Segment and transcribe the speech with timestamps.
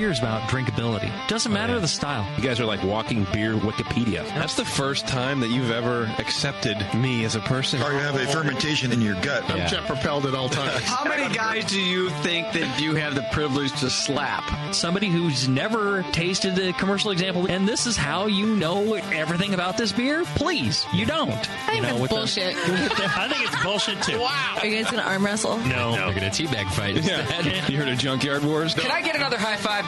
[0.00, 1.10] beer is about drinkability.
[1.28, 2.26] Doesn't matter the style.
[2.38, 4.26] You guys are like walking beer Wikipedia.
[4.28, 7.82] That's the first time that you've ever accepted me as a person.
[7.82, 9.48] Or you have a fermentation in your gut.
[9.50, 10.82] I'm jet propelled at all times.
[10.84, 14.74] How many guys do you think that you have the privilege to slap?
[14.74, 19.76] Somebody who's never tasted a commercial example, and this is how you know everything about
[19.76, 20.24] this beer?
[20.36, 21.30] Please, you don't.
[21.30, 22.56] I think you know, that's with the- bullshit.
[22.56, 24.18] I think it's bullshit too.
[24.18, 24.56] Wow.
[24.60, 25.58] Are you guys going to arm wrestle?
[25.58, 26.06] No, No.
[26.08, 27.20] we're gonna teabag fight Yeah.
[27.20, 27.50] instead.
[27.70, 28.74] You heard of Junkyard Wars?
[28.74, 29.86] Can I get another high five,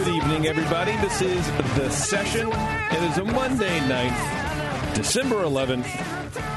[0.00, 0.96] Good evening, everybody.
[0.96, 1.46] This is
[1.76, 2.48] The Session.
[2.50, 5.84] It is a Monday night, December 11th,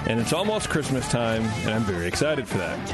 [0.08, 2.88] and it's almost Christmas time, and I'm very excited for that.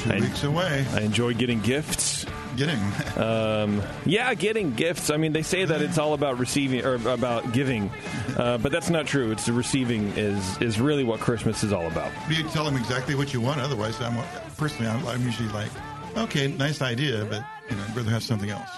[0.00, 0.84] Two I- weeks away.
[0.92, 2.26] I enjoy getting gifts.
[2.54, 2.78] Getting.
[3.16, 5.08] Um, yeah, getting gifts.
[5.08, 7.90] I mean, they say that it's all about receiving or about giving,
[8.36, 9.30] uh, but that's not true.
[9.32, 12.12] It's the receiving is is really what Christmas is all about.
[12.28, 13.58] you tell them exactly what you want.
[13.62, 14.22] Otherwise, I'm
[14.58, 15.70] personally, I'm, I'm usually like,
[16.14, 18.68] okay, nice idea, but you know, I'd rather have something else.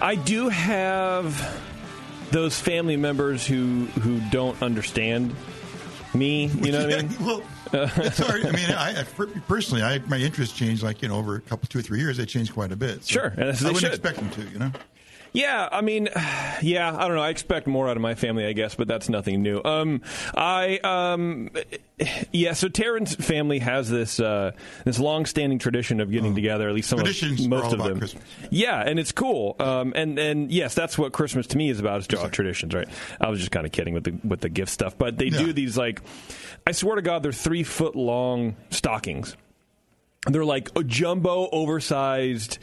[0.00, 1.60] I do have
[2.30, 5.34] those family members who who don't understand
[6.14, 6.46] me.
[6.46, 7.16] You know what I mean?
[7.20, 8.44] well, it's hard.
[8.46, 9.04] I mean, I, I
[9.48, 12.16] personally, I my interest changed like you know over a couple, two or three years.
[12.16, 13.04] They changed quite a bit.
[13.04, 13.90] So Sure, that's- I wouldn't should.
[13.92, 14.50] expect them to.
[14.52, 14.72] You know.
[15.32, 16.08] Yeah, I mean,
[16.62, 17.22] yeah, I don't know.
[17.22, 19.60] I expect more out of my family, I guess, but that's nothing new.
[19.64, 20.02] Um,
[20.34, 21.50] I, um,
[22.32, 22.52] yeah.
[22.52, 24.52] So Taryn's family has this uh,
[24.84, 26.68] this long-standing tradition of getting together.
[26.68, 26.98] At least some.
[26.98, 27.98] Traditions of most of them.
[27.98, 28.22] Christmas.
[28.50, 29.56] Yeah, and it's cool.
[29.58, 32.00] Um, and and yes, that's what Christmas to me is about.
[32.00, 32.88] Is draw traditions, right?
[33.20, 35.52] I was just kind of kidding with the with the gift stuff, but they do
[35.52, 36.02] these like,
[36.66, 39.36] I swear to God, they're three foot long stockings.
[40.26, 42.58] They're like a jumbo, oversized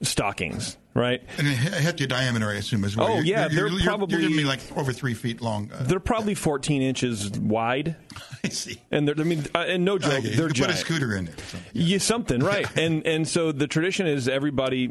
[0.00, 1.22] stockings, right?
[1.38, 3.08] And hefty diameter, I assume, as well.
[3.08, 5.70] Oh, You're- yeah, you're, they're you're, probably- you're gonna be like over three feet long.
[5.72, 7.96] Uh, They're probably 14 inches wide,
[8.44, 8.80] I see.
[8.90, 10.78] and they're, I mean, uh, and no joke, Okay, they're could put a giant.
[10.78, 11.34] scooter in there.
[11.34, 11.70] or something.
[11.72, 14.90] Yeah, something right, and and so the tradition is everybody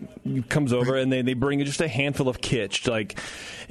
[0.49, 3.19] comes over and they, they bring just a handful of kitsch like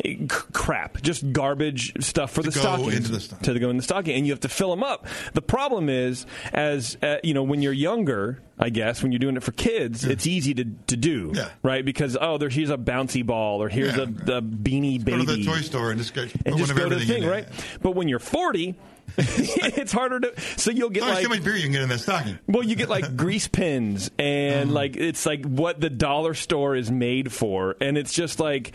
[0.04, 3.54] eh, c- crap, just garbage stuff for To the go stockings into the stocking.
[3.54, 5.06] to go in the stocking, and you have to fill them up.
[5.34, 9.36] The problem is, as uh, you know, when you're younger, I guess when you're doing
[9.36, 11.48] it for kids, it's easy to to do, Yeah.
[11.62, 11.84] right?
[11.84, 15.25] Because oh, there here's a bouncy ball, or here's Yeah, a, the beanie baby.
[15.25, 17.48] Go to the toy store and just go, and just go to the thing, right?
[17.82, 18.76] But when you're 40,
[19.19, 20.41] it's harder to.
[20.56, 22.39] So you'll get like so much beer you can get in that stocking.
[22.47, 24.72] well, you get like grease pins and Uh-huh.
[24.74, 28.72] like it's like what the dollar store is made for, and it's just like.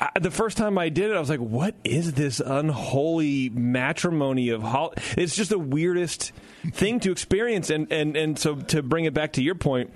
[0.00, 4.48] I, the first time I did it, I was like, "What is this unholy matrimony
[4.48, 4.94] of hol-?
[5.16, 6.32] It's just the weirdest
[6.72, 9.92] thing to experience." And and and so to bring it back to your point,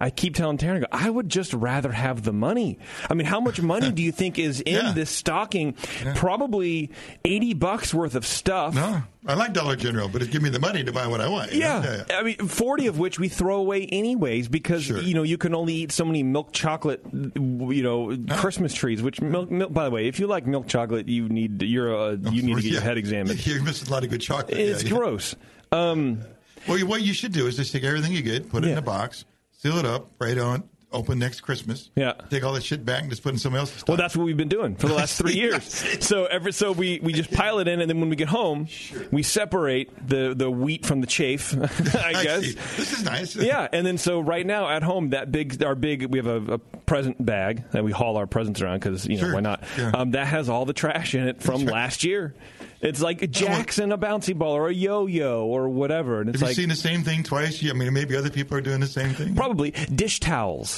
[0.00, 2.78] I keep telling Taryn, I, would just rather have the money.
[3.10, 4.92] I mean, how much money do you think is in Yeah.
[4.92, 5.74] this stocking?
[6.14, 6.90] Probably
[7.24, 8.74] eighty bucks worth of stuff.
[8.74, 11.28] No, I like Dollar General, but it give me the money to buy what I
[11.28, 11.52] want.
[11.52, 11.58] know?
[11.58, 12.04] Yeah.
[12.10, 15.00] I mean, forty of which we throw away anyways because Sure.
[15.00, 19.02] you know you can only eat so many milk chocolate, you know, Christmas trees.
[19.02, 22.16] Which milk, milk, by the way, if you like milk chocolate, you need you're a,
[22.30, 23.44] you need to get your head examined.
[23.46, 24.56] You're missing a lot of good chocolate.
[24.58, 24.96] It's Yeah, yeah.
[24.96, 25.34] gross.
[25.72, 26.20] Um,
[26.66, 28.82] Well, what you should do is just take everything you get, put it in a
[28.82, 29.24] box,
[29.58, 31.90] seal it up, right on, open next Christmas.
[31.94, 32.14] Yeah.
[32.30, 33.84] Take all that shit back and just put it in somebody else's.
[33.86, 35.64] Well, that's what we've been doing for the last three years.
[36.04, 38.68] So every so we, we just pile it in, and then when we get home,
[39.10, 41.54] we separate the, the wheat from the chaff.
[41.96, 42.42] I I guess.
[42.42, 42.52] see.
[42.76, 43.36] This is nice.
[43.48, 46.54] Yeah, and then so right now at home, that big, our big, we have a,
[46.54, 49.34] a present bag that we haul our presents around because you know Sure.
[49.34, 49.62] why not?
[49.76, 49.90] Yeah.
[49.94, 51.72] Um, that has all the trash in it from right.
[51.74, 52.34] last year.
[52.80, 56.46] It's like a Jackson, a bouncy ball, or a yo-yo, or whatever, and it's Have
[56.46, 57.60] you like seen the same thing twice?
[57.60, 59.34] Yeah, I mean, maybe other people are doing the same thing.
[59.34, 60.77] probably dish towels,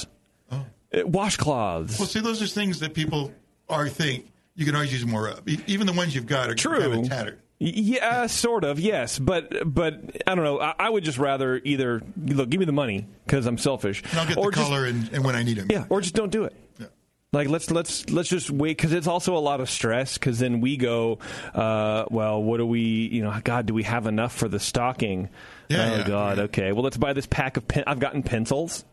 [0.93, 1.99] washcloths.
[1.99, 3.31] Well, see, those are things that people
[3.69, 5.47] are think you can always use more of.
[5.67, 6.79] Even the ones you've got are True.
[6.79, 7.39] kind of tattered.
[7.59, 8.79] Yeah, sort of.
[8.79, 10.59] Yes, but but I don't know.
[10.59, 14.19] I, I would just rather either look, give me the money because I'm selfish, And
[14.19, 15.67] I'll get or the just, color and, and when I need them.
[15.69, 16.55] yeah, or just don't do it.
[16.79, 16.87] Yeah.
[17.33, 20.59] Like let's let's let's just wait because it's also a lot of stress because then
[20.59, 21.19] we go,
[21.53, 25.29] uh, well, what do we, you know, God, do we have enough for the stocking?
[25.69, 26.71] Yeah, oh yeah, God, okay.
[26.71, 27.83] Well, let's buy this pack of pen.
[27.85, 28.83] I've gotten pencils.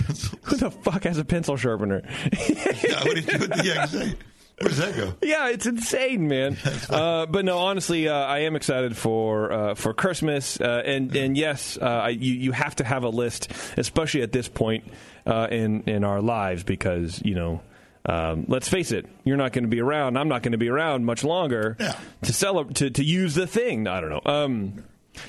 [0.42, 2.02] Who the fuck has a pencil sharpener?
[2.48, 4.14] yeah, what did you, yeah, exactly.
[4.60, 5.14] Where does that go?
[5.22, 6.56] Yeah, it's insane, man.
[6.90, 11.36] Uh, but no, honestly, uh, I am excited for uh, for Christmas, uh, and and
[11.36, 14.84] yes, uh, I, you you have to have a list, especially at this point
[15.26, 17.60] uh, in in our lives, because you know.
[18.06, 20.18] Um, let's face it, you're not going to be around.
[20.18, 21.98] I'm not going to be around much longer Yeah.
[22.24, 23.88] to sell to to use the thing.
[23.88, 24.20] I don't know.
[24.30, 24.84] Um,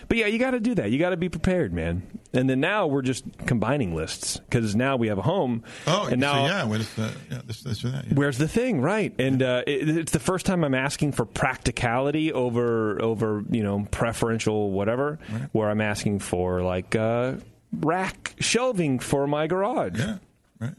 [0.07, 0.91] but yeah, you got to do that.
[0.91, 2.03] You got to be prepared, man.
[2.33, 5.63] And then now we're just combining lists because now we have a home.
[5.87, 8.05] Oh, and now so yeah, what is the, yeah, this, this that.
[8.07, 8.13] Yeah.
[8.13, 9.13] Where's the thing, right?
[9.17, 13.87] And uh, it, it's the first time I'm asking for practicality over over you know
[13.91, 15.19] preferential whatever.
[15.53, 17.35] Where I'm asking for like uh,
[17.71, 19.99] rack shelving for my garage.
[19.99, 20.17] yeah,
[20.59, 20.73] right.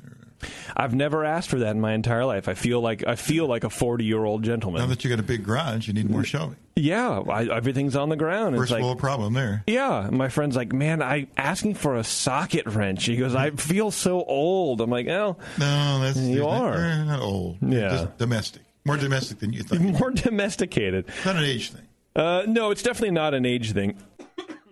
[0.76, 2.48] I've never asked for that in my entire life.
[2.48, 4.80] I feel like I feel like a 40 year old gentleman.
[4.82, 6.56] Now that you got a big garage, you need more shelving.
[6.74, 8.54] Yeah, I, everything's on the ground.
[8.54, 9.64] It's First like, world problem there.
[9.66, 13.06] yeah, my friend's like, man, I asking for a socket wrench.
[13.06, 14.82] He goes, I feel so old.
[14.82, 16.40] I'm like, well, No, that's You.
[16.40, 17.56] Not, you're not old.
[17.62, 17.88] Yeah.
[17.88, 19.80] Just domestic, more domestic than you think.
[20.00, 21.06] more domesticated.
[21.08, 21.82] It's not an age thing.
[22.14, 23.96] Uh, no, it's definitely not an age thing,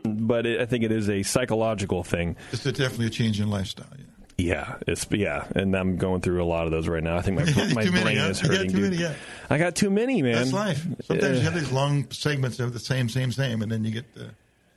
[0.04, 2.36] but it, I think it is a psychological thing.
[2.52, 3.86] It's definitely a change in lifestyle.
[3.96, 4.04] Yeah.
[4.36, 7.16] Yeah, it's yeah, and I'm going through a lot of those right now.
[7.16, 7.44] I think my
[7.74, 8.72] my too many, brain is got hurting.
[8.72, 8.80] dude.
[8.82, 9.14] many, yeah.
[9.48, 10.34] I got too many, man.
[10.34, 10.84] That's life.
[11.04, 14.12] Sometimes you have these long segments of the same, same, same, and then you get
[14.14, 14.30] the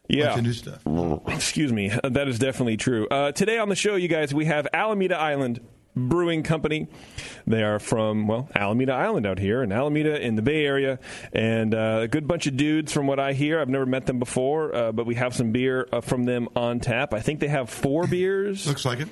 [0.10, 0.28] Yeah.
[0.28, 1.28] bunch of new stuff.
[1.34, 1.92] Excuse me.
[2.04, 3.08] That is definitely true.
[3.10, 5.60] Uh, today on the show, you guys, we have Alameda Island
[5.96, 6.88] Brewing Company.
[7.48, 11.00] They are from, well, Alameda Island out here in Alameda in the Bay Area.
[11.34, 13.60] And uh, a good bunch of dudes from what I hear.
[13.60, 16.80] I've never met them before, uh, but we have some beer uh, from them on
[16.80, 17.16] tap.
[17.16, 18.68] I think they have four beers.
[18.68, 19.08] Looks like it.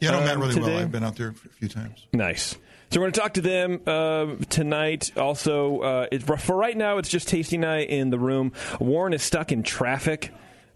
[0.00, 0.66] Yeah, I know Um, Matt really today?
[0.74, 0.78] well.
[0.82, 2.06] I've been out there a few times.
[2.12, 2.56] Nice.
[2.90, 5.12] So we're going to talk to them uh, tonight.
[5.16, 8.52] Also, uh, it, for right now, it's just Tasty Night in the room.
[8.80, 10.32] Warren is stuck in traffic.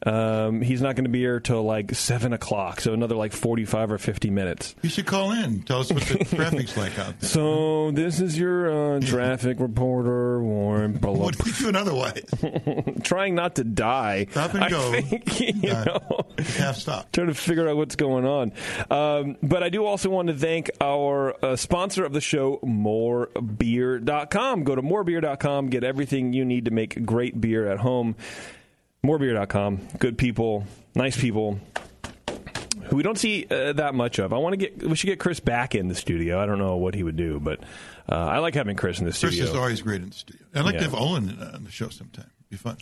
[0.06, 3.90] Um, he's not going to be here till like seven o'clock, so another like forty-five
[3.90, 4.74] or fifty minutes.
[4.82, 5.62] You should call in.
[5.62, 7.28] Tell us what the traffic's like out there.
[7.30, 10.98] So this is your uh, traffic reporter, Warren.
[11.02, 12.22] What are you doing otherwise?
[13.02, 14.26] trying not to die.
[14.30, 14.92] Stop and I go.
[15.00, 16.26] think, you Uh, know.
[16.58, 17.10] Half stop.
[17.12, 18.52] trying to figure out what's going on.
[18.90, 24.64] Um, but I do also want to thank our uh, sponsor of the show, morebeer.com.
[24.64, 28.16] Go to morebeer.com, get everything you need to make great beer at home.
[29.04, 29.80] Morebeer.com.
[29.98, 30.64] Good people,
[30.94, 31.58] nice people.
[32.84, 34.32] Who we don't see uh, that much of.
[34.32, 34.82] I want to get.
[34.82, 36.40] We should get Chris back in the studio.
[36.42, 37.60] I don't know what he would do, but
[38.10, 39.38] uh, I like having Chris in the studio.
[39.40, 40.42] Chris is always great in the studio.
[40.54, 40.80] I'd like Yeah.
[40.80, 42.30] to have Olin uh, on the show sometime.
[42.50, 42.76] Be fun.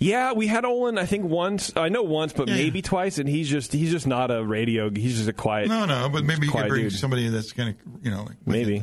[0.00, 0.98] Yeah, we had Olin.
[0.98, 1.72] I think once.
[1.76, 2.54] I know once, but Yeah.
[2.56, 3.18] maybe twice.
[3.18, 4.90] And he's just he's just not a radio.
[4.90, 5.68] He's just a quiet.
[5.68, 6.92] No, no, but maybe you could bring dude.
[6.92, 8.78] somebody that's kind of, you know, like Maybe.
[8.78, 8.82] it.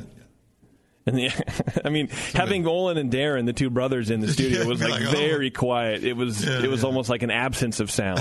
[1.08, 4.68] And the, I mean, having Olin and Darren, the two brothers, in the studio Yeah,
[4.68, 5.12] was like, like, oh.
[5.12, 6.04] very quiet.
[6.04, 6.88] It was Yeah, it was yeah.
[6.88, 8.20] almost like an absence of sound.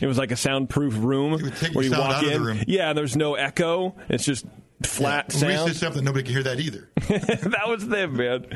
[0.00, 1.32] It was like a soundproof room
[1.72, 2.64] where you walk in.
[2.68, 3.96] Yeah, there's no echo.
[4.08, 4.46] It's just
[4.86, 5.76] flat Yeah, We sound.
[5.76, 6.88] stuff that nobody could hear that either.
[7.08, 8.46] that was them, man.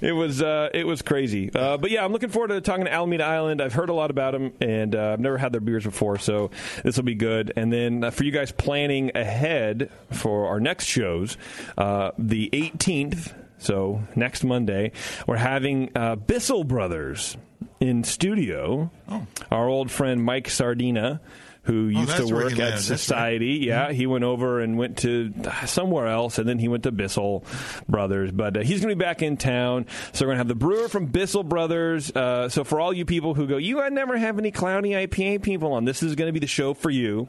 [0.00, 1.50] It was uh, it was crazy.
[1.54, 3.60] Uh, but yeah, I'm looking forward to talking to Alameda Island.
[3.60, 6.50] I've heard a lot about them, and uh, I've never had their beers before, so
[6.82, 7.52] this will be good.
[7.56, 11.36] And then uh, for you guys planning ahead for our next shows,
[11.76, 14.92] uh, the 18th, so next Monday,
[15.26, 17.36] we're having uh, Bissell Brothers
[17.80, 18.90] in studio.
[19.08, 19.26] Oh.
[19.50, 21.20] Our old friend Mike Sardina.
[21.68, 22.56] Who used Oh, to work at.
[22.58, 22.98] That's right.
[22.98, 23.58] Society?
[23.62, 25.32] Yeah, he went over and went to
[25.66, 27.44] somewhere else, and then he went to Bissell
[27.88, 28.32] Brothers.
[28.32, 30.54] But uh, he's going to be back in town, so we're going to have the
[30.54, 32.10] brewer from Bissell Brothers.
[32.10, 35.42] Uh, so for all you people who go, you I never have any cloudy IPA
[35.42, 35.84] people on.
[35.84, 37.28] This is going to be the show for you.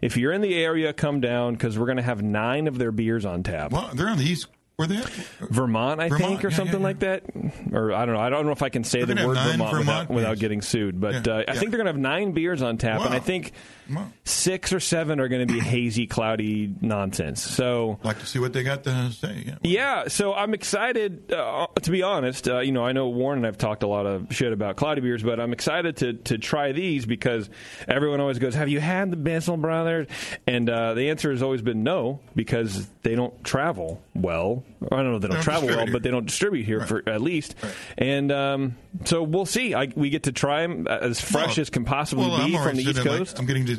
[0.00, 2.92] If you're in the area, come down because we're going to have nine of their
[2.92, 3.72] beers on tap.
[3.72, 4.46] Well, they're on the east
[4.80, 5.02] Were they?
[5.40, 7.24] Vermont, I Vermont, think, or yeah, something yeah, like that,
[7.70, 8.20] or I don't know.
[8.20, 10.62] I don't know if I can say They're the word Vermont, Vermont without, without getting
[10.62, 10.98] sued.
[10.98, 13.18] But Yeah, uh, I think they're going to have nine beers on tap, and I
[13.18, 13.52] think
[13.92, 14.06] Wow.
[14.24, 17.42] six or seven are going to be hazy, cloudy nonsense.
[17.42, 19.42] So Like to see what they got to say.
[19.46, 19.54] Yeah.
[19.62, 21.30] Yeah, so I'm excited.
[21.32, 24.06] Uh, to be honest, uh, you know, I know Warren and I've talked a lot
[24.06, 27.50] of shit about cloudy beers, but I'm excited to to try these because
[27.88, 30.06] everyone always goes, "Have you had the Bissell Brothers?"
[30.46, 34.62] And uh, the answer has always been no because they don't travel well.
[34.90, 37.54] I don't know they don't, travel well, but they don't distribute here for at least.
[37.98, 39.74] And um, so we'll see.
[39.74, 42.56] I, we get to try them as fresh Well, as can possibly well, I'm be
[42.56, 43.34] from the East Coast.
[43.34, 43.78] Like, I'm getting to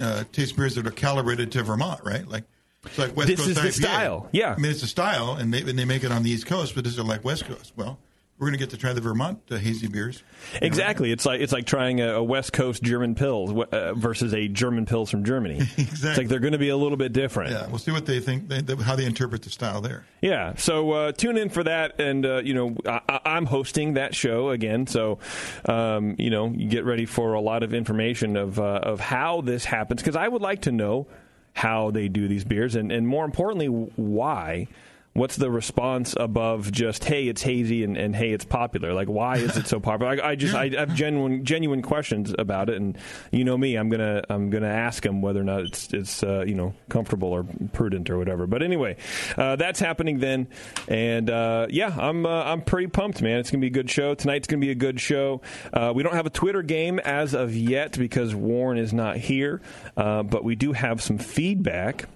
[0.00, 2.26] uh, taste beers that are calibrated to Vermont, right?
[2.26, 2.44] Like
[2.84, 4.54] it's like West This Coast is the style, yeah.
[4.56, 6.74] I mean, it's a style, and they and they make it on the East Coast,
[6.74, 7.72] but this is like West Coast.
[7.76, 7.98] Well,
[8.42, 10.24] we're going to get to try the Vermont uh, hazy beers.
[10.60, 11.12] Exactly.
[11.12, 14.84] It's like it's like trying a, a West Coast German Pils uh, versus a German
[14.84, 15.60] Pils from Germany.
[15.76, 17.52] It's like they're going to be a little bit different.
[17.52, 20.04] Yeah, we'll see what they think, they, they, how they interpret the style there.
[20.20, 23.94] Yeah, so uh, tune in for that, and uh, you know I, I- I'm hosting
[23.94, 25.20] that show again, so
[25.66, 29.40] um, you know you get ready for a lot of information of uh, of how
[29.40, 31.06] this happens because I would like to know
[31.54, 34.66] how they do these beers, and, and more importantly, why.
[35.14, 38.94] What's the response above just hey it's hazy and, and hey it's popular.
[38.94, 40.22] Like why is it so popular?
[40.22, 42.96] I, I just I have genuine genuine questions about it and
[43.30, 46.44] you know me I'm gonna I'm gonna ask them whether or not it's it's uh,
[46.46, 48.46] you know comfortable or prudent or whatever.
[48.46, 48.96] But anyway
[49.36, 50.48] uh, that's happening then
[50.88, 53.38] and uh, yeah I'm uh, I'm pretty pumped man.
[53.38, 54.14] It's gonna be a good show.
[54.14, 55.42] Tonight's gonna be a good show.
[55.74, 59.60] Uh, we don't have a Twitter game as of yet because Warren is not here
[59.94, 62.08] uh, but we do have some feedback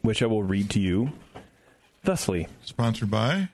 [0.00, 1.12] which I will read to you
[2.02, 2.48] thusly.
[2.64, 3.48] Sponsored by.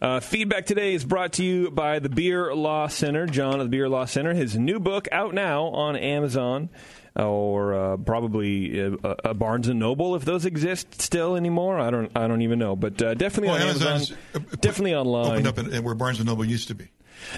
[0.00, 3.24] Uh, feedback today is brought to you by the Beer Law Center.
[3.24, 4.34] John of the Beer Law Center.
[4.34, 6.70] His new book out now on Amazon
[7.14, 11.78] or uh, probably uh, uh, Barnes and Noble if those exist still anymore.
[11.78, 12.10] I don't.
[12.16, 12.74] I don't even know.
[12.74, 14.16] But uh, definitely Well, on Amazon.
[14.34, 15.46] uh, Definitely online.
[15.46, 16.88] Opened up in, where Barnes and Noble used to be.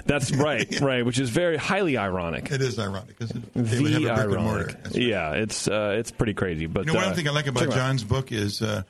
[0.07, 0.81] That's right.
[0.81, 1.05] Right.
[1.05, 2.51] Which is very highly ironic.
[2.51, 4.67] It is ironic because they would have The a brick and ironic.
[4.83, 5.03] That's right.
[5.05, 5.33] Yeah.
[5.33, 6.67] It's uh, it's pretty crazy.
[6.67, 7.87] But You know, one uh, thing I like about check 'em out.
[7.87, 8.83] John's book is uh,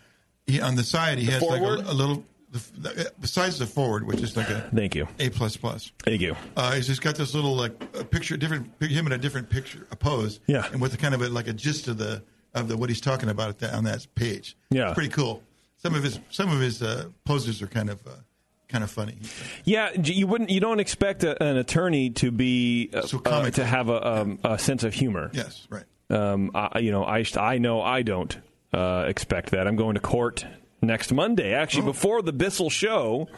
[0.46, 2.24] he, on the side he has like a, a little.
[2.50, 5.08] The, the, besides the forward, which is like a Thank you.
[5.18, 5.90] A plus plus.
[6.04, 6.36] Thank you.
[6.56, 9.88] Uh, he's just got this little like a picture, different him in a different picture,
[9.90, 10.38] a pose.
[10.46, 10.64] Yeah.
[10.70, 12.22] and with the kind of a, like a gist of the
[12.54, 14.56] of the what he's talking about at that, on that page.
[14.70, 14.90] Yeah.
[14.90, 15.42] it's pretty cool.
[15.78, 18.10] Some of his some of his uh, poses are kind of uh,
[18.68, 19.16] kind of funny.
[19.64, 20.50] Yeah, you wouldn't.
[20.50, 24.38] You don't expect a, an attorney to be uh, So uh, to have a, um,
[24.44, 25.30] a sense of humor.
[25.32, 25.84] Yes, right.
[26.10, 28.36] Um, I, you know, I I know I don't
[28.72, 29.66] uh, expect that.
[29.66, 30.46] I'm going to court
[30.82, 31.54] next Monday.
[31.54, 31.92] Actually, Oh.
[31.92, 33.28] before the Bissell show,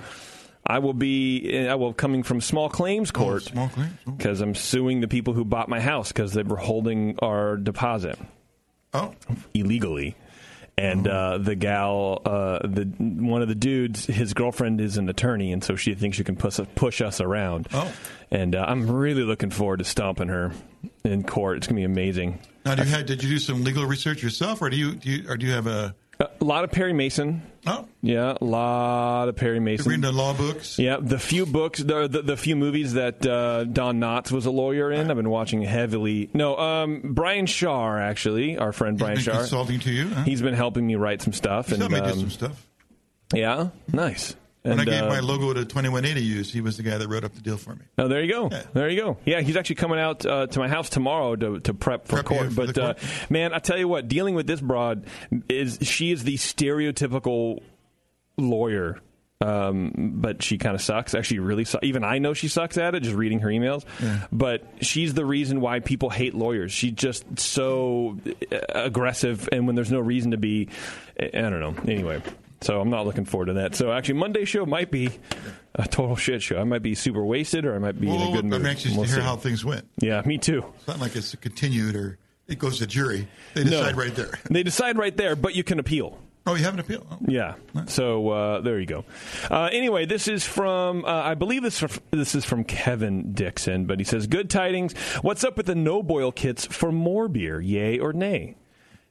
[0.66, 1.66] I will be.
[1.68, 3.92] I will coming from small claims court Oh, small claims.
[4.06, 4.12] Oh.
[4.12, 8.18] because I'm suing the people who bought my house because they were holding our deposit
[8.94, 9.14] Oh,
[9.54, 10.16] illegally.
[10.78, 15.52] And uh, the gal, uh, the one of the dudes, his girlfriend is an attorney,
[15.52, 17.68] and so she thinks she can push us, push us around.
[17.72, 17.90] Oh.
[18.30, 20.52] And uh, I'm really looking forward to stomping her
[21.02, 21.56] in court.
[21.56, 22.40] It's gonna be amazing.
[22.66, 25.10] now do you have, did you do some legal research yourself, or do you, do
[25.10, 27.42] you or do you have a A lot of Perry Mason.
[27.66, 29.88] oh Yeah, a lot of Perry Mason.
[29.90, 30.78] reading the law books?
[30.78, 34.50] Yeah, the few books, the the, the few movies that uh, Don Knotts was a
[34.50, 36.30] lawyer in, I've been watching heavily.
[36.32, 39.38] No, um, Brian Shaw, actually, our friend Brian Shaw.
[39.38, 40.08] consulting to you?
[40.08, 40.22] Huh?
[40.22, 41.66] He's been helping me write some stuff.
[41.66, 42.66] He's and helped me do um, some stuff.
[43.34, 44.36] Yeah, nice.
[44.66, 47.24] When I gave uh, my logo to 2180 use, he was the guy that wrote
[47.24, 47.82] up the deal for me.
[47.98, 48.48] Oh, there you go.
[48.50, 48.62] Yeah.
[48.72, 49.16] There you go.
[49.24, 52.26] Yeah, he's actually coming out uh, to my house tomorrow to, to prep for Prep
[52.26, 52.48] court.
[52.52, 52.98] for but Uh, court.
[53.30, 55.06] man, I tell you what, dealing with this broad
[55.48, 57.62] is she is the stereotypical
[58.36, 59.00] lawyer.
[59.38, 61.14] Um, but she kind of sucks.
[61.14, 61.84] Actually, really sucks.
[61.84, 63.00] Even I know she sucks at it.
[63.02, 63.84] Just reading her emails.
[64.32, 66.72] But she's the reason why people hate lawyers.
[66.72, 68.16] She's just so
[68.50, 70.70] uh, aggressive, and when there's no reason to be,
[71.20, 71.74] I don't know.
[71.86, 72.22] Anyway,
[72.60, 73.74] so I'm not looking forward to that.
[73.74, 75.10] So actually, Monday show might be
[75.74, 76.58] a total shit show.
[76.58, 78.54] I might be super wasted, or I might be in a good mood.
[78.60, 79.22] I'm anxious We'll to hear see.
[79.22, 79.86] how things went.
[80.00, 80.64] Yeah, me too.
[80.76, 83.28] It's not like it's continued or it goes to jury.
[83.54, 84.02] They decide No.
[84.02, 84.38] right there.
[84.50, 86.18] They decide right there, but you can appeal.
[86.48, 87.04] Oh, you have an appeal?
[87.10, 87.18] Oh.
[87.26, 87.54] Yeah.
[87.86, 89.04] So uh, there you go.
[89.50, 91.82] Uh, anyway, this is from uh, I believe this
[92.12, 94.94] this is from Kevin Dixon, but he says, "Good tidings.
[95.22, 97.60] What's up with the no boil kits for more beer?
[97.60, 98.54] Yay or nay?"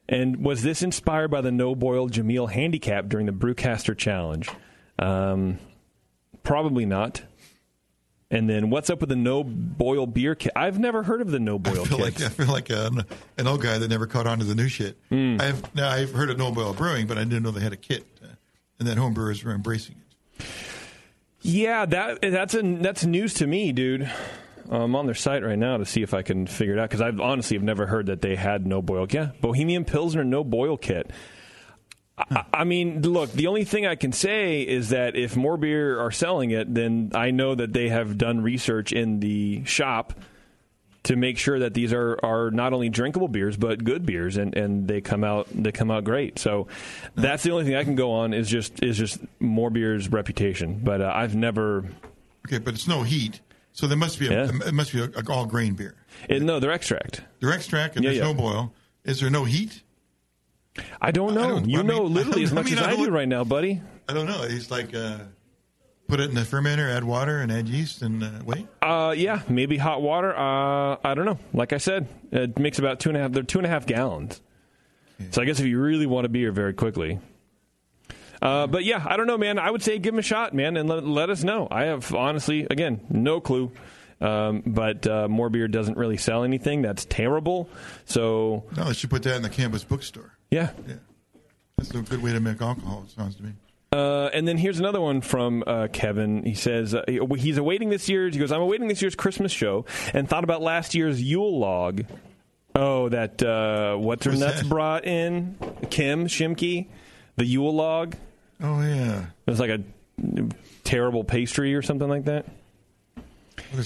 [0.08, 4.50] And was this inspired by the no boil Jamil handicap during the Brewcaster Challenge?
[5.00, 5.60] Um,
[6.44, 7.24] probably not.
[8.32, 10.52] And then, what's up with the no boil beer kit?
[10.56, 12.20] I've never heard of the no I boil feel kits.
[12.20, 13.04] like I feel like an,
[13.38, 14.98] an old guy that never caught on to the new shit.
[15.10, 15.38] Hmm.
[15.40, 17.78] I've now I've heard of No Boil Brewing, but I didn't know they had a
[17.78, 18.28] kit, uh,
[18.80, 19.96] and that home brewers were embracing
[20.40, 20.46] it.
[21.42, 24.12] Yeah, that that's a that's news to me, dude.
[24.70, 27.02] I'm on their site right now to see if I can figure it out because
[27.02, 29.08] I've honestly have never heard that they had no boil.
[29.10, 31.12] Yeah, Bohemian Pilsner no boil kit.
[32.18, 36.00] I, I mean, look, the only thing I can say is that if more beer
[36.00, 40.14] are selling it, then I know that they have done research in the shop
[41.04, 44.58] to make sure that these are, are not only drinkable beers but good beers and,
[44.58, 46.40] and they come out they come out great.
[46.40, 46.68] So
[47.14, 50.82] that's the only thing I can go on is just is just more beer's reputation.
[50.84, 51.86] But uh, I've never
[52.48, 53.40] Okay, but it's no heat,
[53.76, 54.52] so there must be a, Yeah.
[54.68, 55.96] it must be a, a all grain beer.
[56.30, 57.22] it, no they're extract.
[57.40, 58.32] They're extract and Yeah, there's yeah.
[58.32, 58.74] no boil.
[59.04, 59.84] Is there no heat?
[61.02, 61.48] I don't know.
[61.50, 63.28] don't- you I know mean- literally as I much mean, as I I do right
[63.28, 63.82] now, buddy.
[64.10, 64.42] I don't know.
[64.44, 65.20] It's like uh,
[66.08, 68.68] put it in the fermenter, add water, and add yeast, and uh, wait.
[68.82, 70.36] Uh, yeah, maybe hot water.
[70.36, 71.40] Uh, I don't know.
[71.54, 73.32] Like I said, it makes about two and a half.
[73.32, 74.42] They're two and a half gallons.
[75.32, 77.20] So I guess if you really want a beer very quickly.
[78.42, 79.58] Uh, but yeah, I don't know, man.
[79.60, 81.68] I would say give him a shot, man, and let, let us know.
[81.72, 83.72] I have honestly, again, no clue.
[84.22, 86.82] Um, but uh, more beer doesn't really sell anything.
[86.82, 87.70] That's terrible.
[88.06, 90.38] So No, they should put that in the campus bookstore.
[90.50, 90.96] yeah, Yeah,
[91.78, 93.04] that's a good way to make alcohol.
[93.06, 93.52] It sounds to me.
[93.92, 96.44] Uh, and then here's another one from uh, Kevin.
[96.44, 97.04] He says uh,
[97.38, 98.34] he's awaiting this year's.
[98.34, 102.04] He goes, "I'm awaiting this year's Christmas show, and thought about last year's Yule log.
[102.74, 105.56] Oh, that uh, what's her nuts brought in
[105.92, 106.88] Kim Shimke,
[107.36, 108.16] the Yule log.
[108.62, 109.82] Oh yeah, It was like a
[110.84, 112.46] terrible pastry or something like that.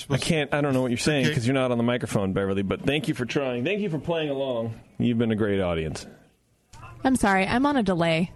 [0.09, 0.53] I can't.
[0.53, 2.61] I don't know what you're saying because you're not on the microphone, Beverly.
[2.63, 3.63] But thank you for trying.
[3.63, 4.79] Thank you for playing along.
[4.97, 6.05] You've been a great audience.
[7.03, 8.31] I'm sorry, I'm on a delay.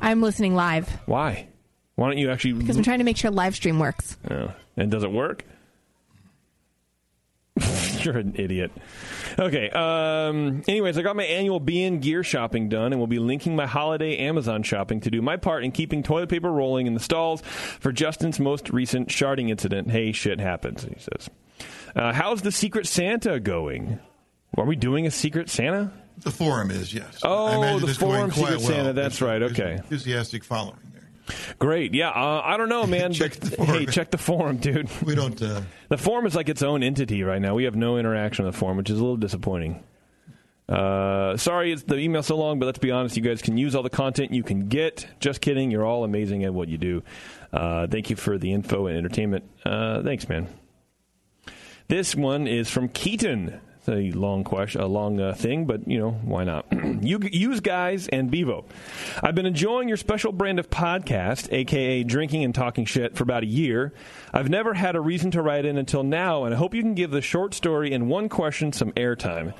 [0.00, 1.46] I'm listening live Why?
[1.94, 2.54] Why don't you actually?
[2.54, 4.16] because I'm trying to make sure live stream works.
[4.30, 5.44] Oh, and does it work?
[8.04, 8.72] You're an idiot.
[9.38, 9.70] Okay.
[9.70, 13.66] Um, anyways, I got my annual BN gear shopping done, and will be linking my
[13.66, 17.42] holiday Amazon shopping to do my part in keeping toilet paper rolling in the stalls
[17.42, 19.90] for Justin's most recent sharding incident.
[19.90, 21.30] Hey, shit happens, he says.
[21.94, 23.98] Uh, how's the Secret Santa going?
[24.56, 25.92] Are we doing a Secret Santa?
[26.18, 27.20] The forum is yes.
[27.22, 28.60] Oh, the forum Secret well.
[28.60, 29.72] Santa, that's There's- right, okay.
[29.76, 30.78] Enthusiastic following.
[31.58, 31.94] Great.
[31.94, 32.10] Yeah.
[32.10, 33.12] Uh, I don't know, man.
[33.12, 33.58] Check but.
[33.60, 34.88] Hey, check the forum, dude.
[35.02, 35.40] We don't.
[35.40, 37.54] Uh, The forum is like its own entity right now.
[37.54, 39.82] We have no interaction with the forum, which is a little disappointing.
[40.68, 43.16] Uh, sorry, it's the email so long, but let's be honest.
[43.16, 45.06] You guys can use all the content you can get.
[45.20, 45.70] Just kidding.
[45.70, 47.02] You're all amazing at what you do.
[47.52, 49.44] Uh, thank you for the info and entertainment.
[49.64, 50.48] Uh, thanks, man.
[51.88, 53.60] This one is from Keaton.
[53.88, 56.66] A long question, a long uh, thing, but you know why not?
[57.02, 58.64] you use guys and Bevo.
[59.20, 63.42] I've been enjoying your special brand of podcast, aka drinking and talking shit, for about
[63.42, 63.92] a year.
[64.32, 66.94] I've never had a reason to write in until now, and I hope you can
[66.94, 69.52] give the short story in one question some airtime.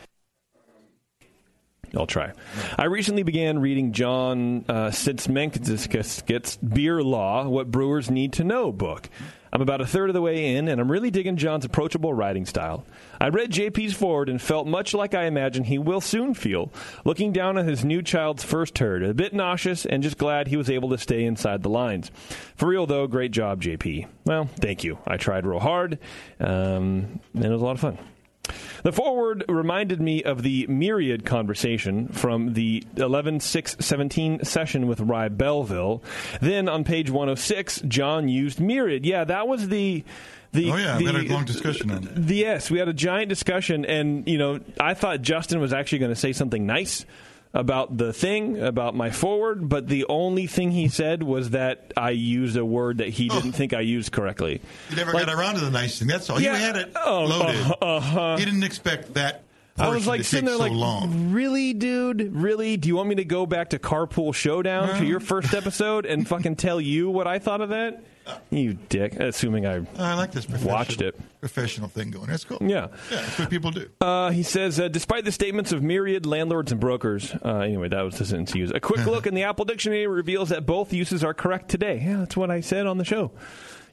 [1.96, 2.32] I'll try.
[2.78, 9.10] I recently began reading John uh, Sitzmenk's Beer Law, What Brewers Need to Know book.
[9.52, 12.46] I'm about a third of the way in, and I'm really digging John's approachable writing
[12.46, 12.86] style.
[13.20, 16.72] I read JP's forward and felt much like I imagine he will soon feel,
[17.04, 20.56] looking down at his new child's first herd, a bit nauseous and just glad he
[20.56, 22.10] was able to stay inside the lines.
[22.56, 24.06] For real, though, great job, JP.
[24.24, 24.98] Well, thank you.
[25.06, 25.98] I tried real hard,
[26.40, 27.98] um, and it was a lot of fun.
[28.82, 35.00] The forward reminded me of the myriad conversation from the 11 6 17 session with
[35.00, 36.02] Rye Belleville.
[36.40, 39.06] Then on page 106, John used myriad.
[39.06, 40.04] Yeah, that was the.
[40.52, 42.14] The, oh yeah, the, we had a long discussion on it.
[42.14, 46.00] the- yes, we had a giant discussion, and you know, I thought Justin was actually
[46.00, 47.06] going to say something nice
[47.54, 52.10] about the thing about my forward, but the only thing he said was that I
[52.10, 54.60] used a word that he didn't think I used correctly.
[54.90, 56.08] You never Like- got around to the nice thing.
[56.08, 56.40] That's all.
[56.40, 56.52] Yeah.
[56.52, 57.56] You had it Oh, loaded.
[57.82, 58.36] uh, uh-huh.
[58.38, 59.42] He didn't expect that.
[59.78, 61.32] I was like sitting there, so like, long.
[61.32, 62.76] really, dude, really?
[62.76, 66.26] Do you want me to go back to Carpool Showdown to your first episode and
[66.28, 68.04] fucking tell you what I thought of that?
[68.50, 69.14] You dick.
[69.18, 71.18] Assuming I I like this watched it.
[71.40, 72.26] professional thing going.
[72.26, 72.58] That's cool.
[72.60, 72.88] Yeah.
[73.10, 73.88] yeah, that's what people do.
[74.00, 78.02] Uh, he says, uh, despite the statements of myriad landlords and brokers, uh, anyway, that
[78.02, 78.74] was the sentence he used.
[78.76, 82.00] A quick look in the Apple Dictionary reveals that both uses are correct today.
[82.04, 83.32] Yeah, that's what I said on the show.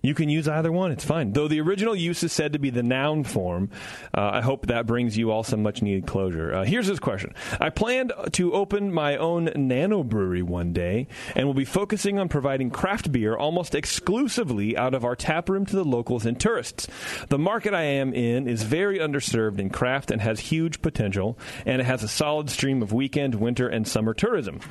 [0.02, 0.92] You can use either one.
[0.92, 1.34] It's fine.
[1.34, 3.70] Though the original use is said to be the noun form,
[4.16, 6.54] uh, I hope that brings you all some much needed closure.
[6.54, 11.46] Uh, here's his question I planned to open my own nano brewery one day and
[11.46, 15.76] will be focusing on providing craft beer almost exclusively out of our tap room to
[15.76, 16.88] the locals and tourists.
[17.28, 21.82] The market I am in is very underserved in craft and has huge potential, and
[21.82, 24.62] it has a solid stream of weekend, winter, and summer tourism.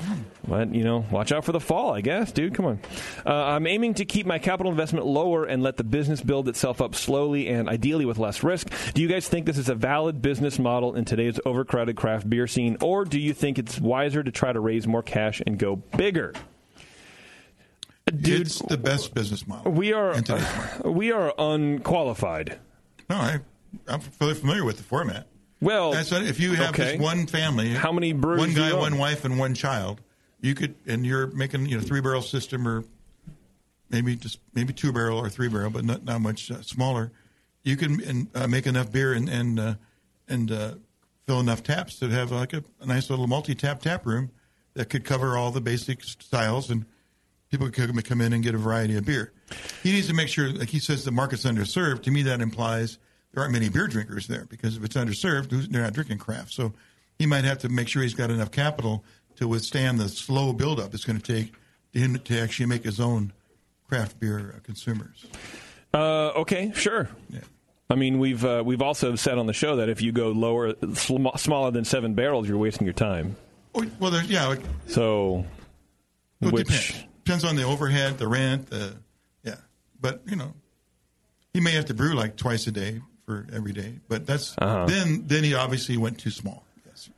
[0.46, 2.54] But, you know, watch out for the fall, I guess, dude.
[2.54, 2.80] Come on.
[3.26, 6.80] Uh, I'm aiming to keep my capital investment lower and let the business build itself
[6.80, 8.68] up slowly and ideally with less risk.
[8.94, 12.46] Do you guys think this is a valid business model in today's overcrowded craft beer
[12.46, 15.76] scene, or do you think it's wiser to try to raise more cash and go
[15.76, 16.32] bigger?
[18.06, 19.70] Dude, it's the best business model.
[19.72, 20.92] we are in today's market.
[20.92, 22.58] we are unqualified
[23.10, 23.40] No, I,
[23.86, 25.26] I'm fairly familiar with the format.
[25.60, 26.92] Well, That's what, if you have okay.
[26.92, 28.80] just one family, How many breweries One do guy, you own?
[28.80, 30.00] one wife, and one child.
[30.40, 32.84] You could, and you're making you know three barrel system or
[33.90, 37.12] maybe just maybe two barrel or three barrel, but not not much uh, smaller.
[37.62, 39.74] You can and, uh, make enough beer and and uh,
[40.28, 40.74] and uh,
[41.26, 44.30] fill enough taps to have like a, a nice little multi tap tap room
[44.74, 46.84] that could cover all the basic styles and
[47.50, 49.32] people could come in and get a variety of beer.
[49.82, 52.02] He needs to make sure, like he says, the market's underserved.
[52.02, 52.98] To me, that implies
[53.32, 56.52] there aren't many beer drinkers there because if it's underserved, they're not drinking craft.
[56.52, 56.74] So
[57.18, 59.04] he might have to make sure he's got enough capital
[59.36, 61.52] to withstand the slow buildup it's going to take
[61.92, 63.32] to him to actually make his own
[63.88, 65.24] craft beer consumers.
[65.94, 67.08] Uh, okay, sure.
[67.30, 67.40] Yeah.
[67.90, 70.74] I mean, we've uh, we've also said on the show that if you go lower,
[70.94, 73.36] sm- smaller than seven barrels, you're wasting your time.
[73.74, 74.54] Oh, Well, yeah,
[74.88, 75.46] So,
[76.42, 77.04] it which depends.
[77.24, 78.94] Depends on the overhead, the rent, the
[79.42, 79.56] yeah.
[80.00, 80.52] But you know,
[81.54, 84.00] he may have to brew like twice a day for every day.
[84.08, 84.86] But that's Uh-huh.
[84.86, 86.64] then then he obviously went too small.
[86.86, 87.08] Yes,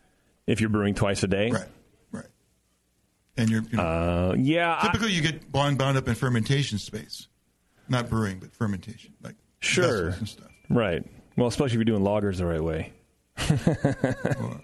[0.46, 1.66] if you're brewing twice a day, right.
[3.37, 6.79] And you're you know, Uh, yeah, I- typically you get bound bound up in fermentation
[6.79, 7.29] space,
[7.88, 10.09] not brewing, but fermentation, like Sure.
[10.11, 10.49] and stuff.
[10.69, 11.05] right.
[11.37, 12.93] Well, especially if you're doing loggers the right way.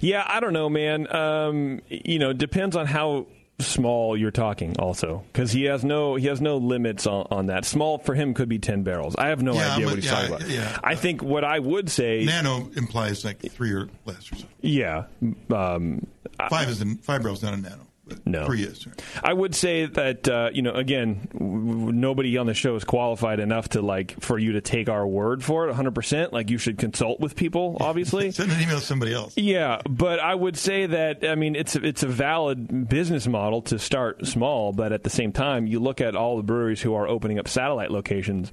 [0.00, 1.12] yeah, I don't know, man.
[1.14, 3.26] Um, you know, depends on how
[3.60, 7.64] small you're talking also because he has no he has no limits on, on that
[7.64, 9.96] small for him could be 10 barrels i have no Yeah, idea I'm what a-
[9.96, 10.78] he's yeah, talking about yeah.
[10.84, 14.48] i think what i would say Nano implies like three or less or something.
[14.60, 15.06] yeah
[15.52, 16.06] um,
[16.48, 17.87] Five is in, five barrels not a nano.
[18.24, 18.50] No.
[18.50, 18.86] is.
[19.22, 22.84] I would say that uh, you know again, w- w- nobody on the show is
[22.84, 25.94] qualified enough to like for you to take our word for it 100.
[25.94, 28.30] percent Like you should consult with people, obviously.
[28.30, 29.36] Send an email to somebody else.
[29.36, 33.78] Yeah, but I would say that I mean it's it's a valid business model to
[33.78, 37.06] start small, but at the same time, you look at all the breweries who are
[37.08, 38.52] opening up satellite locations.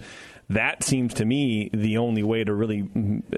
[0.49, 2.87] That seems to me the only way to really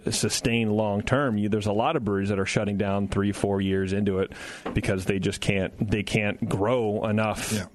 [0.09, 1.41] sustain long term.
[1.49, 4.33] There's a lot of breweries that are shutting down three, four years into it
[4.73, 7.65] because they just can't they can't grow enough Yeah.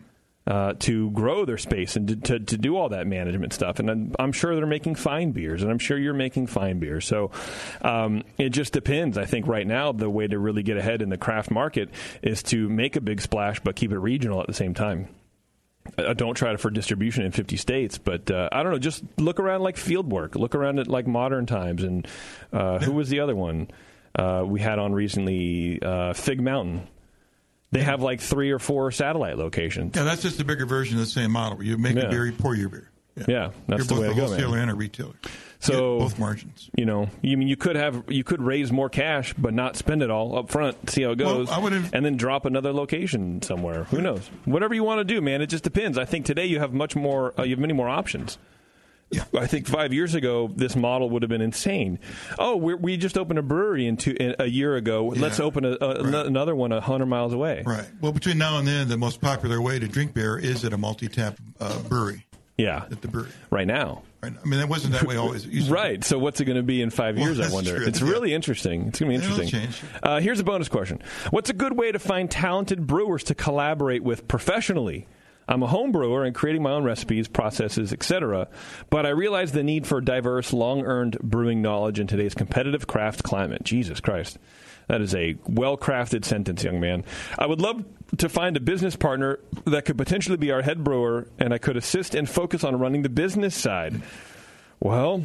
[0.47, 3.79] uh, to grow their space and to, to, to do all that management stuff.
[3.79, 7.07] And I'm, I'm sure they're making fine beers, and I'm sure you're making fine beers.
[7.07, 7.31] So
[7.81, 9.16] um, it just depends.
[9.16, 11.88] I think right now the way to really get ahead in the craft market
[12.23, 15.09] is to make a big splash, but keep it regional at the same time.
[15.99, 18.79] Uh, don't try to for distribution in 50 states, but uh, I don't know.
[18.79, 20.37] Just look around like Fieldwork.
[20.37, 22.07] Look around at like Modern Times, and
[22.53, 23.68] uh, who was the other one
[24.16, 25.83] uh, we had on recently?
[25.83, 26.87] Uh, Fig Mountain.
[27.73, 29.97] They have like three or four satellite locations.
[29.97, 31.62] Yeah, that's just a bigger version of the same model.
[31.62, 32.03] You make Yeah.
[32.03, 32.88] a beer, you pour your beer.
[33.27, 34.59] Yeah, that's You're the both way to a go, wholesaler man.
[34.62, 35.14] and a retailer.
[35.62, 36.70] So- Get both margins.
[36.77, 40.03] You know, you mean you could have you could raise more cash, but not spend
[40.03, 42.72] it all up front, see how it Well, goes, I would've- and then drop another
[42.72, 43.85] location somewhere.
[43.85, 44.29] Who knows?
[44.44, 45.40] Whatever you want to do, man.
[45.40, 45.98] It just depends.
[45.98, 47.33] I think today you have much more.
[47.38, 48.38] Uh, you have many more options.
[49.12, 49.25] Yeah.
[49.38, 51.98] I think five years ago this model would have been insane.
[52.38, 55.09] Oh, we're, we just opened a brewery in two, in, a year ago.
[55.14, 56.27] Let's open a, a, Right.
[56.27, 57.62] another one a hundred miles away.
[57.66, 57.85] Right.
[58.01, 60.79] Well, between now and then, the most popular way to drink beer is at a
[60.79, 62.25] multi-tap uh, brewery.
[62.62, 63.29] Yeah, At the brewery.
[63.51, 64.03] right now.
[64.22, 64.33] Right.
[64.40, 65.44] I mean, that wasn't that way always.
[65.46, 65.79] It used to be.
[65.79, 66.05] Right.
[66.05, 67.40] So what's it going to be in five Well, years?
[67.40, 67.77] I wonder.
[67.79, 67.87] true.
[67.87, 68.09] It's Yeah.
[68.09, 68.87] really interesting.
[68.88, 69.68] It's going to be interesting.
[70.03, 74.03] Uh, here's a bonus question: What's a good way to find talented brewers to collaborate
[74.05, 75.09] with professionally?
[75.48, 78.46] I'm a home brewer and creating my own recipes, processes, etc.
[78.90, 83.64] But I realize the need for diverse, long-earned brewing knowledge in today's competitive craft climate.
[83.64, 84.38] Jesus Christ.
[84.92, 87.07] That is a well crafted sentence, young man.
[87.38, 87.83] I would love
[88.18, 91.78] to find a business partner that could potentially be our head brewer, and I could
[91.78, 94.02] assist and focus on running the business side.
[94.81, 95.24] Well,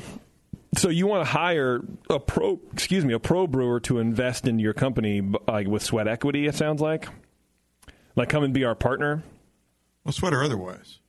[0.77, 4.57] so you want to hire a pro, excuse me, a pro brewer to invest in
[4.57, 6.47] your company, like with sweat equity?
[6.47, 7.09] It sounds like,
[8.15, 9.21] like come and be our partner.
[10.05, 10.99] Well, sweat or otherwise.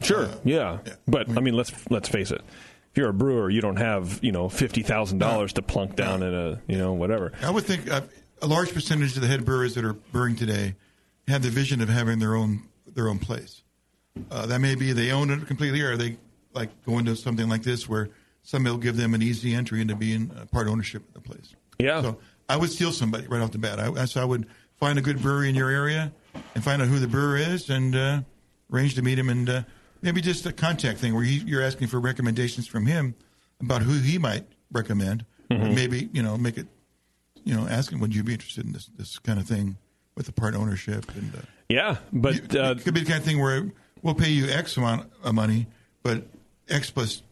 [0.00, 0.58] Sure, yeah.
[0.58, 0.92] Uh, yeah.
[1.06, 2.42] but I mean, let's let's face it.
[2.90, 6.22] If you're a brewer, you don't have you know fifty thousand dollars to plunk down
[6.22, 7.32] in a you know whatever.
[7.42, 8.02] I would think uh,
[8.42, 10.74] a large percentage of the head brewers that are brewing today
[11.28, 13.62] have the vision of having their own their own place.
[14.30, 16.16] Uh, that may be they own it completely, or they
[16.52, 18.10] like go into something like this where
[18.42, 21.54] somebody will give them an easy entry into being part ownership of the place.
[21.78, 22.02] Yeah.
[22.02, 23.78] So I would steal somebody right off the bat.
[23.78, 24.46] I, so I would
[24.78, 26.12] find a good brewery in your area
[26.54, 28.20] and find out who the brewer is and uh,
[28.72, 29.62] arrange to meet him and uh,
[30.02, 33.14] maybe just a contact thing where he, you're asking for recommendations from him
[33.60, 35.24] about who he might recommend.
[35.50, 36.68] Or maybe you know make it
[37.42, 39.76] you know ask him would you be interested in this this kind of thing
[40.16, 41.34] with the part ownership and.
[41.34, 43.70] Uh, Yeah, but it uh, could be the kind of thing where
[44.02, 45.66] we'll pay you X amount of money,
[46.02, 46.24] but
[46.68, 47.22] X plus,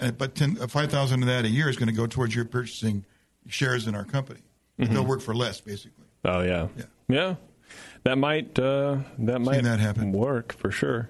[0.00, 2.44] uh, but 10, uh, 5000 of that a year is going to go towards your
[2.44, 3.04] purchasing
[3.48, 4.40] shares in our company.
[4.78, 6.04] They'll work for less, basically.
[6.24, 6.84] oh yeah, Yeah.
[7.08, 7.34] yeah,
[8.04, 10.10] that might uh, that might that happen.
[10.12, 11.08] work for sure.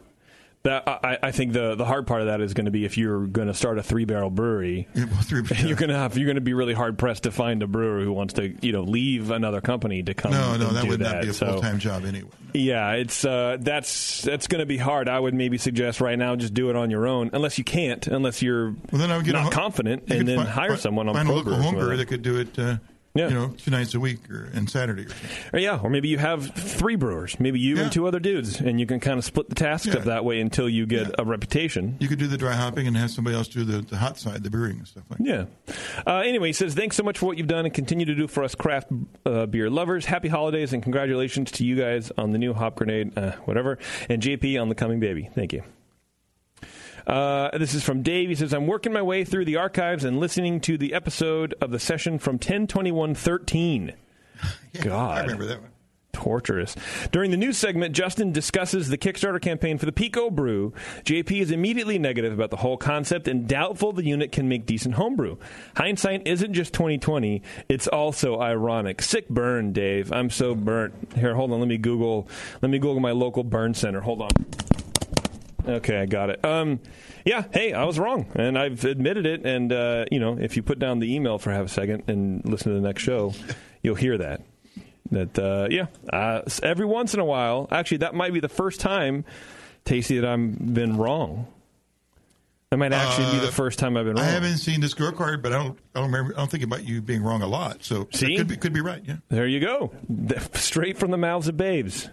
[0.64, 2.96] That I, I think the the hard part of that is going to be if
[2.96, 6.36] you're going to start a three barrel brewery, three- you're going to have you're going
[6.36, 9.30] to be really hard pressed to find a brewer who wants to you know leave
[9.30, 10.30] another company to come.
[10.32, 11.12] No, no, that do would that.
[11.16, 12.30] not be a So- full time job anyway.
[12.54, 15.06] Yeah, it's uh, that's that's going to be hard.
[15.06, 18.06] I would maybe suggest right now just do it on your own, unless you can't,
[18.06, 21.08] unless you're Well, then I would get not ho- confident, and then fi- hire someone
[21.10, 22.58] on find a local home brewer that could do it.
[22.58, 22.76] Uh,
[23.16, 23.28] Yeah.
[23.28, 25.30] you know, two nights a week or and Saturday or something.
[25.52, 27.82] Or yeah, or maybe you have three brewers, maybe you Yeah.
[27.84, 29.98] and two other dudes, and you can kind of split the tasks Yeah.
[29.98, 31.14] up that way until you get Yeah.
[31.20, 31.96] a reputation.
[32.00, 34.42] You could do the dry hopping and have somebody else do the, the hot side,
[34.42, 35.48] the brewing and stuff like that.
[35.68, 35.74] Yeah.
[36.06, 38.26] Uh, anyway, he says, thanks so much for what you've done and continue to do
[38.26, 38.88] for us craft
[39.24, 40.04] uh, beer lovers.
[40.06, 44.20] Happy holidays and congratulations to you guys on the new Hop Grenade, uh, whatever, and
[44.22, 45.30] JP on the coming baby.
[45.34, 45.62] Thank you.
[47.06, 48.28] Uh, this is from Dave.
[48.28, 51.70] He says, I'm working my way through the archives and listening to the episode of
[51.70, 53.92] the session from 102113.
[54.82, 55.18] God.
[55.18, 55.70] I remember that one.
[56.12, 56.76] Torturous.
[57.10, 60.72] During the news segment, Justin discusses the Kickstarter campaign for the Pico Brew.
[61.02, 64.94] JP is immediately negative about the whole concept and doubtful the unit can make decent
[64.94, 65.36] homebrew.
[65.76, 69.02] Hindsight isn't just 2020; it's also ironic.
[69.02, 70.12] Sick burn, Dave.
[70.12, 70.94] I'm so burnt.
[71.16, 71.58] Here, hold on.
[71.58, 72.28] Let me Google.
[72.62, 74.00] Let me Google my local burn center.
[74.00, 74.30] Hold on.
[75.66, 76.44] Okay, I got it.
[76.44, 76.80] Um,
[77.24, 79.46] yeah, hey, I was wrong, and I've admitted it.
[79.46, 82.44] And uh, you know, if you put down the email for half a second and
[82.44, 83.32] listen to the next show,
[83.82, 84.42] you'll hear that.
[85.10, 88.80] That uh, yeah, uh, every once in a while, actually, that might be the first
[88.80, 89.24] time,
[89.84, 91.46] Tasty, that I've been wrong.
[92.70, 94.24] That might actually be the Uh, first time I've been wrong.
[94.24, 95.78] I haven't seen the scorecard, but I don't.
[95.94, 96.34] I don't remember.
[96.34, 97.84] I don't think about you being wrong a lot.
[97.84, 98.34] So See?
[98.34, 99.02] it could be could be right.
[99.06, 99.16] Yeah.
[99.28, 99.92] There you go.
[100.54, 102.08] Straight from the mouths of babes.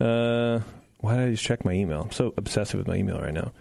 [0.00, 0.60] Uh,
[1.02, 2.02] why did I just check my email?
[2.02, 3.52] I'm so obsessive with my email right now.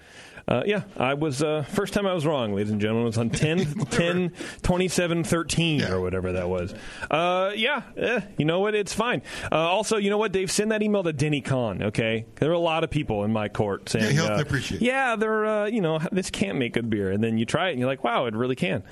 [0.48, 3.04] Uh, yeah, I was, uh, first time I was wrong, ladies and gentlemen.
[3.04, 5.92] It was on 10, 10 27, 13 Yeah.
[5.92, 6.74] or whatever that was.
[7.12, 8.74] Uh, yeah, eh, you know what?
[8.74, 9.22] It's fine.
[9.52, 10.50] Uh, also, you know what, Dave?
[10.52, 12.26] Send that email to Denny Conn, okay?
[12.36, 14.86] There are a lot of people in my court saying, Yeah, uh, appreciate it.
[14.86, 17.12] Yeah, they're, uh, you know, this can't make good beer.
[17.12, 18.84] And then you try it and you're like, wow, it really can.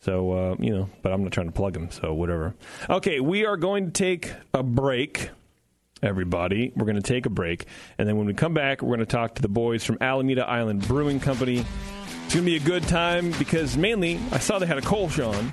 [0.00, 2.54] So, uh, you know, but I'm not trying to plug them, so whatever.
[2.88, 5.30] Okay, we are going to take a break,
[6.06, 6.72] everybody.
[6.74, 7.66] We're going to take a break.
[7.98, 10.46] And then when we come back, we're going to talk to the boys from Alameda
[10.48, 11.58] Island Brewing Company.
[11.58, 15.24] It's going to be a good time because mainly I saw they had a Kolsch
[15.24, 15.52] on.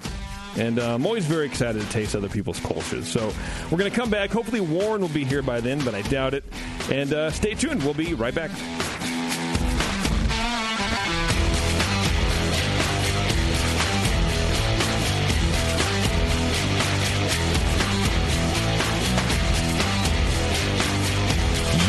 [0.55, 3.05] And uh, I'm always very excited to taste other people's Kolsches.
[3.05, 3.33] So
[3.71, 4.29] we're going to come back.
[4.29, 6.43] Hopefully, Warren will be here by then, but I doubt it.
[6.91, 7.81] And uh, stay tuned.
[7.83, 8.51] We'll be right back.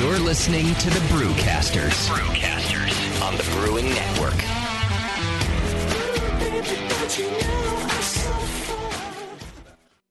[0.05, 2.11] You're listening to the Brewcasters.
[2.11, 4.35] Brewcasters on the Brewing Network.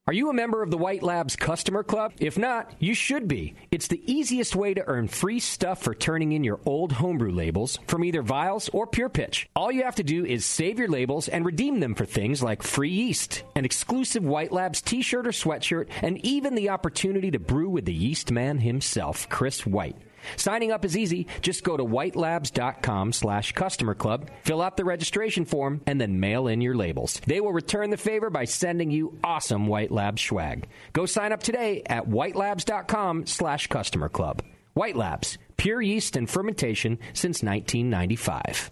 [0.05, 2.11] Are you a member of the White Labs Customer Club?
[2.19, 3.55] If not, you should be.
[3.71, 7.79] It's the easiest way to earn free stuff for turning in your old homebrew labels
[7.87, 9.47] from either Vials or Pure Pitch.
[9.55, 12.63] All you have to do is save your labels and redeem them for things like
[12.63, 17.69] free yeast, an exclusive White Labs t-shirt or sweatshirt, and even the opportunity to brew
[17.69, 19.95] with the yeast man himself, Chris White.
[20.37, 21.27] Signing up is easy.
[21.41, 26.47] Just go to whitelabs.com slash customer club, fill out the registration form, and then mail
[26.47, 27.21] in your labels.
[27.25, 30.67] They will return the favor by sending you awesome White Labs swag.
[30.93, 34.41] Go sign up today at whitelabs.com slash customer club.
[34.73, 38.71] White Labs, pure yeast and fermentation since 1995.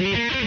[0.00, 0.39] Thank you.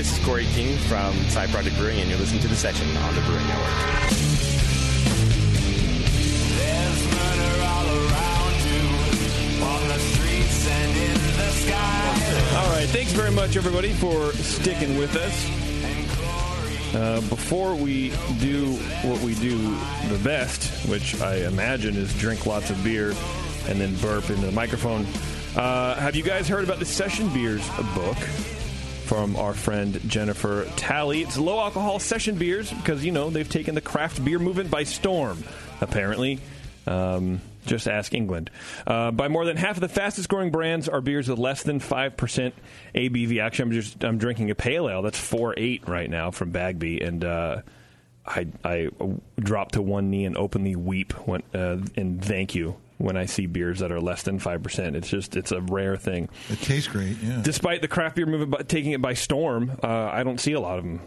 [0.00, 3.14] This is Corey King from Side Project Brewing, and you're listening to the session on
[3.14, 3.66] the Brewing Network.
[12.56, 16.94] All right, thanks very much, everybody, for sticking with us.
[16.94, 18.08] Uh, before we
[18.38, 19.58] do what we do
[20.08, 23.12] the best, which I imagine is drink lots of beer
[23.68, 25.06] and then burp into the microphone,
[25.56, 28.16] uh, have you guys heard about the Session Beers book
[29.10, 31.22] from our friend Jennifer Talley.
[31.22, 34.84] It's low alcohol session beers because, you know, they've taken the craft beer movement by
[34.84, 35.42] storm,
[35.80, 36.38] apparently.
[36.86, 38.50] Um, just ask England.
[38.86, 41.80] Uh, by more than half of the fastest growing brands are beers with less than
[41.80, 42.52] 5%
[42.94, 43.42] ABV.
[43.42, 47.24] Actually, I'm just I'm drinking a pale ale that's 4.8 right now from Bagby, and
[47.24, 47.62] uh,
[48.24, 48.90] I, I
[49.40, 53.46] drop to one knee and openly weep when, uh, and thank you when I see
[53.46, 54.94] beers that are less than 5%.
[54.94, 56.28] It's just, it's a rare thing.
[56.48, 57.40] It tastes great, yeah.
[57.42, 60.78] Despite the craft beer movement taking it by storm, uh, I don't see a lot
[60.78, 61.00] of them.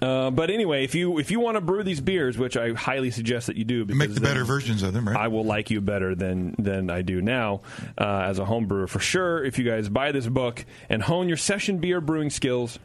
[0.00, 3.10] Uh, but anyway, if you if you want to brew these beers, which I highly
[3.10, 5.16] suggest that you do, because Make the better versions of them, right?
[5.16, 7.60] I will like you better than than I do now
[7.96, 9.44] uh, as a home brewer for sure.
[9.44, 12.78] If you guys buy this book and hone your session beer brewing skills.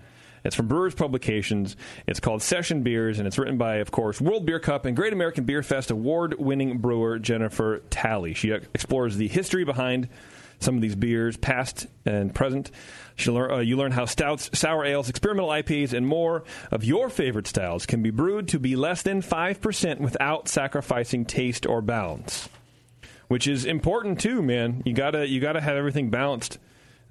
[0.44, 1.78] It's from Brewers Publications.
[2.06, 5.14] It's called Session Beers, and it's written by, of course, World Beer Cup and Great
[5.14, 8.34] American Beer Fest award winning brewer Jennifer Talley.
[8.34, 10.10] She explores the history behind
[10.60, 12.72] some of these beers, past and present.
[13.26, 17.48] Learn, uh, you learn how stouts, sour ales, experimental IPAs, and more of your favorite
[17.48, 22.50] styles can be brewed to be less than 5% without sacrificing taste or balance.
[23.28, 24.84] Which is important too, man.
[24.86, 26.60] You gotta you gotta have everything balanced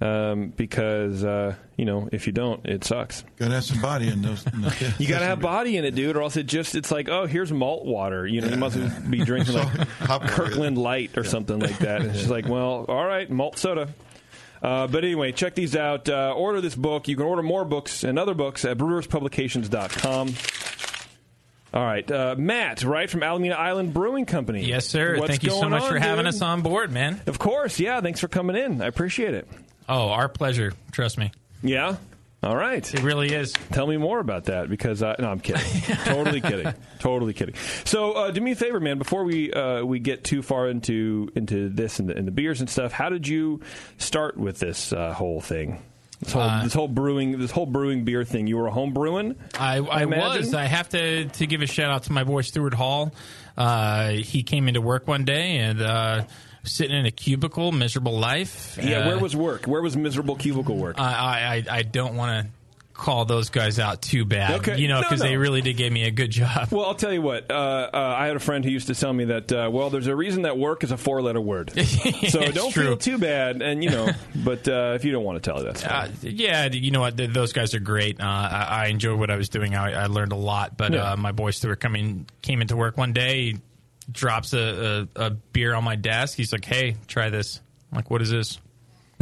[0.00, 3.24] um, because uh, you know if you don't, it sucks.
[3.36, 4.46] Got to have some body in those.
[4.46, 6.90] In those You got to have body in it, dude, or else it just it's
[6.90, 8.26] like, oh, here's malt water.
[8.26, 8.76] You know, you must
[9.10, 9.88] be drinking like
[10.28, 12.02] Kirkland Light or something like that.
[12.02, 13.88] It's just like, well, all right, malt soda.
[14.62, 16.08] Uh, but anyway, check these out.
[16.08, 17.08] Uh, order this book.
[17.08, 20.34] You can order more books and other books at brewerspublications.com.
[21.74, 24.66] All right, uh, Matt, right from Alameda Island Brewing Company.
[24.66, 25.16] Yes, sir.
[25.16, 26.34] What's Thank you so going much on, for having dude?
[26.34, 27.20] us on board, man.
[27.26, 28.00] Of course, yeah.
[28.02, 28.82] Thanks for coming in.
[28.82, 29.48] I appreciate it.
[29.88, 30.72] Oh, our pleasure.
[30.92, 31.32] Trust me.
[31.62, 31.96] Yeah.
[32.42, 32.92] All right.
[32.92, 33.52] It really is.
[33.70, 35.62] Tell me more about that because uh, no, I'm kidding.
[36.04, 36.74] totally kidding.
[36.98, 37.54] Totally kidding.
[37.84, 38.98] So, uh, do me a favor, man.
[38.98, 42.60] Before we uh, we get too far into into this and the, and the beers
[42.60, 43.60] and stuff, how did you
[43.98, 45.82] start with this uh, whole thing?
[46.18, 48.48] This whole, Uh, this whole brewing, this whole brewing beer thing.
[48.48, 49.36] You were a home brewing.
[49.58, 50.46] I, I, imagine?
[50.46, 50.54] was.
[50.54, 53.12] I have to to give a shout out to my boy Stuart Hall.
[53.56, 56.24] Uh, he came into work one day and uh,
[56.64, 58.78] sitting in a cubicle, miserable life.
[58.80, 59.00] Yeah.
[59.00, 59.64] Uh, where was work?
[59.66, 60.98] Where was miserable cubicle work?
[60.98, 62.52] I I, I don't want to
[62.94, 64.60] call those guys out too bad.
[64.60, 64.78] Okay.
[64.78, 65.26] You know, because no.
[65.26, 66.68] they really did give me a good job.
[66.70, 67.50] Well, I'll tell you what.
[67.50, 67.54] Uh,
[67.92, 69.50] uh, I had a friend who used to tell me that.
[69.50, 71.72] Uh, well, there's a reason that work is a four-letter word.
[72.28, 72.84] so don't true.
[72.84, 74.08] feel too bad, and you know.
[74.34, 76.10] But uh, if you don't want to tell it, that's fine.
[76.10, 77.16] Uh, yeah, you know what?
[77.16, 78.20] th- Those guys are great.
[78.20, 79.74] Uh, I, I enjoyed what I was doing.
[79.76, 80.76] I, I learned a lot.
[80.76, 81.12] But Yeah.
[81.12, 83.58] uh, my boy Stuart coming came into work one day, he
[84.04, 86.36] drops a, a, a beer on my desk.
[86.36, 88.58] He's like, "Hey, try this." I'm like, "What is this?"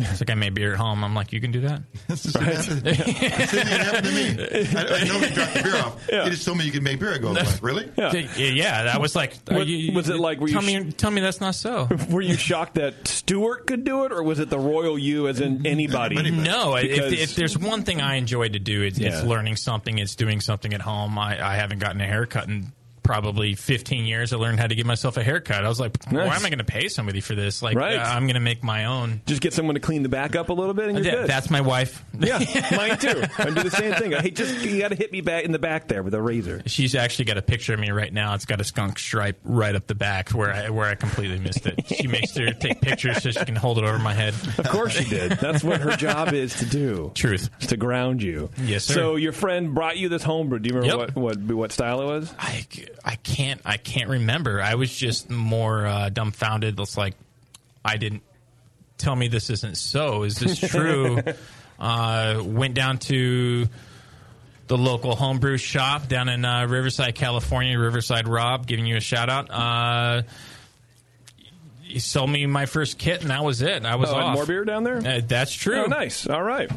[0.08, 4.12] He's like, "I made beer at home." I'm like, "You can do that." happened to
[4.12, 4.76] me.
[4.76, 6.06] I, I know he dropped the beer off.
[6.06, 7.14] He just told me you could make beer.
[7.14, 7.90] I go, like, really?
[7.96, 8.84] Yeah, yeah.
[8.84, 10.40] That was like, uh, What- you- was it like?
[10.40, 11.88] Were you tell sh- me, tell me that's not so.
[12.10, 15.40] Were you shocked that Stewart could do it, or was it the royal you, as
[15.40, 15.66] in mm-hmm.
[15.66, 16.30] anybody?
[16.30, 19.98] No, if, Because- if there's one thing I enjoy to do, it's, it's learning something.
[19.98, 21.18] It's doing something at home.
[21.18, 22.72] I, I haven't gotten a haircut in
[23.02, 24.32] probably 15 years.
[24.32, 25.64] I learned how to give myself a haircut.
[25.64, 27.62] I was like, why am I going to pay somebody for this?
[27.62, 27.96] Like, Right.
[27.98, 29.20] uh, I'm going to make my own.
[29.26, 31.30] Just get someone to clean the back up a little bit, and you're That- good.
[31.30, 32.04] That's my wife.
[32.18, 32.38] yeah,
[32.76, 33.22] mine too.
[33.38, 34.12] I do the same thing.
[34.12, 36.62] Hey, just you got to hit me back in the back there with a razor.
[36.66, 38.34] She's actually got a picture of me right now.
[38.34, 41.66] It's got a skunk stripe right up the back where I where I completely missed
[41.66, 41.86] it.
[41.86, 44.34] She makes her take pictures so she can hold it over my head.
[44.58, 45.32] Of course she did.
[45.32, 47.12] That's what her job is to do.
[47.14, 47.50] Truth.
[47.68, 48.50] To ground you.
[48.62, 48.94] Yes, sir.
[48.94, 50.58] So your friend brought you this homebrew.
[50.58, 51.16] Do you remember Yep.
[51.16, 52.34] what, what what style it was?
[52.38, 52.64] I,
[53.04, 54.60] I can't I can't remember.
[54.62, 56.78] I was just more uh, dumbfounded.
[56.78, 57.14] It's like
[57.84, 58.22] I didn't
[58.98, 60.22] tell me this isn't so.
[60.24, 61.18] Is this true?
[61.78, 63.66] uh, went down to
[64.66, 67.78] the local homebrew shop down in uh, Riverside, California.
[67.78, 69.50] Riverside Rob, giving you a shout out.
[69.50, 70.22] Uh,
[71.82, 73.84] he sold me my first kit, and that was it.
[73.84, 74.34] I was Oh, off.
[74.34, 74.98] more beer down there?
[74.98, 75.84] Uh, that's true.
[75.84, 76.26] Oh, nice.
[76.28, 76.70] All right.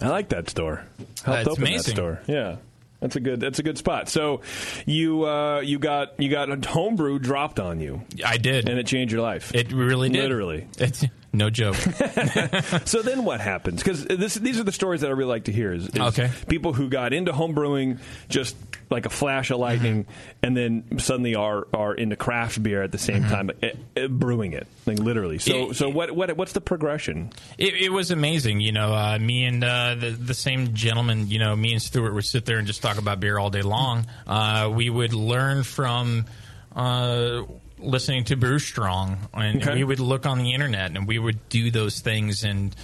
[0.00, 0.82] I like that store.
[1.24, 1.94] Helped Uh, open amazing.
[1.94, 2.20] that store.
[2.26, 2.56] Yeah.
[3.00, 3.40] That's a good.
[3.40, 4.08] That's a good spot.
[4.08, 4.40] So,
[4.86, 8.02] you uh, you got you got a homebrew dropped on you.
[8.24, 9.54] I did, and it changed your life.
[9.54, 10.22] It really did.
[10.22, 10.66] Literally.
[10.78, 11.04] It's
[11.36, 11.76] no joke.
[12.84, 13.82] so then what happens?
[13.82, 15.72] Because these are the stories that I really like to hear.
[15.72, 16.30] Is, is Okay.
[16.48, 18.56] people who got into homebrewing just
[18.90, 20.10] like a flash of lightning, Mm-hmm.
[20.44, 24.52] and then suddenly are are into craft beer at the same time, eh, eh, brewing
[24.52, 25.38] it, like literally.
[25.38, 27.30] So so what what what's the progression?
[27.58, 28.94] It, it was amazing, you know.
[28.94, 32.44] Uh, me and uh, the the same gentleman, you know, me and Stuart would sit
[32.46, 34.06] there and just talk about beer all day long.
[34.26, 36.26] Uh, we would learn from
[36.74, 37.42] uh,
[37.86, 39.74] listening to Brew Strong, and Okay.
[39.74, 42.74] we would look on the internet, and we would do those things, and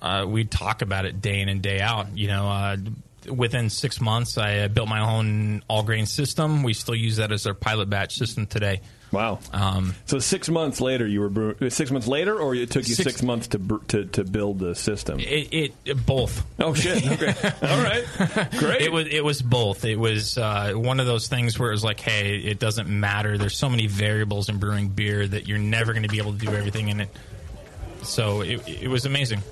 [0.00, 2.16] uh, we'd talk about it day in and day out.
[2.16, 2.76] You know, uh,
[3.28, 6.62] within six months, I uh, built my own all grain system.
[6.62, 8.80] We still use that as our pilot batch system today.
[9.14, 9.38] Wow.
[9.52, 13.12] Um, so six months later, you were six months later, or it took you six,
[13.12, 15.18] Six- months to, br- to to build the system.
[15.20, 16.44] It, it both.
[16.58, 17.06] Oh shit!
[17.06, 18.04] Okay, all right,
[18.58, 18.82] great.
[18.82, 19.84] It was it was both.
[19.84, 23.38] It was uh, one of those things where it was like, hey, it doesn't matter.
[23.38, 26.38] There's so many variables in brewing beer that you're never going to be able to
[26.38, 27.08] do everything in it.
[28.02, 29.42] So it, it was amazing.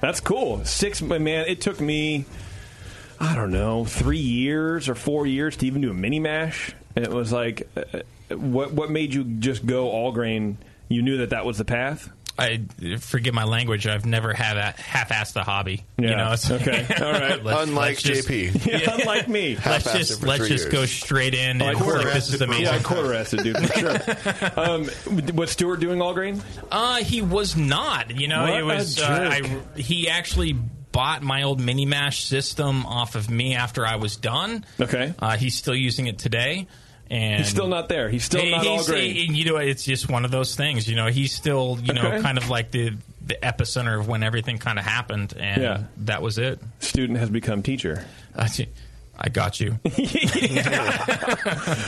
[0.00, 0.64] That's cool.
[0.64, 2.24] Six man, it took me
[3.18, 6.74] I don't know, three years or four years to even do a mini mash.
[6.94, 8.00] It was like, uh,
[8.30, 10.58] what what made you just go all grain?
[10.88, 12.10] You knew that that was the path.
[12.38, 12.60] I
[13.00, 13.86] forget my language.
[13.86, 15.86] I've never had a half-assed a hobby.
[15.96, 16.16] You Yeah.
[16.16, 16.86] know, it's Okay.
[17.00, 17.42] All right.
[17.42, 18.66] Let's- Unlike let's just- JP.
[18.82, 19.54] Yeah, unlike me.
[19.54, 20.72] Let's Half-assed just let's just years.
[20.74, 22.64] go straight in Oh, and quarter like, this is amazing.
[22.66, 24.52] Yeah, quarter assed dude, for sure.
[25.26, 26.42] um, was Stuart doing all grain?
[26.70, 28.14] Uh, he was not.
[28.14, 29.00] You know, What it a was.
[29.00, 29.30] Uh.
[29.32, 34.16] I, he actually bought my old mini mash system off of me after I was
[34.16, 34.66] done.
[34.78, 35.14] Okay.
[35.18, 36.66] Uh, he's still using it today.
[37.10, 38.08] And He's still not there.
[38.08, 39.28] He's still He- not all grain.
[39.28, 40.88] and, you know, it's just one of those things.
[40.88, 44.58] You know, he's still, you know, kind of like the the epicenter of when everything
[44.58, 45.82] kind of happened, and Yeah.
[46.04, 46.60] that was it.
[46.78, 48.04] Student has become teacher.
[48.36, 48.48] I,
[49.18, 49.78] I got you.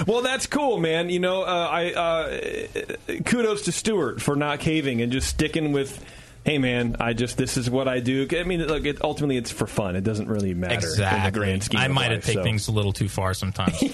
[0.06, 1.10] well, that's cool, man.
[1.10, 6.04] You know, uh, I uh, kudos to Stuart for not caving and just sticking with.
[6.44, 8.26] Hey, man, I just this is what I do.
[8.30, 9.96] I mean, look, it, ultimately it's for fun.
[9.96, 11.18] It doesn't really matter Exactly.
[11.18, 11.80] in the grand scheme.
[11.80, 12.44] I might have taken so.
[12.44, 13.78] things a little too far sometimes.
[13.78, 13.84] So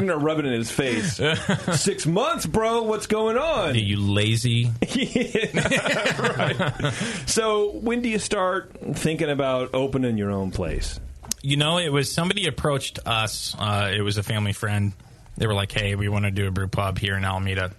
[0.00, 1.20] I'm gonna rub it in his face.
[1.80, 2.84] Six months, bro.
[2.84, 3.70] What's going on?
[3.70, 4.70] Are you lazy.
[7.26, 10.98] So when do you start thinking about opening your own place?
[11.42, 13.54] You know, it was somebody approached us.
[13.58, 14.92] Uh, it was a family friend.
[15.36, 17.72] They were like, "Hey, we want to do a brew pub here in Alameda."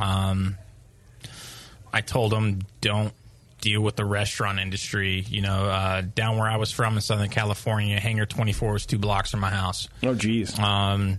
[0.00, 0.56] Um,
[1.94, 3.12] I told them, "Don't
[3.60, 7.30] deal with the restaurant industry." You know, uh, down where I was from in Southern
[7.30, 9.88] California, Hangar Twenty Four was two blocks from my house.
[10.02, 10.58] Oh, geez.
[10.58, 11.16] Um,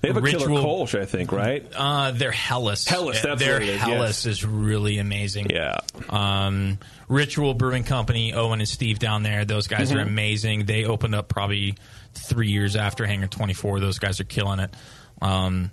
[0.00, 1.64] They have a killer Ritual- Kolsch, I think, right?
[1.76, 2.84] Uh, they're Helles.
[2.86, 4.26] Helles, that's their what it is, Helles yes.
[4.26, 5.48] is really amazing.
[5.50, 5.78] Yeah.
[6.10, 9.44] Um, Ritual Brewing Company, Owen and Steve down there.
[9.44, 10.08] Those guys are Mhm.
[10.08, 10.64] amazing.
[10.64, 11.76] They opened up probably
[12.14, 13.78] three years after Hangar Twenty Four.
[13.78, 14.74] Those guys are killing it.
[15.20, 15.70] Um,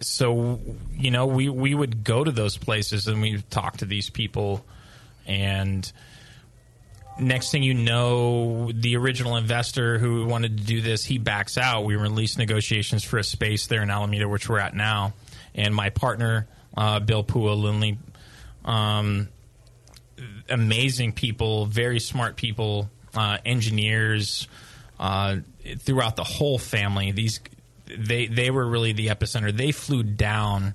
[0.00, 0.60] so
[0.92, 4.64] you know, we we would go to those places and we talk to these people,
[5.26, 5.90] and
[7.20, 11.84] next thing you know, the original investor who wanted to do this, he backs out.
[11.84, 15.14] We were in lease negotiations for a space there in Alameda, which we're at now.
[15.54, 16.46] And my partner,
[16.76, 17.98] uh, Bill Pua Lindley,
[18.64, 19.28] um,
[20.48, 24.46] amazing people, very smart people, uh, engineers
[25.00, 25.36] uh,
[25.78, 27.12] throughout the whole family.
[27.12, 27.40] These
[27.96, 29.56] they they were really the epicenter.
[29.56, 30.74] They flew down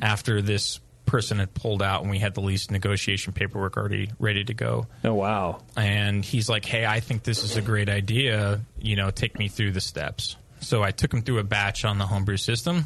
[0.00, 4.44] after this person had pulled out and we had the lease negotiation paperwork already ready
[4.44, 4.86] to go.
[5.04, 5.60] Oh wow.
[5.76, 8.60] And he's like, "Hey, I think this is a great idea.
[8.80, 11.98] You know, take me through the steps." So I took him through a batch on
[11.98, 12.84] the homebrew system.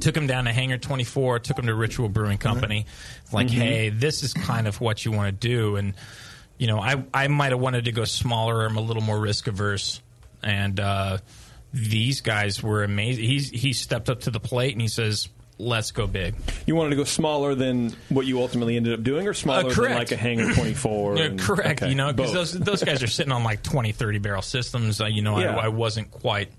[0.00, 2.86] Took him down to Hangar 24, took him to Ritual Brewing Company.
[3.32, 3.50] Like, Mhm.
[3.54, 5.74] hey, this is kind of what you want to do.
[5.76, 5.94] And,
[6.58, 8.64] you know, I, I might have wanted to go smaller.
[8.64, 10.00] I'm a little more risk averse.
[10.44, 11.18] And uh,
[11.72, 13.24] these guys were amazing.
[13.24, 16.34] He's, he stepped up to the plate and he says, let's go big.
[16.66, 19.72] You wanted to go smaller than what you ultimately ended up doing, or smaller than
[19.72, 19.94] correct.
[19.98, 21.16] like a Hangar 24?
[21.16, 21.82] Yeah, correct.
[21.82, 25.00] okay, You know, because those, those guys are sitting on like 20, 30 barrel systems.
[25.00, 25.56] Uh, you know, Yeah.
[25.56, 26.50] I, I wasn't quite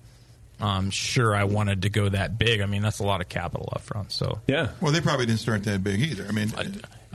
[0.60, 2.62] um, sure I wanted to go that big.
[2.62, 4.12] I mean, that's a lot of capital up front.
[4.12, 4.70] So yeah.
[4.80, 6.28] Well, they probably didn't start that big either.
[6.28, 6.64] I mean, or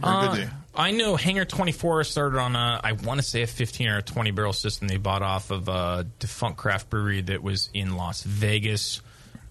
[0.03, 0.51] Uh, did they?
[0.77, 4.03] I know Hangar 24 started on a, I want to say a 15 or a
[4.03, 8.23] 20 barrel system they bought off of a defunct craft brewery that was in Las
[8.23, 9.01] Vegas.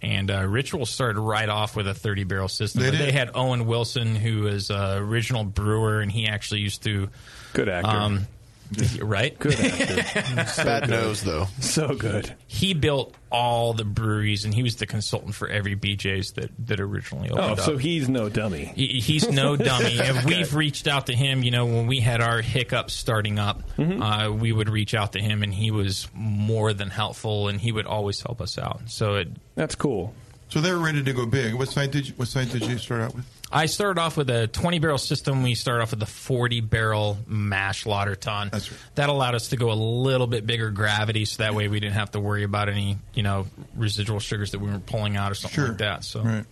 [0.01, 2.83] And uh, Ritual started right off with a 30 barrel system.
[2.83, 6.83] They But they had Owen Wilson, who is a original brewer, and he actually used
[6.83, 7.09] to.
[7.53, 7.89] Good actor.
[7.89, 8.27] Um,
[9.01, 9.37] right?
[9.37, 10.63] Good actor.
[10.63, 11.47] Bad nose, though.
[11.59, 12.33] So good.
[12.47, 16.79] He built all the breweries, and he was the consultant for every BJ's that, that
[16.79, 17.59] originally opened Oh, up.
[17.59, 18.65] so he's no dummy.
[18.75, 19.99] He- He's no dummy.
[19.99, 21.43] And we've reached out to him.
[21.43, 24.01] You know, when we had our hiccups starting up, Mm-hmm.
[24.01, 27.71] uh, we would reach out to him, and he was more than helpful, and he
[27.71, 28.81] would always help us out.
[28.87, 30.13] So it, that's cool.
[30.49, 31.55] So they were ready to go big.
[31.55, 33.25] What site did you, what site did you start out with?
[33.55, 35.41] I started off with a 20 barrel system.
[35.41, 38.49] We started off with a 40 barrel mash lauter tun.
[38.51, 38.79] That's right.
[38.95, 41.93] That allowed us to go a little bit bigger gravity, so that way we didn't
[41.93, 45.35] have to worry about any, you know, residual sugars that we were pulling out or
[45.35, 46.03] something like that.
[46.03, 46.45] So right.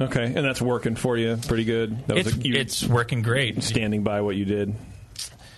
[0.00, 2.06] Okay, and that's working for you pretty good.
[2.08, 3.62] That It's- it's working great.
[3.62, 4.74] Standing by what you did.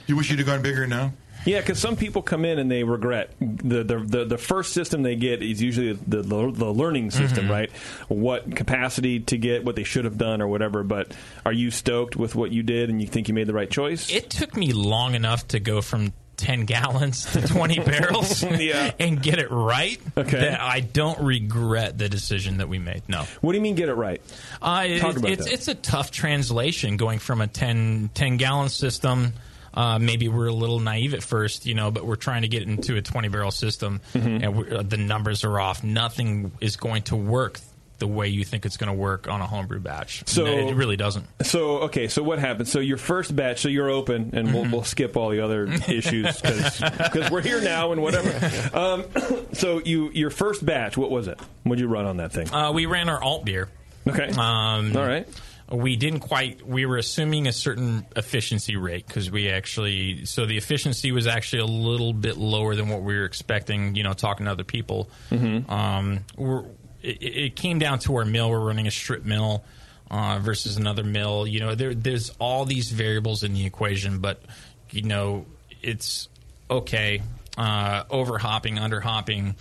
[0.07, 1.12] You wish you'd have gone bigger now.
[1.45, 5.03] Yeah, because some people come in and they regret the, the the the first system
[5.03, 6.36] they get is usually the the,
[6.72, 7.51] learning system, Mhm.
[7.51, 7.70] right?
[8.09, 10.82] What capacity to get, what they should have done, or whatever.
[10.82, 11.12] But
[11.45, 14.11] are you stoked with what you did, and you think you made the right choice?
[14.11, 18.93] It took me long enough to go from 10 gallons to 20 barrels Yeah.
[18.99, 20.38] and get it right Okay.
[20.40, 23.03] that I don't regret the decision that we made.
[23.09, 23.24] No.
[23.43, 24.20] What do you mean get it right?
[24.61, 25.53] Uh, it- about it's, that.
[25.53, 29.34] it's a tough translation going from a 10, 10 gallon system.
[29.75, 32.62] Uh, maybe we're a little naive at first, you know, but we're trying to get
[32.62, 34.45] into a 20 barrel system Mm-hmm.
[34.45, 35.83] and uh, the numbers are off.
[35.83, 37.59] Nothing is going to work
[37.99, 40.25] the way you think it's going to work on a homebrew batch.
[40.27, 41.25] So- it really doesn't.
[41.43, 42.66] So okay, so what happened?
[42.68, 46.41] So your first batch, so you're open, and we'll, we'll skip all the other issues
[46.41, 48.77] because we're here now and whatever.
[48.77, 49.05] Um,
[49.53, 51.39] so you your first batch, what was it?
[51.62, 52.53] What'd you run on that thing?
[52.53, 53.68] Uh, we ran our alt beer.
[54.09, 54.31] Okay.
[54.31, 55.29] Um, All right.
[55.73, 56.66] We didn't quite.
[56.66, 60.27] We were assuming a certain efficiency rate because we actually.
[60.27, 63.95] So the efficiency was actually a little bit lower than what we were expecting.
[63.97, 65.09] You know, talking to other people.
[65.31, 65.70] Mhm.
[65.70, 66.64] Um, we're,
[67.03, 68.51] it, it came down to our mill.
[68.51, 69.64] We're running a strip mill
[70.11, 71.47] uh, versus another mill.
[71.47, 74.43] You know, there, there's all these variables in the equation, but
[74.91, 75.47] you know,
[75.83, 76.29] it's
[76.70, 77.23] okay.
[77.57, 79.57] Uh, over hopping, under hopping.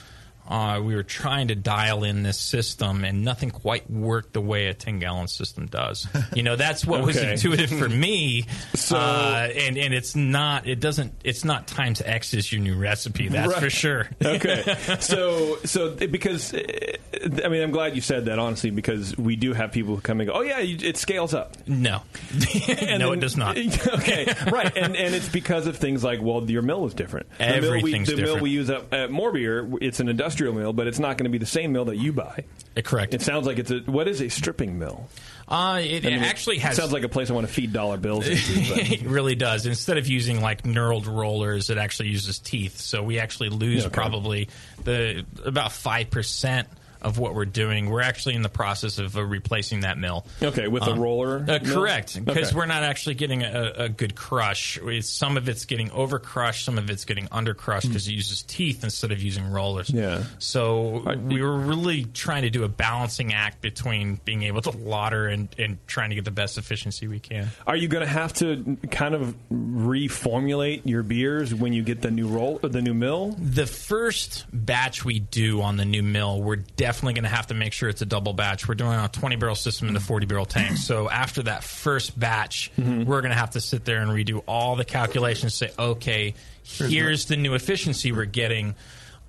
[0.51, 4.67] Uh, we were trying to dial in this system, and nothing quite worked the way
[4.67, 6.07] a ten gallon system does.
[6.35, 8.45] You know, that's what was intuitive for me.
[8.73, 10.67] So- uh, and and it's not.
[10.67, 11.13] It doesn't.
[11.23, 13.27] It's not times X is your new recipe.
[13.27, 13.61] That's right.
[13.63, 14.09] for sure.
[14.23, 14.75] okay.
[14.99, 19.71] So, so because I mean, I'm glad you said that honestly because we do have
[19.71, 22.01] people who come and go, "Oh yeah, it scales up." No,
[22.97, 23.57] no, it does not.
[23.57, 27.27] okay, right, and and it's because of things like well, your mill is different.
[27.37, 30.73] The mill we, Everything's the mill we use at, at MoreBeer, it's an industrial mill,
[30.73, 32.43] but it's not going to be the same mill that you buy.
[32.83, 33.13] correct.
[33.13, 35.07] It sounds like it's a what is a stripping mill?
[35.47, 36.77] Uh, it, I mean, it actually it has.
[36.77, 38.41] sounds like a place I want to feed dollar bills into.
[38.93, 39.65] It really does.
[39.65, 42.77] Instead of using like knurled rollers, it actually uses teeth.
[42.79, 43.93] So we actually lose Yeah, okay.
[43.93, 44.49] probably
[44.85, 46.67] the about five percent
[47.01, 47.89] of what we're doing.
[47.89, 50.25] We're actually in the process of uh, replacing that mill.
[50.41, 52.55] Okay, with a roller Uh, correct, because Okay.
[52.55, 54.77] we're not actually getting a, a good crush.
[54.83, 58.13] It's, some of it's getting over crushed, some of it's getting under crushed because it
[58.13, 59.89] uses teeth instead of using rollers.
[59.89, 60.23] Yeah.
[60.39, 65.27] So we were really trying to do a balancing act between being able to lauter
[65.27, 67.47] and, and trying to get the best efficiency we can.
[67.65, 72.11] Are you going to have to kind of reformulate your beers when you get the
[72.11, 73.35] new roll, the new mill?
[73.39, 77.53] The first batch we do on the new mill, we're definitely going to have to
[77.53, 78.67] make sure it's a double batch.
[78.67, 80.77] We're doing a 20 barrel system in the 40 barrel tank.
[80.77, 83.03] So after that first batch, Mm-hmm.
[83.05, 85.53] we're going to have to sit there and redo all the calculations.
[85.55, 86.33] Say, okay,
[86.63, 88.75] here's the new efficiency we're getting,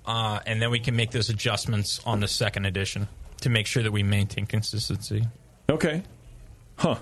[0.05, 3.07] uh, and then we can make those adjustments on the second edition
[3.41, 5.25] to make sure that we maintain consistency.
[5.69, 6.03] Okay.
[6.77, 6.95] Huh.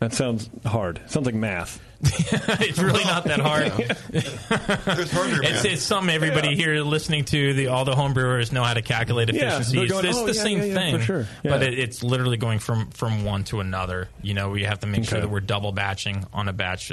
[0.00, 1.00] That sounds hard.
[1.06, 1.80] Sounds like math.
[2.02, 3.72] it's really not that hard.
[4.12, 8.80] it's, it's something everybody here listening to the all the home brewers know how to
[8.82, 9.76] calculate Yeah, efficiency.
[9.76, 11.68] they're it's going, it's "Oh, the yeah, same yeah, yeah, thing, for sure." but Yeah.
[11.68, 14.08] it, it's literally going from from one to another.
[14.22, 15.26] You know, we have to make sure Okay.
[15.26, 16.90] that we're double batching on a batch.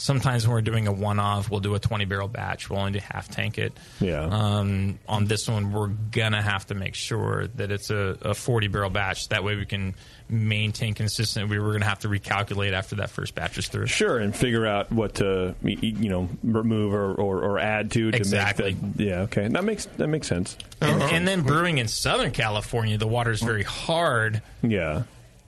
[0.00, 2.70] Sometimes when we're doing a one off, we'll do a twenty barrel batch.
[2.70, 3.72] We'll only do half tank it.
[4.00, 4.22] Yeah.
[4.22, 8.68] Um, on this one, we're gonna have to make sure that it's a, a forty
[8.68, 9.28] barrel batch.
[9.30, 9.96] That way, we can
[10.28, 11.50] maintain consistent.
[11.50, 13.86] We were gonna have to recalculate after that first batch is through.
[13.88, 18.16] Sure, and figure out what to you know remove or, or, or add to to
[18.16, 18.74] Exactly.
[18.74, 19.02] that.
[19.04, 20.56] Yeah, okay, that makes that makes sense.
[20.80, 24.42] And, and then brewing in Southern California, the water is very hard.
[24.62, 25.02] Yeah.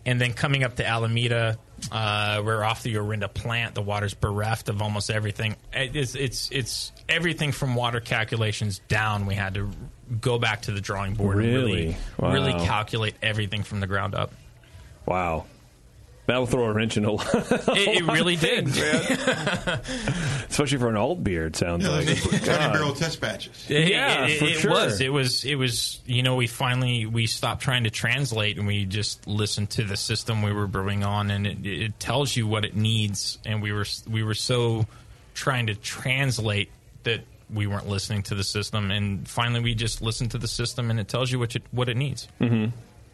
[0.07, 1.59] And then coming up to Alameda,
[1.93, 3.75] uh, we're off the Orinda plant.
[3.75, 5.57] The water's bereft of almost everything.
[5.75, 9.27] It's, it's it's everything from water calculations down.
[9.27, 9.71] We had to
[10.21, 11.73] go back to the drawing board and Really?
[11.73, 12.33] really, Wow.
[12.33, 14.33] really calculate everything from the ground up.
[15.07, 15.45] Wow.
[16.31, 17.27] That'll throw a wrench in a lot.
[17.35, 18.69] It, it really did.
[20.49, 22.07] Especially for an alt beer, it sounds like.
[22.07, 22.73] Twenty God.
[22.73, 23.69] barrel test batches.
[23.69, 24.71] It, Yeah, it, for it sure.
[24.71, 25.01] was.
[25.01, 25.45] It was.
[25.45, 26.01] It was.
[26.07, 29.97] You know, we finally we stopped trying to translate and we just listened to the
[29.97, 33.39] system we were brewing on, and it, it tells you what it needs.
[33.45, 34.87] And we were we were so
[35.35, 36.71] trying to translate
[37.03, 37.23] that
[37.53, 38.93] we weren't listening to the system.
[38.93, 41.89] And finally, we just listened to the system, and it tells you what it, what
[41.89, 42.29] it needs.
[42.41, 42.71] Mm-hmm.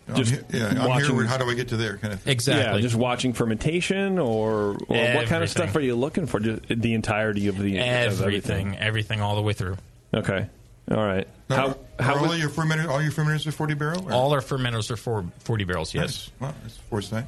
[0.08, 1.24] I'm here- yeah, I'm here.
[1.26, 1.96] How do I get to there?
[1.98, 2.32] Kind of thing.
[2.32, 2.76] Exactly.
[2.76, 6.38] Yeah, just watching fermentation, or, or what kind of stuff are you looking for?
[6.40, 7.84] Just the entirety of the of
[8.22, 9.76] Everything, everything, all the way through.
[10.14, 10.46] Okay.
[10.90, 11.26] All right.
[11.50, 11.76] Now, How are
[12.18, 12.88] how all your fermenters?
[12.88, 14.06] All your fermenters are forty barrel.
[14.08, 15.92] or- All our fermenters are for forty barrels.
[15.92, 16.30] Yes.
[16.40, 16.50] Nice.
[16.50, 17.24] Wow, that's foresight.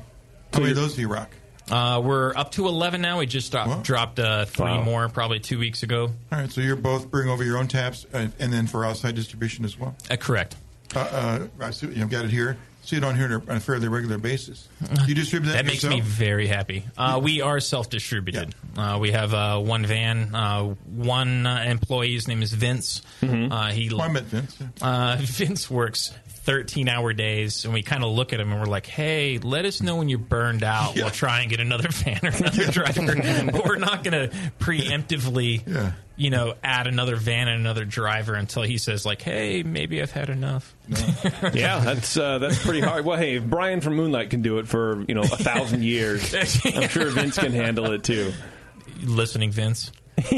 [0.53, 1.31] How many of those do you rock?
[1.71, 3.19] Uh, we're up to 11 now.
[3.19, 4.83] We just dropped, dropped uh, three Wow.
[4.85, 6.05] more probably two weeks ago.
[6.33, 9.15] All right, so you're both bringing over your own taps, uh, and then for outside
[9.17, 9.95] distribution as well.
[10.11, 10.57] Uh, correct.
[10.97, 12.57] Uh, uh, I see, you've got it here.
[12.89, 14.67] See it on here on a fairly regular basis.
[15.07, 15.57] You distribute that.
[15.59, 15.95] That makes yourself?
[15.95, 16.85] me very happy.
[16.97, 18.55] Uh, we are self distributed.
[18.79, 22.15] Uh, we have uh, one van, uh, one uh, employee.
[22.15, 23.03] His name is Vince.
[23.23, 24.57] Uh, he Well, I met Vince.
[24.59, 24.69] yeah.
[24.81, 28.67] Uh, Vince works 13 hour days, and we kind of look at him and we're
[28.67, 30.95] like, hey, let us know when you're burned out.
[30.95, 33.51] We'll try and get another van or another driver.
[33.53, 38.63] but we're not going to preemptively, you know, add another van and another driver until
[38.63, 40.75] he says, like, hey, maybe I've had enough.
[41.55, 43.05] yeah, that's uh, that's pretty hard.
[43.07, 46.35] Well, hey, if Brian from Moonlight can do it for you know a thousand years,
[46.65, 48.33] I'm sure Vince can handle it too.
[49.03, 49.93] Listening, Vince.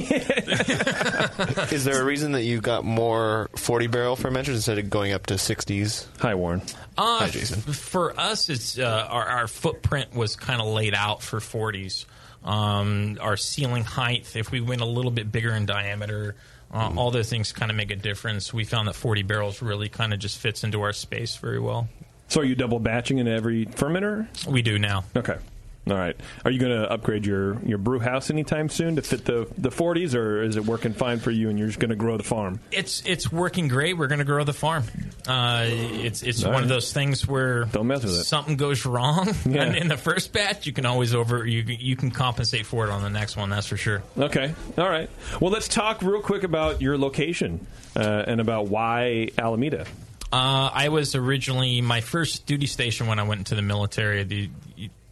[1.73, 5.27] Is there a reason that you got more 40 barrel fermenters instead of going up
[5.27, 6.07] to 60s?
[6.21, 6.61] Hi, Warren.
[6.99, 7.63] Uh, Hi, Jason.
[7.67, 12.05] f- For us, it's uh, our, our footprint was kind of laid out for 40s.
[12.45, 16.35] Um, our ceiling height, if we went a little bit bigger in diameter,
[16.73, 16.99] uh, Mm-hmm.
[16.99, 18.55] all those things kind of make a difference.
[18.55, 21.89] We found that 40 barrels really kind of just fits into our space very well.
[22.29, 24.29] So, are you double batching in every fermenter?
[24.47, 25.03] We do now.
[25.17, 25.37] Okay.
[25.91, 26.17] All right.
[26.45, 29.71] Are you going to upgrade your, your brew house anytime soon to fit the the
[29.71, 32.23] 40s, or is it working fine for you and you're just going to grow the
[32.23, 32.61] farm?
[32.71, 33.97] It's it's working great.
[33.99, 34.85] We're going to grow the farm.
[35.27, 36.63] Uh, it's it's All one right.
[36.65, 38.25] of those things where Don't mess with it.
[38.25, 39.63] something goes wrong Yeah.
[39.65, 40.67] and in the first batch.
[40.67, 43.51] You can always over you you can compensate for it on the next one.
[43.51, 44.03] That's for sure.
[44.17, 44.55] Okay.
[44.79, 45.11] All right.
[45.41, 47.67] Well, let's talk real quick about your location
[47.97, 49.87] uh, and about why Alameda.
[50.33, 54.51] Uh, I was originally my first duty station when I went into the military, the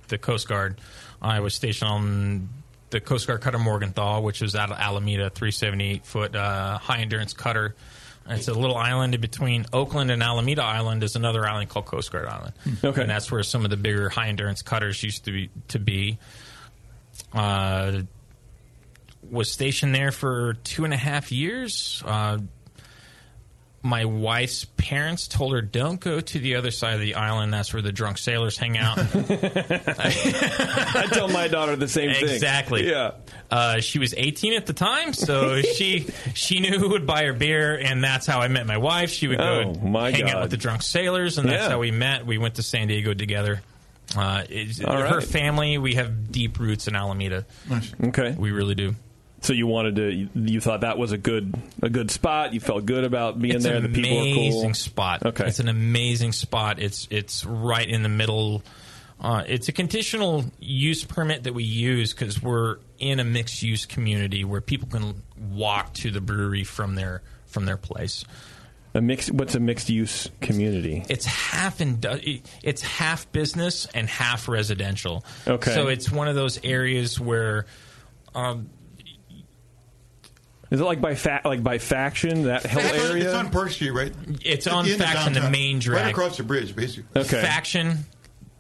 [0.09, 0.81] the Coast Guard.
[1.21, 2.49] I was stationed on
[2.91, 7.33] the Coast Guard cutter Morgenthau, which was out of Alameda, 378 foot uh, high endurance
[7.33, 7.75] cutter.
[8.27, 11.03] And It's a little island in between Oakland and Alameda Island.
[11.03, 12.53] Is another island called Coast Guard Island.
[12.85, 13.01] Okay.
[13.01, 15.51] and that's where some of the bigger high endurance cutters used to be.
[15.69, 16.19] To be.
[17.33, 18.03] Uh,
[19.31, 22.03] was stationed there for two and a half years.
[22.07, 22.39] Uh,
[23.83, 27.53] my wife's parents told her, "Don't go to the other side of the island.
[27.55, 32.29] That's where the drunk sailors hang out." I tell my daughter the same thing.
[32.29, 32.89] Exactly.
[32.91, 33.13] Yeah.
[33.51, 37.33] Uh, she was 18 at the time, so she she knew who would buy her
[37.33, 39.11] beer, and that's how I met my wife.
[39.11, 41.71] She would go Oh, my hang out with the drunk sailors, and that's Yeah.
[41.71, 42.27] how we met.
[42.27, 43.61] We went to San Diego together.
[44.17, 45.23] Uh, it's- All Her right.
[45.23, 47.45] family, we have deep roots in Alameda.
[48.03, 48.35] Okay.
[48.39, 48.95] We really do.
[49.41, 52.55] So you wanted to, you, thought that was a good a good spot.
[52.55, 53.77] You felt good about being it's there.
[53.77, 54.75] an The people amazing cool.
[54.75, 55.25] spot.
[55.27, 55.47] Okay.
[55.47, 56.81] it's an amazing spot.
[56.81, 58.63] It's it's right in the middle.
[59.21, 63.85] Uh, it's a conditional use permit that we use because we're in a mixed use
[63.87, 65.23] community where people can
[65.53, 68.25] walk to the brewery from their from their place.
[68.95, 69.31] A mixed.
[69.31, 71.05] What's a mixed use community?
[71.09, 75.25] It's half indu- it's half business and half residential.
[75.47, 75.75] Okay.
[75.75, 77.67] So it's one of those areas where
[78.35, 78.71] um,
[80.71, 83.25] Is it like by fa- like by faction that whole It's area?
[83.25, 84.13] It's on Park Street, right?
[84.45, 85.53] It's At on the Faction, the downtown.
[85.53, 86.03] main drag.
[86.05, 87.21] Right across the bridge, basically.
[87.21, 87.41] Okay.
[87.41, 88.05] Faction.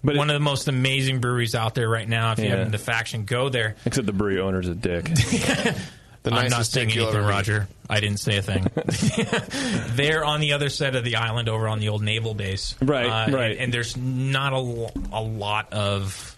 [0.02, 2.32] But one of the most amazing breweries out there right now.
[2.32, 3.74] If you haven't the faction, go there.
[3.84, 5.10] Except the brewery owner's a dick.
[6.24, 7.22] I'm not nicest saying anything.
[7.24, 7.68] Roger.
[7.90, 8.66] I didn't say a thing.
[9.96, 12.74] They're on the other side of the island, over on the old naval base.
[12.80, 13.50] Right, Uh, right.
[13.52, 16.36] And, and there's not a, lo- a lot of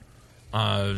[0.55, 0.95] uh,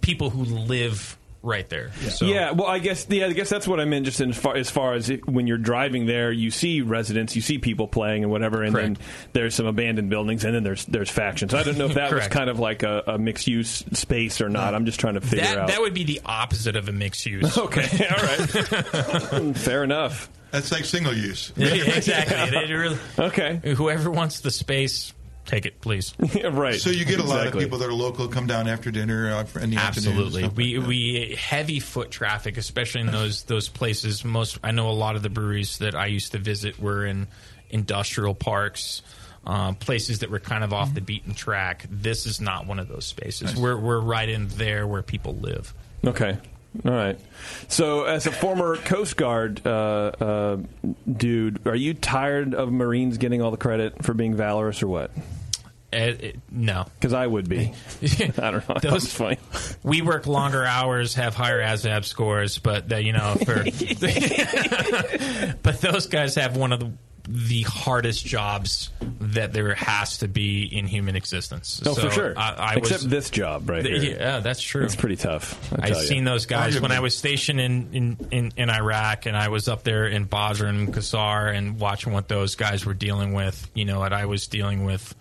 [0.00, 1.92] people who live right there.
[2.10, 4.04] So Yeah, well, I guess yeah, I guess that's what I meant.
[4.04, 7.42] Just in far, as far as it, when you're driving there, you see residents, you
[7.42, 8.98] see people playing and whatever, and then
[9.32, 11.54] there's some abandoned buildings, and then there's there's factions.
[11.54, 14.48] I don't know if that was kind of like a, a mixed use space or
[14.48, 14.74] not.
[14.74, 15.68] I'm just trying to figure that out.
[15.68, 17.56] that would be the opposite of a mixed use.
[17.58, 20.28] okay, all right, fair enough.
[20.50, 21.52] That's like single use.
[21.56, 22.36] Yeah, exactly.
[22.58, 23.60] It- it really- okay.
[23.74, 25.12] Whoever wants the space,
[25.48, 26.14] take it, please.
[26.52, 26.80] right.
[26.80, 29.44] So you get a lot of people that are local come down after dinner uh,
[29.44, 33.68] for- in the Absolutely, stuff we like we heavy foot traffic, especially in those those
[33.68, 34.24] places.
[34.24, 37.26] Most I know a lot of the breweries that I used to visit were in
[37.70, 39.02] industrial parks,
[39.46, 41.86] uh, places that were kind of off the beaten track.
[41.90, 43.56] This is not one of those spaces.
[43.56, 45.74] We're we're right in there where people live.
[46.06, 46.38] Okay.
[46.84, 47.18] All right.
[47.68, 50.56] So, as a former Coast Guard uh, uh,
[51.10, 55.10] dude, are you tired of Marines getting all the credit for being valorous, or what?
[55.90, 57.72] Eh, eh, no, because I would be.
[58.38, 58.74] I don't know.
[58.82, 59.38] Those- That's funny.
[59.82, 63.64] We work longer hours, have higher ASVAB scores, but that you know, for
[65.62, 66.92] but those guys have one of the
[67.30, 68.88] the hardest jobs
[69.20, 71.84] that there has to be in human existence.
[71.84, 72.34] No, So for sure.
[72.38, 74.16] I, I Except was, this job right Th-.
[74.16, 74.82] Yeah, that's true.
[74.82, 75.72] It's pretty tough.
[75.78, 79.48] I've seen those guys when I was stationed in, in, in, in Iraq, and I
[79.48, 83.70] was up there in Basra and Qassar, and watching what those guys were dealing with.
[83.74, 85.14] You know, what I was dealing with.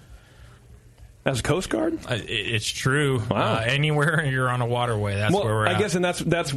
[1.28, 3.21] As a Coast Guard, uh, it's true.
[3.30, 3.55] Wow.
[3.55, 5.71] Uh, anywhere you're on a waterway, that's well, where we're at.
[5.71, 5.80] I at.
[5.80, 6.53] guess, and that's that's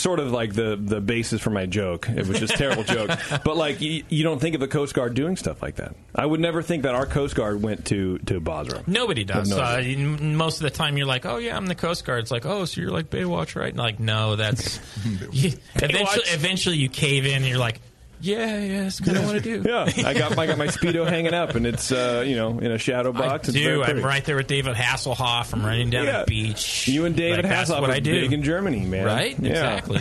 [0.00, 2.08] sort of like the the basis for my joke.
[2.08, 3.10] It was just a terrible joke,
[3.44, 5.94] but like you, you don't think of the Coast Guard doing stuff like that.
[6.14, 8.82] I would never think that our Coast Guard went to to Basra.
[8.86, 9.50] Nobody does.
[9.50, 12.30] No Uh, most of the time, you're like, "Oh yeah, I'm the Coast Guard." It's
[12.30, 14.80] like, "Oh, so you're like Baywatch, right?" And like, no, that's
[15.32, 16.24] you, eventually.
[16.28, 17.78] Eventually, you cave in, and you're like,
[18.24, 21.08] "Yeah, yeah, that's what I want to do." yeah, I got I got my speedo
[21.08, 23.48] hanging up, and it's uh, you know in a shadow box.
[23.48, 23.82] I it's do.
[23.82, 25.52] I'm right there with David Hasselhoff.
[25.52, 26.20] I'm running down Yeah.
[26.20, 26.88] the beach.
[26.88, 28.20] You and David Like, that's Hasselhoff what was I do.
[28.20, 29.04] big in Germany, man.
[29.06, 29.38] Right?
[29.38, 29.76] Yeah.
[29.78, 30.00] Exactly.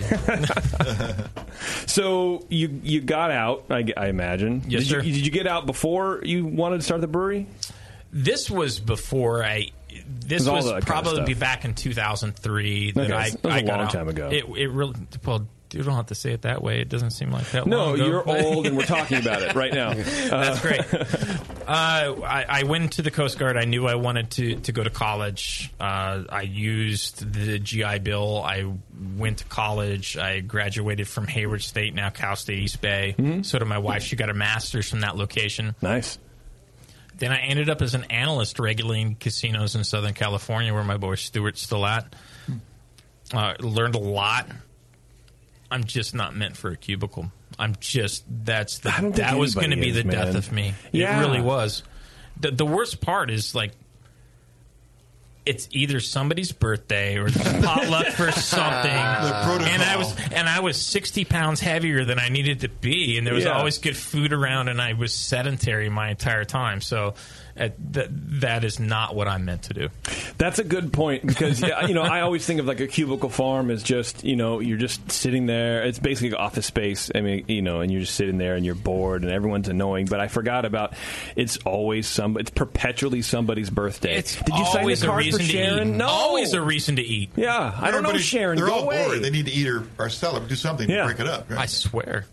[1.86, 4.64] So you you got out, I, I imagine.
[4.68, 5.02] Yes, did sir.
[5.02, 7.48] You, did you get out before you wanted to start the brewery?
[8.12, 9.68] This was before I.
[10.26, 13.60] This was that kind of probably back in 2003 that Okay, I, that was I
[13.60, 13.94] a got long out.
[13.94, 14.30] time ago.
[14.32, 14.96] It, it really
[15.26, 15.48] well.
[15.74, 16.80] You don't have to say it that way.
[16.80, 17.66] It doesn't seem like that.
[17.66, 19.94] No, you're old, and we're talking about it right now.
[20.30, 20.82] That's great.
[21.68, 23.58] Uh, I, I went to the Coast Guard.
[23.58, 25.72] I knew I wanted to, to go to college.
[25.80, 28.42] Uh, I used the GI Bill.
[28.44, 28.72] I
[29.18, 30.18] went to college.
[30.18, 33.16] I graduated from Hayward State, now Cal State East Bay.
[33.44, 34.04] So did my wife.
[34.04, 35.76] She got a master's from that location.
[35.82, 36.18] Nice.
[37.18, 41.16] Then I ended up as an analyst regulating casinos in Southern California, where my boy
[41.16, 42.14] Stewart's still at.
[43.34, 44.48] Uh, learned a lot.
[45.74, 47.32] I'm just not meant for a cubicle.
[47.60, 50.36] I'm just that's the I don't think that was going to be is, the death
[50.36, 50.74] of me.
[50.92, 51.18] Yeah.
[51.18, 51.84] It really was.
[52.40, 53.72] The the worst part is like
[55.46, 58.92] it's either somebody's birthday or there's potluck for something.
[58.92, 63.28] and I was and I was sixty pounds heavier than I needed to be, and
[63.28, 63.52] there was Yeah.
[63.58, 66.80] always good food around, and I was sedentary my entire time.
[66.80, 67.16] So
[67.60, 68.08] uh, that
[68.42, 69.90] that is not what I'm meant to do.
[70.38, 73.70] That's a good point because you know I always think of like a cubicle farm
[73.70, 75.84] as just you know you're just sitting there.
[75.84, 77.12] It's basically office space.
[77.14, 80.08] I mean you know, and you're just sitting there and you're bored and everyone's annoying.
[80.08, 80.94] But I forgot about
[81.36, 82.38] it's always some.
[82.38, 84.16] It's perpetually somebody's birthday.
[84.16, 85.88] It's Did you sign always the a card reason for to Sharon?
[85.90, 85.98] eat.
[85.98, 87.30] No, Always a reason to eat.
[87.36, 88.58] Yeah, I don't know Everybody- Sharon.
[88.58, 89.06] They're Go all away.
[89.06, 89.22] bored.
[89.22, 91.02] They need to eat or, or sell it, do something Yeah.
[91.02, 91.50] to break it up.
[91.52, 91.60] right?
[91.60, 92.26] I swear,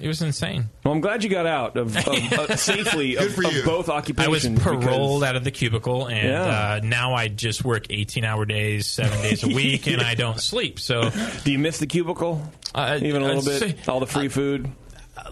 [0.00, 0.66] it was insane.
[0.84, 3.64] Well, I'm glad you got out of, of uh, safely of, for of you.
[3.64, 4.62] both I was occupations.
[4.62, 6.42] paroled because- out of the cubicle, and Yeah.
[6.42, 10.40] uh, now I just work 18 hour days, seven days a week, and I don't
[10.52, 10.78] sleep.
[10.80, 11.10] So,
[11.44, 12.42] do you miss the cubicle?
[12.74, 13.76] Uh, Even a little I'd bit.
[13.84, 14.70] say- All the free food.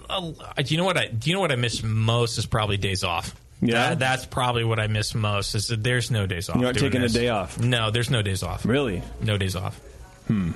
[0.08, 1.30] uh, do you know what I do?
[1.30, 3.34] You know what I miss most is probably days off.
[3.60, 3.90] Yeah?
[3.90, 5.54] That- that's probably what I miss most.
[5.54, 6.56] Is that there's no days off.
[6.56, 7.58] You're not doing taking a day off?
[7.58, 8.64] No, there's no days off.
[8.66, 9.02] Really?
[9.20, 9.78] No days off.
[10.26, 10.52] Hmm.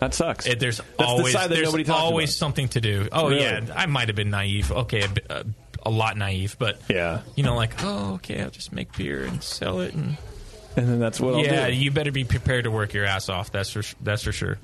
[0.00, 0.46] That sucks.
[0.46, 2.38] It, there's That's the always side that there's nobody talks always about.
[2.38, 3.08] something to do.
[3.12, 3.42] Oh Really?
[3.42, 4.72] yeah, I might have been naive.
[4.72, 5.44] Okay, a, bit- a,
[5.84, 9.42] a lot naive, but yeah, you know, like oh, okay, I'll just make beer and
[9.42, 10.16] sell it, and
[10.76, 11.74] And then that's what I'll yeah, do.
[11.74, 13.52] you better be prepared to work your ass off.
[13.52, 14.58] That's for that's for sure.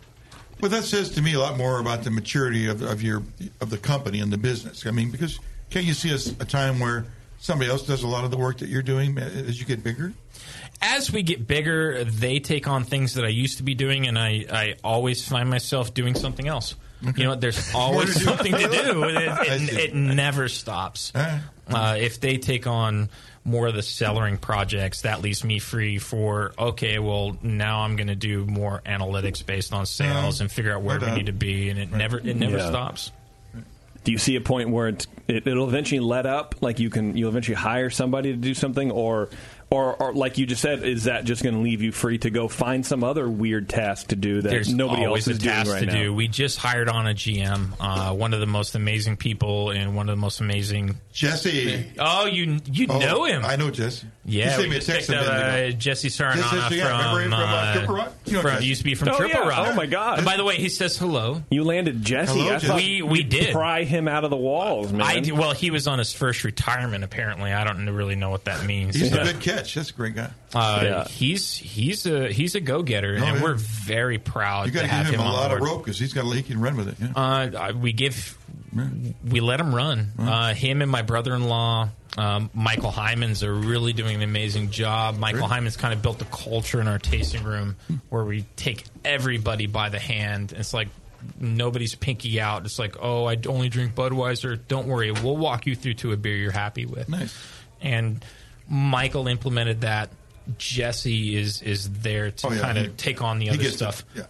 [0.61, 3.23] Well, that says to me a lot more about the maturity of, of your
[3.61, 4.87] of the company and the business.
[4.87, 7.05] I mean, because can't you see a time where
[7.39, 9.85] somebody else does a lot of the work that you're doing eh, as you get
[9.85, 10.15] bigger?
[10.83, 14.19] As we get bigger, they take on things that I used to be doing, and
[14.19, 16.75] I, I always find myself doing something else.
[17.17, 19.05] You know, there's always something to do.
[19.05, 21.13] It, I it, it never stops.
[21.15, 23.09] Uh, if they take on
[23.45, 26.99] more of the cellaring projects, that leaves me free for okay.
[26.99, 30.83] Well, now I'm going to do more analytics based on sales Uh, and figure out
[30.83, 32.69] where we need to be, and it never it never Yeah.
[32.69, 33.13] stops.
[34.05, 36.55] Do you see a point where it's, it, it'll eventually let up?
[36.61, 39.31] Like you can, you'll eventually hire somebody to do something, or,
[39.71, 42.31] or, or like you just said, is that just going to leave you free to
[42.31, 45.47] go find some other weird task to do that There's nobody always else is a
[45.47, 46.03] task doing right to now?
[46.05, 46.15] do.
[46.15, 50.09] We just hired on a GM, uh, one of the most amazing people and one
[50.09, 51.85] of the most amazing Jesse.
[51.99, 53.45] Oh, you you Oh, know him?
[53.45, 54.07] I know Jesse.
[54.25, 57.13] Yeah, He sent we me a just text picked up, uh, Jesse Saranana Jesse, yeah,
[57.13, 58.13] from, from, uh, uh, Triple Rock?
[58.27, 59.49] You know from- used to be from Oh, Triple yeah.
[59.49, 59.69] Rock.
[59.71, 60.19] Oh, my God.
[60.19, 61.43] And by the way, he says hello.
[61.51, 62.39] You landed Jesse.
[62.39, 63.03] Hello, Jesse.
[63.03, 63.53] We- we did.
[63.53, 65.03] pry him out of the walls, man.
[65.03, 67.03] I well, he was on his first retirement.
[67.05, 68.95] Apparently, I don't really know what that means.
[68.97, 69.75] He's but, a good catch.
[69.75, 70.31] That's a great guy.
[70.55, 71.05] Uh, Yeah.
[71.09, 73.43] He's he's a he's a go getter, Oh, and yeah.
[73.43, 75.63] we're very proud You got to to have give him him a lot board.
[75.63, 76.97] of rope because he's got he can run with it.
[77.01, 77.13] Yeah.
[77.15, 78.37] Uh, we give,
[79.25, 80.13] we let him run.
[80.19, 81.89] Uh, him and my brother-in-law,
[82.19, 85.19] um, Michael Hyman's, are really doing an amazing job.
[85.19, 85.51] Michael Great.
[85.51, 87.77] Hyman's kind of built a culture in our tasting room
[88.11, 90.53] where we take everybody by the hand.
[90.53, 90.89] It's like
[91.41, 92.65] nobody's pinky out.
[92.67, 94.59] It's like, oh, I only drink Budweiser.
[94.69, 97.09] Don't worry, we'll walk you through to a beer you're happy with.
[97.09, 97.37] Nice.
[97.81, 98.25] And
[98.69, 100.11] Michael implemented that.
[100.59, 103.75] Jesse is is there to Oh, yeah, kind of take on the he other gets
[103.75, 103.79] it.
[103.79, 104.05] stuff.
[104.15, 104.23] Yeah.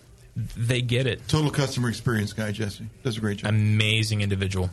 [0.57, 1.26] They get it.
[1.28, 2.87] Total customer experience guy, Jesse.
[3.03, 3.51] Does a great job.
[3.51, 4.70] Amazing individual.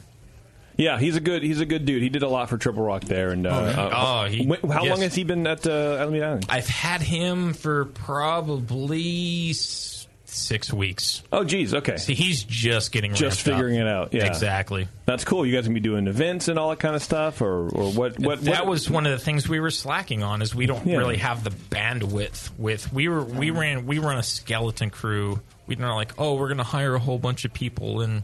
[0.78, 2.02] Yeah, he's a good he's a good dude.
[2.02, 3.30] He did a lot for Triple Rock there.
[3.32, 3.82] And uh, Oh, yeah.
[3.82, 4.90] uh, Oh, he- how yes.
[4.90, 6.46] long has he been at uh, Alameda Island?
[6.50, 9.93] I've had him for probably s-
[10.34, 11.22] six weeks.
[11.32, 11.74] Oh, geez.
[11.74, 11.98] Okay.
[11.98, 13.54] See, he's just getting Just ramped up.
[13.66, 14.14] figuring it out.
[14.14, 14.88] Yeah, exactly.
[15.06, 15.46] That's cool.
[15.46, 18.20] You guys gonna be doing events and all that kind of stuff, or or what?
[18.20, 20.86] What that what- was one of the things we were slacking on is we don't
[20.88, 20.98] Yeah.
[20.98, 25.76] really have the bandwidth with we were we ran we run a skeleton crew we
[25.76, 28.24] don't like oh we're gonna hire a whole bunch of people and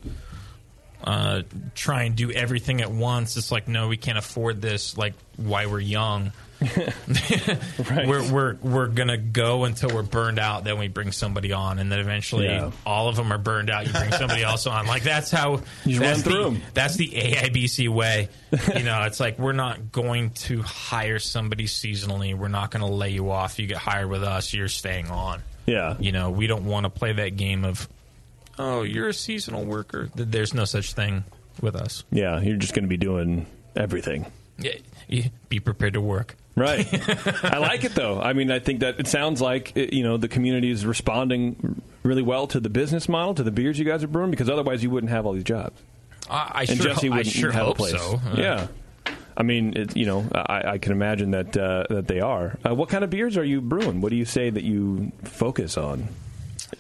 [1.04, 1.42] uh,
[1.76, 5.66] try and do everything at once it's like no we can't afford this like why
[5.66, 6.32] we're young
[8.06, 11.92] we're, we're we're gonna go until we're burned out then we bring somebody on and
[11.92, 12.72] then eventually Yeah.
[12.86, 16.00] all of them are burned out you bring somebody else on like that's how You
[16.00, 16.62] that's run through the, 'em.
[16.74, 18.30] that's the AIBC way.
[18.76, 22.36] You know, it's like we're not going to hire somebody seasonally.
[22.36, 23.60] We're not going to lay you off.
[23.60, 25.42] You get hired with us, you're staying on.
[25.68, 25.96] Yeah.
[26.00, 27.88] You know, we don't want to play that game of,
[28.58, 30.10] oh, you're a seasonal worker.
[30.16, 31.24] There's no such thing
[31.62, 32.04] with us.
[32.12, 33.46] Yeah, you're just going to be doing
[33.76, 34.26] everything.
[34.58, 36.36] Yeah, be prepared to work.
[36.56, 36.88] Right.
[37.44, 38.20] I like it though.
[38.20, 41.82] I mean, I think that it sounds like uh, you know the community is responding
[42.04, 44.84] really well to the business model, to the beers you guys are brewing, because otherwise
[44.84, 45.80] you wouldn't have all these jobs.
[46.30, 47.92] I, I and sure, Jesse wouldn't sure have hope a place.
[47.94, 48.20] so.
[48.26, 48.68] Uh, yeah.
[49.38, 52.58] I mean, it, you know, I, I can imagine that uh, that they are.
[52.68, 54.02] Uh, what kind of beers are you brewing?
[54.02, 56.10] What do you say that you focus on,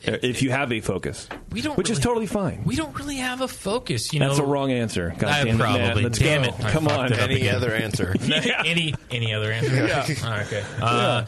[0.04, 1.28] if you have a focus?
[1.52, 2.62] We don't which is totally fine.
[2.66, 4.46] We don't really have a focus, you know, That's know.
[4.46, 5.14] a wrong answer.
[5.18, 5.82] God I damn it, probably.
[5.82, 5.98] Matt.
[6.04, 6.50] Let's damn go.
[6.50, 6.56] it.
[6.72, 7.14] Come fucked on.
[7.14, 8.16] Any other answer.
[8.24, 9.76] Yeah, any any other answer?
[9.76, 10.06] Yeah.
[10.24, 10.64] Oh, okay.
[10.82, 11.26] Uh,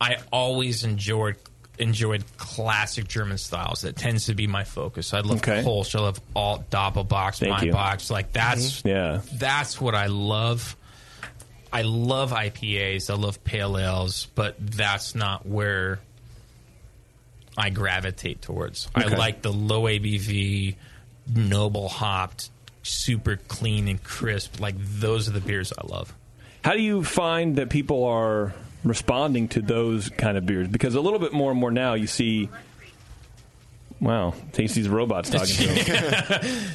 [0.00, 1.36] I always enjoyed
[1.78, 3.82] enjoyed classic German styles.
[3.82, 5.14] That tends to be my focus.
[5.14, 5.62] I love Okay.
[5.62, 5.94] Kolsch.
[5.94, 8.10] I love alt Doppelbocks, Thank Maibocks.
[8.10, 8.88] Like that's Mhm.
[8.90, 9.20] Yeah.
[9.34, 10.76] that's what I love.
[11.72, 13.08] I love IPAs.
[13.08, 16.00] I love pale ales, but that's not where
[17.56, 18.88] I gravitate towards.
[18.94, 20.76] I like the low ABV,
[21.34, 22.50] noble hopped,
[22.82, 24.60] super clean and crisp.
[24.60, 26.14] Like those are the beers I love.
[26.64, 30.68] How do you find that people are responding to those kind of beers?
[30.68, 32.48] Because a little bit more and more now you see.
[34.00, 35.62] Wow, Tasty's robots talking to
[36.48, 36.74] him.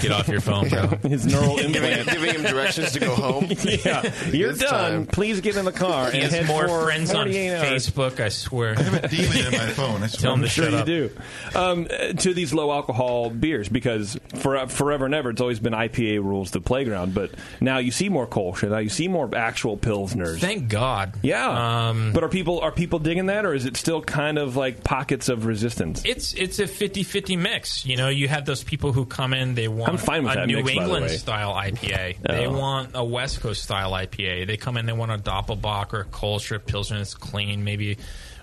[0.00, 0.86] Get off your phone, bro.
[1.08, 2.08] His neural Giving- implant.
[2.10, 3.46] giving him directions to go home.
[3.50, 4.70] yeah, you're It's done.
[4.70, 5.06] time.
[5.06, 7.90] Please get in the car He and has head more for friends on 48 hours.
[7.90, 8.20] Facebook.
[8.20, 8.74] I swear.
[8.78, 10.02] I have a demon in my phone.
[10.02, 10.20] I swear.
[10.22, 10.86] Tell him to sure shut you up.
[10.86, 11.10] do.
[11.54, 15.72] Um, uh, to these low alcohol beers, because for forever and ever, it's always been
[15.74, 17.12] IPA rules the playground.
[17.14, 20.38] But now you see more Kolsch, now you see more actual pilsners.
[20.40, 21.14] Thank God.
[21.22, 24.56] yeah, Um, but are people are people digging that, or is it still kind of
[24.56, 26.02] like pockets of resistance?
[26.04, 27.84] It's it's a 50-50 mix.
[27.84, 30.36] You know, you have those people who come in, they want I'm fine with a
[30.36, 31.16] that New mix, by the England way.
[31.16, 32.16] style IPA.
[32.22, 32.58] They Oh.
[32.58, 34.46] want a West Coast style IPA.
[34.46, 37.64] They come in, they want a Doppelbock or a Kolsch or a Pilsner that's clean,
[37.64, 37.98] maybe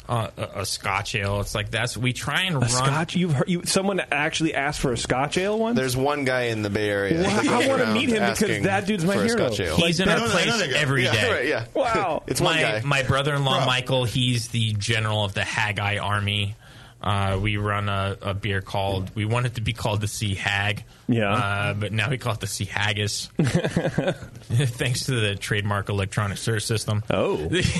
[0.07, 1.39] uh, a, a Scotch ale.
[1.39, 2.69] It's like that's we try and A run.
[2.69, 3.15] Scotch?
[3.15, 5.77] You've heard, you someone actually asked for a Scotch ale once?
[5.77, 7.21] There's one guy in the Bay Area.
[7.21, 9.25] Wow, that goes I wanna around meet him because asking that dude's my for a
[9.25, 9.37] hero.
[9.51, 9.75] Scotch ale.
[9.75, 10.79] He's in I our know that- I know place that guy.
[10.79, 11.11] every day.
[11.13, 11.65] Yeah, right, yeah.
[11.75, 12.23] Wow.
[12.25, 12.81] It's one my guy.
[12.83, 13.67] my brother-in-law Rob.
[13.67, 14.05] Michael.
[14.05, 16.55] He's the general of the Haggis Army.
[17.01, 19.15] Uh, we run a, a beer called.
[19.15, 20.83] We want it to be called the Sea Hag.
[21.07, 21.31] Yeah.
[21.31, 23.27] Uh, but now we call it the Sea Haggis.
[23.37, 27.03] Thanks to the trademark electronic search system.
[27.09, 27.37] Oh,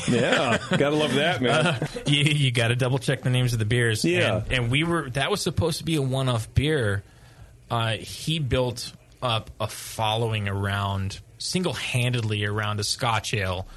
[0.08, 1.66] yeah, gotta love that, man.
[1.68, 4.06] Uh, you you got to double check the names of the beers.
[4.06, 4.38] Yeah.
[4.38, 7.04] and, and we were that was supposed to be a one off beer.
[7.70, 13.68] Uh, he built up a following around single handedly around a Scotch ale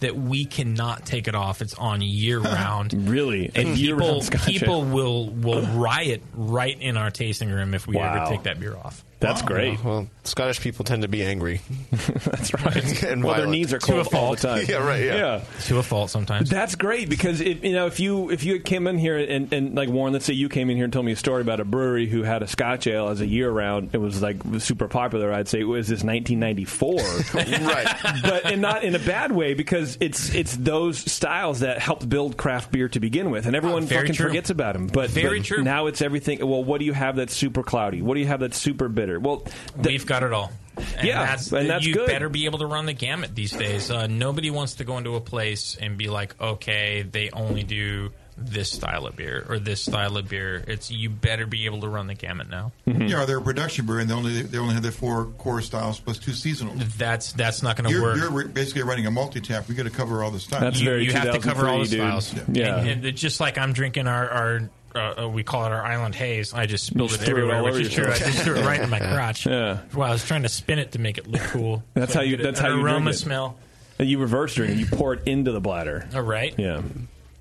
[0.00, 1.60] that we cannot take it off.
[1.62, 3.08] It's on year round.
[3.08, 8.14] really, And people people will will riot right in our tasting room if we Wow.
[8.22, 9.04] ever take that beer off.
[9.20, 9.82] That's great.
[9.82, 11.60] Well, Scottish people tend to be angry.
[11.90, 13.02] That's right.
[13.02, 13.50] and well, their violent.
[13.50, 14.64] knees are To a cold all the time.
[14.68, 15.42] Yeah, right, yeah.
[15.64, 16.50] To a fault sometimes.
[16.50, 19.52] That's great because if you know if you if you had came in here and,
[19.52, 21.58] and like Warren, let's say you came in here and told me a story about
[21.58, 24.62] a brewery who had a Scotch ale as a year round, it was like was
[24.62, 25.32] super popular.
[25.32, 26.94] I'd say it was this 1994,
[27.34, 28.22] right?
[28.22, 32.36] But and not in a bad way because it's it's those styles that helped build
[32.36, 34.26] craft beer to begin with, and everyone Oh, fucking true.
[34.28, 34.86] forgets about them.
[34.86, 35.62] But Very but true.
[35.64, 36.38] Now it's everything.
[36.40, 38.02] Well, what do you have that's super cloudy?
[38.02, 39.07] What do you have that's super bitter?
[39.16, 39.44] Well,
[39.76, 40.52] We've got it all.
[40.76, 42.06] And Yeah, that's, and that's you good.
[42.06, 43.90] better be able to run the gamut these days.
[43.90, 48.10] Uh, nobody wants to go into a place and be like, okay, they only do
[48.40, 50.62] this style of beer or this style of beer.
[50.68, 52.70] It's you better be able to run the gamut now.
[52.86, 55.98] Yeah, they're a production brewery, and they only they only have their four core styles
[55.98, 56.74] plus two seasonal.
[56.96, 58.16] That's that's not going to work.
[58.16, 59.68] you're basically running a multi tap.
[59.68, 60.80] We got to cover all the styles.
[60.80, 62.32] you, you have to cover all the styles.
[62.52, 62.78] Yeah.
[62.78, 64.28] and, and it's just like I'm drinking our.
[64.30, 66.52] our uh, uh, we call it our island haze.
[66.54, 68.06] I just spilled Just it threw it everywhere, which is true.
[68.10, 69.46] I just threw it right in my crotch.
[69.46, 69.78] Yeah.
[69.94, 71.82] Well, I was trying to spin it to make it look cool.
[71.94, 72.36] That's So how you.
[72.36, 73.18] get That's an how you aroma drink it.
[73.18, 73.56] smell.
[73.98, 74.78] And you reverse drink it.
[74.78, 76.08] You pour it into the bladder.
[76.14, 76.54] All right.
[76.56, 76.82] Yeah.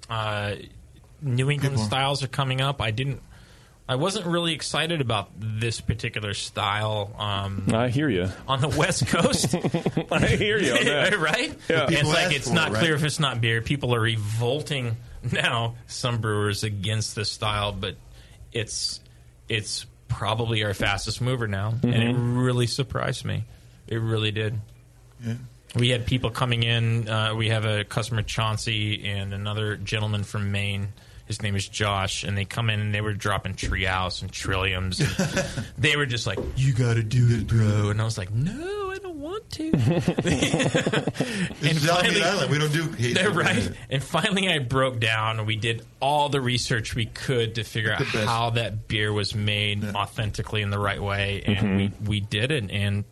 [0.10, 0.56] Uh,
[1.22, 2.82] New England styles are coming up.
[2.82, 3.22] I didn't.
[3.90, 7.14] I wasn't really excited about this particular style.
[7.18, 8.28] Um, I hear you.
[8.48, 9.56] on the West Coast.
[9.56, 11.18] I hear you on that.
[11.18, 11.56] right?
[11.70, 11.88] Yeah.
[11.90, 12.80] It's like it's not it, right?
[12.80, 13.62] clear if it's not beer.
[13.62, 14.98] People are revolting
[15.34, 15.76] now.
[15.88, 17.96] Some brewers against this style, but
[18.52, 19.00] it's
[19.50, 22.44] it's probably our fastest mover now, and it Mhm.
[22.46, 23.44] really surprised me.
[23.88, 24.60] It really did.
[25.26, 25.34] Yeah.
[25.76, 27.08] We had people coming in.
[27.10, 30.90] Uh, we have a customer, Chauncey, and another gentleman from Maine.
[31.26, 35.00] His name is Josh, and they come in and they were dropping Treehouse and Trilliums.
[35.02, 38.32] And they were just like, "You got to do it, bro," and I was like,
[38.32, 38.87] "No,
[39.60, 41.12] want to."
[41.60, 42.52] This is Alameda Island.
[42.52, 43.42] We don't do hazy They're beer.
[43.44, 43.72] right.
[43.90, 45.46] And finally, I broke down.
[45.46, 48.16] We did all the research we could to figure out best.
[48.16, 51.78] how that beer was made authentically in the right way, and Mhm.
[51.78, 52.70] we we did it.
[52.72, 53.04] And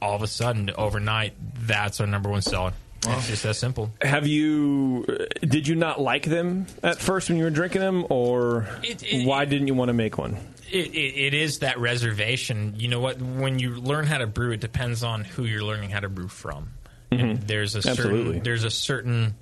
[0.00, 1.34] all of a sudden, overnight,
[1.66, 2.72] that's our number one seller.
[3.06, 3.92] It's just that simple.
[4.00, 5.04] Have you?
[5.08, 8.66] uh, Did you not like them at first when you were drinking them, or
[9.24, 10.38] why didn't you want to make one?
[10.74, 12.74] It, it, it is that reservation.
[12.76, 13.20] You know what?
[13.22, 16.28] When you learn how to brew, it depends on who you're learning how to brew
[16.28, 16.70] from.
[17.10, 17.46] And Mhm.
[17.46, 18.24] there's a Absolutely.
[18.24, 19.34] certain there's a certain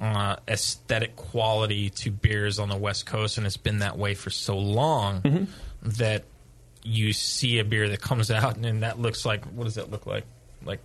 [0.00, 4.30] uh, aesthetic quality to beers on the West Coast, and it's been that way for
[4.30, 5.44] so long Mm-hmm.
[5.98, 6.24] that
[6.82, 10.06] you see a beer that comes out and that looks like what does that look
[10.06, 10.24] like?
[10.64, 10.80] Like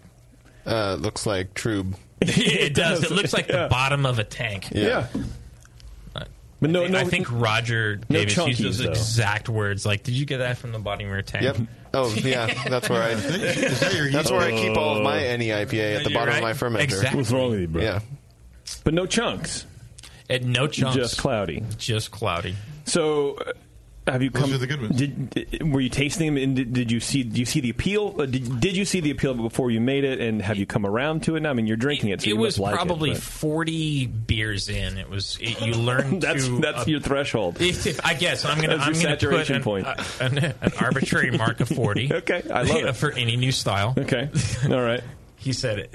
[0.65, 1.95] Uh, looks like Trub.
[2.21, 3.03] it does.
[3.03, 3.63] It looks like Yeah.
[3.63, 4.69] the bottom of a tank.
[4.71, 5.07] Yeah.
[6.61, 8.89] But no, I, no- think Roger no Davis used those though.
[8.89, 9.85] exact words.
[9.85, 11.43] Like, did you get that from the bottom of your tank?
[11.43, 11.57] Yep.
[11.93, 13.15] Oh yeah, that's where I.
[13.15, 16.37] That that's where I keep all of my NEIPA at the bottom right.
[16.37, 16.83] of my fermenter.
[16.83, 17.17] Exactly.
[17.17, 17.81] What's wrong with you, bro?
[17.81, 17.99] Yeah.
[18.83, 19.65] But no chunks.
[20.29, 20.95] At no chunks.
[20.95, 21.63] Just cloudy.
[21.77, 22.55] Just cloudy.
[22.85, 23.53] So, uh,
[24.11, 24.53] have you Those come?
[24.53, 24.95] are the good ones.
[24.97, 26.43] Did, did- were you tasting them?
[26.43, 27.23] And did, did you see?
[27.23, 28.15] Did you see the appeal?
[28.19, 30.19] Uh, did, did you see the appeal before you made it?
[30.21, 31.49] And have you come around to it now?
[31.49, 34.69] I mean, you're drinking it, so it you was must like probably it, forty beers
[34.69, 34.97] in.
[34.97, 37.57] It was it, you learned that's to that's your threshold.
[37.61, 39.87] If, if- I guess I'm gonna I'm gonna saturation put an, point.
[39.87, 42.11] uh, an, an arbitrary mark of forty.
[42.19, 42.95] Okay, I love it.
[42.95, 43.93] for any new style.
[43.97, 44.29] Okay,
[44.69, 45.01] all right.
[45.37, 45.89] he said,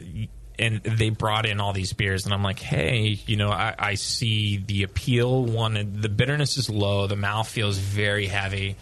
[0.58, 3.94] and they brought in all these beers, and I'm like, hey, you know, I, I
[3.94, 5.44] see the appeal.
[5.44, 8.76] One, the bitterness is low, the mouth feels very heavy,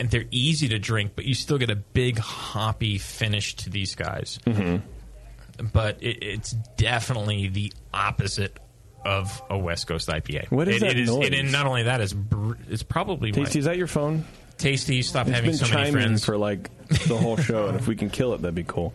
[0.00, 3.94] and they're easy to drink, but you still get a big hoppy finish to these
[3.94, 4.38] guys.
[4.46, 5.66] Mm-hmm.
[5.72, 8.58] But it, it's definitely the opposite
[9.04, 10.50] of a West Coast IPA.
[10.50, 11.30] What is it, that it is, noise?
[11.32, 14.24] and not only that, it's br- it's probably my- Tasty, is that your phone?
[14.56, 16.24] Tasty, stop It's having been so many friends.
[16.24, 16.70] for like
[17.08, 18.94] the whole show, and if we can kill it, that'd be cool.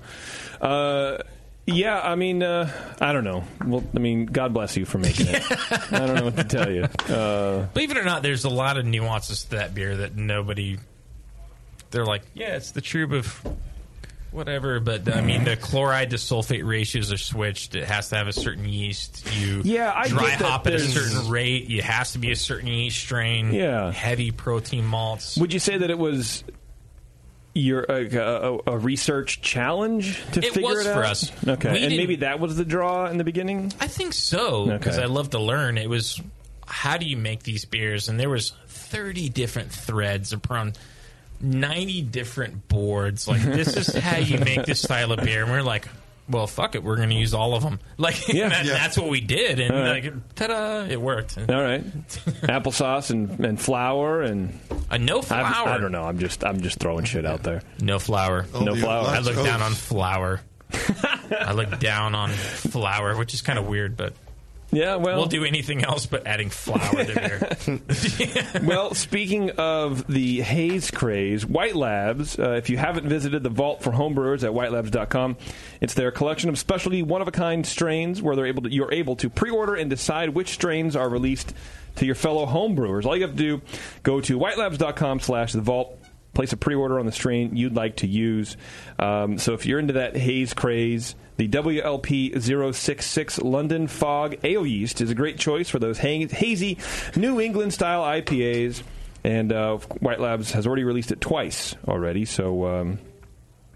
[0.62, 1.18] Uh,
[1.66, 3.44] yeah, I mean, uh, I don't know.
[3.66, 5.44] Well, I mean, God bless you for making it.
[5.92, 6.84] I don't know what to tell you.
[6.84, 10.78] Uh, Believe it or not, there's a lot of nuances to that beer that nobody.
[11.92, 13.58] They're like, yeah, it's the trub of
[14.32, 17.76] whatever, but I mean, the chloride to sulfate ratios are switched.
[17.76, 19.28] It has to have a certain yeast.
[19.36, 21.70] You Yeah, I dry hop at a certain rate.
[21.70, 23.54] It has to be a certain yeast strain.
[23.54, 23.92] Yeah.
[23.92, 25.38] heavy protein malts.
[25.38, 26.44] would you say that it was
[27.56, 30.94] your uh, a, a, a research challenge to It figure it out?
[30.96, 31.32] for us.
[31.48, 33.74] Okay, We and maybe that was the draw in the beginning.
[33.80, 35.04] I think so because Okay.
[35.04, 35.78] I love to learn.
[35.78, 36.22] It was.
[36.68, 38.08] how do you make these beers?
[38.10, 40.78] And there was 30 different threads around
[41.42, 43.28] 90 different boards.
[43.28, 45.44] Like, this is how you make this style of beer.
[45.44, 45.88] And we're like,
[46.30, 47.80] well, fuck it, we're going to use all of them.
[47.98, 48.50] Like, Yeah.
[48.50, 48.74] that- Yeah.
[48.74, 50.04] that's what we did, and All right.
[50.04, 51.38] like, ta-da, it worked.
[51.38, 51.84] All right,
[52.44, 54.58] applesauce and, and flour and
[54.90, 55.68] uh, no flour.
[55.68, 56.04] I don't know.
[56.04, 57.62] I'm just I'm just throwing shit out there.
[57.82, 58.46] No flour.
[58.54, 59.08] No flour.
[59.08, 60.42] I look down on flour.
[61.32, 64.14] I look down on flour, which is kind of weird, but
[64.72, 68.62] yeah, well, we'll do anything else but adding flour to beer.
[68.64, 73.82] well, speaking of the haze craze, White Labs, uh, if you haven't visited the vault
[73.84, 75.38] for homebrewers at whitelabs.com,
[75.82, 78.94] it's their collection of specialty one of a kind strains where they're able to, you're
[78.94, 81.54] able to pre order and decide which strains are released
[81.96, 83.06] to your fellow homebrewers.
[83.06, 83.62] All you have to do,
[84.04, 85.99] go to whitelabs.com slash the vault.
[86.34, 88.56] Place a pre-order on the strain you'd like to use.
[88.98, 95.02] Um, so if you're into that haze craze, the WLP 066 London Fog Ale Yeast
[95.02, 96.78] is a great choice for those ha- hazy
[97.16, 98.84] New England style IPAs.
[99.24, 103.00] And uh, White Labs has already released it twice already, so um,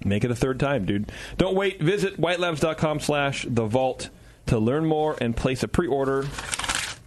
[0.05, 1.11] make it a third time, dude.
[1.37, 1.81] Don't wait.
[1.81, 4.09] Visit whitelabs.com slash the vault
[4.45, 6.25] to learn more and place a pre-order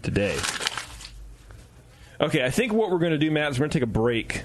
[0.02, 0.36] today.
[2.20, 3.86] Okay, I think what we're going to do, Matt, is we're going to take a
[3.86, 4.42] break.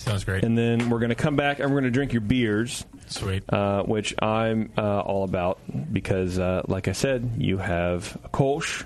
[0.00, 0.44] Sounds great.
[0.44, 2.84] And then we're going to come back and we're going to drink your beers.
[3.08, 3.42] Sweet.
[3.52, 5.58] Uh, which I'm uh, all about
[5.92, 8.84] because, uh, like I said, you have a Kolsch,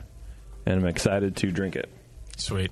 [0.67, 1.89] and I'm excited to drink it.
[2.37, 2.71] Sweet.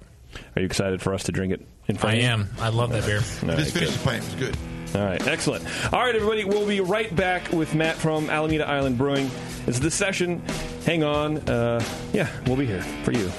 [0.57, 2.29] Are you excited for us to drink it in front I of you?
[2.31, 2.49] am.
[2.59, 3.21] I love that beer.
[3.43, 3.99] All right, Just finish good.
[3.99, 4.25] the pint.
[4.25, 4.57] It's good.
[4.95, 5.65] All right, excellent.
[5.93, 9.31] All right, everybody, we'll be right back with Matt from Alameda Island Brewing.
[9.67, 10.43] It's the session.
[10.85, 11.39] Hang on.
[11.49, 11.83] Uh,
[12.13, 13.31] yeah, we'll be here for you.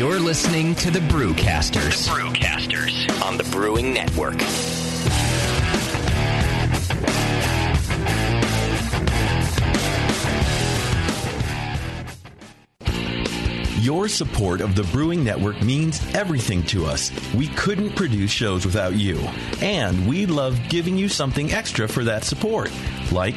[0.00, 2.06] You're listening to the Brewcasters.
[2.06, 4.40] The Brewcasters on the Brewing Network.
[13.84, 17.12] Your support of the Brewing Network means everything to us.
[17.34, 19.18] We couldn't produce shows without you.
[19.60, 22.72] And we love giving you something extra for that support.
[23.12, 23.36] Like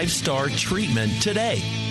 [0.05, 1.90] star treatment today.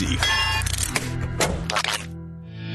[0.00, 0.16] Easy.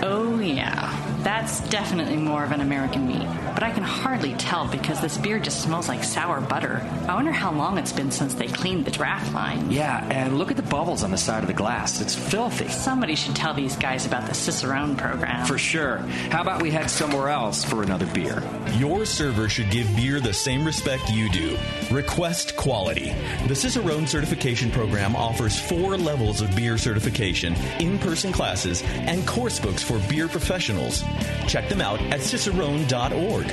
[0.00, 0.97] Oh, yeah.
[1.22, 3.26] That's definitely more of an American meat.
[3.54, 6.80] But I can hardly tell because this beer just smells like sour butter.
[7.08, 9.70] I wonder how long it's been since they cleaned the draft line.
[9.70, 12.00] Yeah, and look at the bubbles on the side of the glass.
[12.00, 12.68] It's filthy.
[12.68, 15.44] Somebody should tell these guys about the Cicerone program.
[15.46, 15.98] For sure.
[16.30, 18.42] How about we head somewhere else for another beer?
[18.76, 21.58] Your server should give beer the same respect you do.
[21.90, 23.12] Request quality.
[23.48, 29.58] The Cicerone Certification Program offers four levels of beer certification, in person classes, and course
[29.58, 31.02] books for beer professionals.
[31.46, 33.46] Check them out at cicerone.org.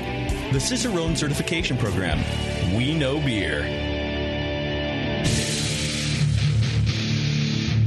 [0.54, 2.20] The Cicerone Certification Program.
[2.76, 3.64] We know beer.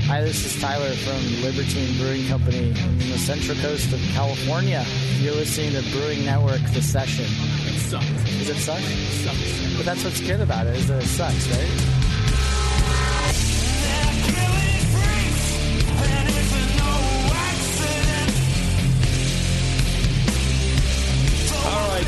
[0.08, 4.82] Hi, this is Tyler from Libertine Brewing Company on the central coast of California.
[5.18, 7.26] You're listening to Brewing Network, The Session.
[7.66, 8.06] It sucks.
[8.06, 8.80] Does it suck?
[8.80, 9.76] It sucks.
[9.76, 11.88] But that's what's good about it, is that it sucks, right?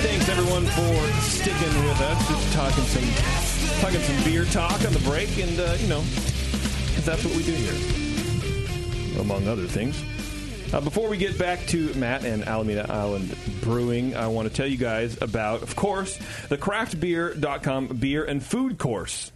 [0.01, 2.28] Thanks everyone for sticking with us.
[2.28, 6.02] Just talking some talking some beer talk on the break, and uh, you know,
[6.89, 10.02] because that's what we do here, among other things.
[10.72, 14.66] Uh, before we get back to Matt and Alameda Island Brewing, I want to tell
[14.66, 16.16] you guys about, of course,
[16.48, 19.32] the craftbeer.com beer and food course.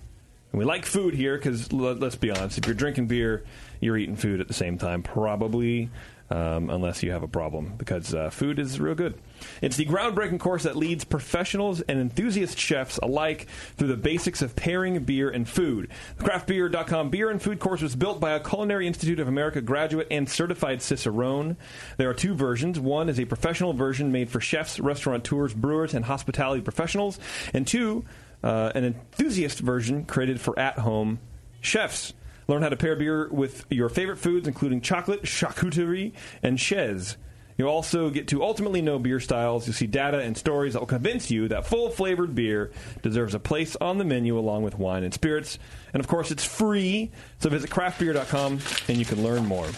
[0.52, 3.44] And we like food here because let's be honest, if you're drinking beer,
[3.80, 5.90] you're eating food at the same time, probably,
[6.30, 9.18] um, unless you have a problem, because uh, food is real good.
[9.60, 13.46] It's the groundbreaking course that leads professionals and enthusiast chefs alike
[13.76, 15.90] through the basics of pairing beer and food.
[16.16, 20.08] The craftbeer.com beer and food course was built by a Culinary Institute of America graduate
[20.10, 21.56] and certified Cicerone.
[21.98, 22.80] There are two versions.
[22.80, 27.18] One is a professional version made for chefs, restaurateurs, brewers, and hospitality professionals,
[27.52, 28.04] and two,
[28.42, 31.18] uh, an enthusiast version created for at home
[31.60, 32.14] chefs.
[32.48, 36.12] Learn how to pair beer with your favorite foods, including chocolate, charcuterie,
[36.42, 37.16] and chaise.
[37.56, 39.66] You'll also get to ultimately know beer styles.
[39.66, 42.72] You'll see data and stories that will convince you that full flavored beer
[43.02, 45.58] deserves a place on the menu along with wine and spirits.
[45.92, 47.12] And of course, it's free.
[47.38, 48.58] So visit craftbeer.com
[48.88, 49.68] and you can learn more.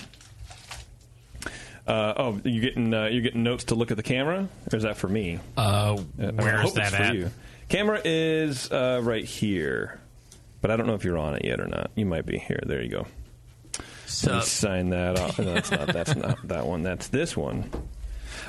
[1.86, 4.82] Uh, oh, you getting uh, you getting notes to look at the camera, or is
[4.82, 5.38] that for me?
[5.56, 7.14] Uh, I where's that at?
[7.14, 7.30] you.
[7.68, 10.00] Camera is uh, right here,
[10.60, 11.90] but I don't know if you're on it yet or not.
[11.94, 12.60] You might be here.
[12.66, 13.06] There you go.
[14.06, 14.42] Sup?
[14.44, 15.38] sign that off.
[15.38, 15.86] No, that's not.
[15.88, 16.82] That's not that one.
[16.82, 17.70] That's this one.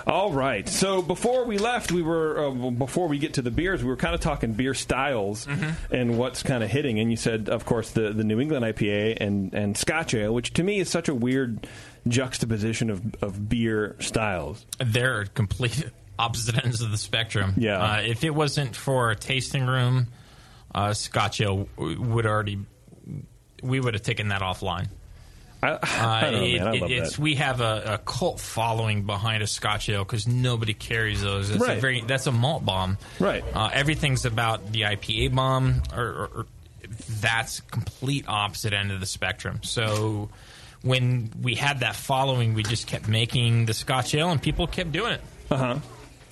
[0.06, 0.68] All right.
[0.70, 3.96] So before we left, we were uh, before we get to the beers, we were
[3.98, 5.94] kind of talking beer styles Mm-hmm.
[5.94, 7.00] and what's kind of hitting.
[7.00, 10.54] And you said, of course, the the New England IPA and and Scotch ale, which
[10.54, 11.68] to me is such a weird
[12.08, 14.66] juxtaposition of of beer styles.
[14.80, 15.86] They're complete
[16.20, 17.56] opposite ends of the spectrum.
[17.58, 17.78] Yeah.
[17.82, 20.08] Uh, if it wasn't for a tasting room,
[20.78, 22.60] uh, Scotch ale would already
[23.64, 24.88] we would have taken that offline.
[25.64, 26.62] I, I don't know, it-.
[26.62, 27.22] I it- it's that.
[27.22, 31.50] we have a, a cult following behind a Scotch ale because nobody carries those.
[31.50, 31.78] That's Right.
[31.78, 32.98] a very that's a malt bomb.
[33.20, 33.44] Right.
[33.56, 36.46] Uh, everything's about the IPA bomb, or, or, or
[37.20, 39.62] that's complete opposite end of the spectrum.
[39.64, 40.30] So
[40.84, 44.92] when we had that following, we just kept making the Scotch ale, and people kept
[44.92, 45.22] doing it.
[45.50, 45.80] Uh huh.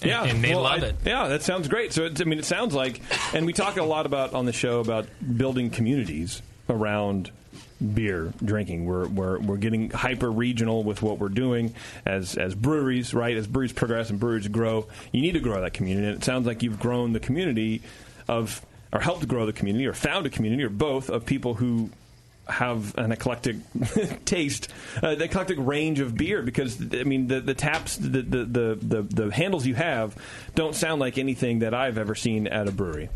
[0.05, 0.95] Yeah, and they well, love I- it.
[1.05, 1.93] Yeah, that sounds great.
[1.93, 3.01] So, it's, I mean, it sounds like,
[3.33, 5.07] and we talk a lot about on the show about
[5.37, 7.31] building communities around
[7.93, 8.85] beer drinking.
[8.85, 11.75] We're we're we're getting hyper regional with what we're doing
[12.05, 13.35] as as breweries, right?
[13.35, 16.07] As breweries progress and breweries grow, you need to grow that community.
[16.07, 17.81] And it sounds like you've grown the community
[18.27, 21.89] of, or helped grow the community, or found a community, or both of people who
[22.47, 23.55] have an eclectic
[24.25, 24.69] taste,
[25.01, 26.41] uh, the eclectic range of beer.
[26.41, 30.15] Because I mean, the the taps, the the, the the the handles you have
[30.55, 33.09] don't sound like anything that I've ever seen at a brewery.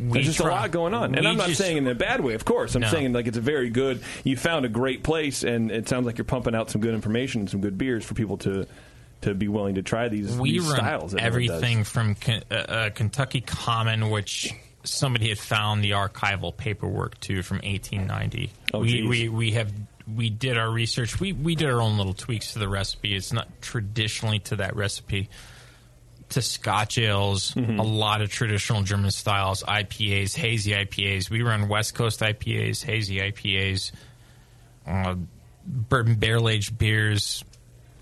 [0.00, 1.94] There's just try- a lot going on, and we I'm not just- saying in a
[1.94, 2.34] bad way.
[2.34, 2.88] Of course, I'm No.
[2.88, 4.02] saying like it's a very good.
[4.24, 7.42] You found a great place, and it sounds like you're pumping out some good information
[7.42, 8.66] and some good beers for people to
[9.20, 11.12] to be willing to try these, we these run styles.
[11.12, 11.62] that everyone does.
[11.62, 12.16] everything from
[12.50, 14.52] uh, uh, Kentucky Common, which
[14.84, 18.50] somebody had found the archival paperwork too from 1890.
[18.72, 19.72] Oh, we, we we have
[20.12, 21.20] we did our research.
[21.20, 23.14] We we did our own little tweaks to the recipe.
[23.14, 25.28] It's not traditionally to that recipe.
[26.30, 27.80] To Scotch ales, Mm-hmm.
[27.80, 31.28] a lot of traditional German styles, IPAs, hazy IPAs.
[31.28, 33.90] We run West Coast IPAs, hazy IPAs,
[34.86, 35.16] uh,
[35.66, 37.44] bourbon barrel aged beers,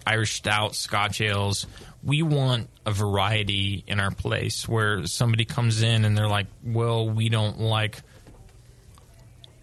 [0.07, 1.67] Irish stout, Scotch ales.
[2.03, 7.09] We want a variety in our place where somebody comes in and they're like, "Well,
[7.09, 7.99] we don't like."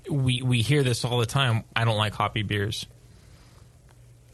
[0.09, 1.63] We we hear this all the time.
[1.75, 2.85] I don't like hoppy beers.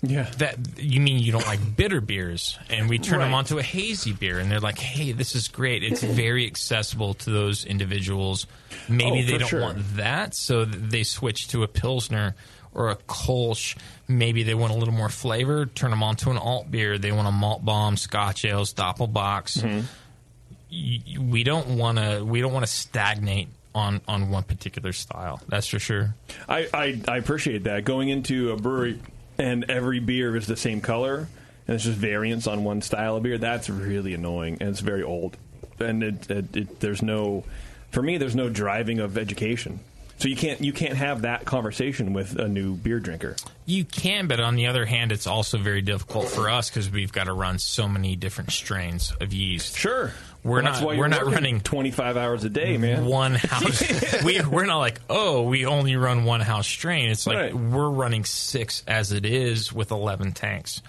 [0.03, 0.23] Yeah.
[0.39, 3.37] That you mean you don't like bitter beers, and we turn them Right.
[3.37, 5.83] onto a hazy beer, and they're like, "Hey, this is great.
[5.83, 8.47] It's very accessible to those individuals.
[8.89, 9.61] Maybe Oh, they don't sure.
[9.61, 12.35] want that, so they switch to a pilsner
[12.73, 13.77] or a Kolsch.
[14.07, 15.65] Maybe they want a little more flavor.
[15.65, 16.97] Turn them onto an alt beer.
[16.97, 19.61] They want a malt bomb, Scotch ales, Doppelbocks.
[19.61, 21.29] Mm-hmm.
[21.29, 22.23] We don't want to.
[22.23, 25.41] We don't want to stagnate on on one particular style.
[25.47, 26.15] That's for sure.
[26.47, 27.83] I, I, I appreciate that.
[27.85, 28.99] Going into a brewery
[29.37, 31.27] and every beer is the same color
[31.67, 35.03] and it's just variants on one style of beer, that's really annoying and it's very
[35.03, 35.37] old.
[35.79, 37.43] And it, it, it, there's no,
[37.91, 39.79] for me, there's no driving of education.
[40.21, 43.35] So you can't you can't have that conversation with a new beer drinker.
[43.65, 47.11] You can, but on the other hand, it's also very difficult for us because we've
[47.11, 49.75] got to run so many different strains of yeast.
[49.75, 50.11] Sure,
[50.43, 50.73] we're Well, not.
[50.73, 53.05] that's why we're not running 25 hours a day, man.
[53.05, 54.23] One house.
[54.23, 57.09] we we're not like oh we only run one house strain.
[57.09, 57.55] It's like Right.
[57.55, 60.83] we're running six as it is with eleven tanks.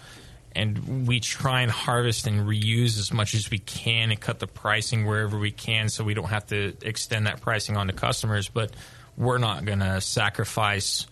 [0.55, 4.47] And we try and harvest and reuse as much as we can and cut the
[4.47, 8.51] pricing wherever we can so we don't have to extend that pricing on to customers.
[8.51, 8.73] But
[9.17, 11.07] we're not going to sacrifice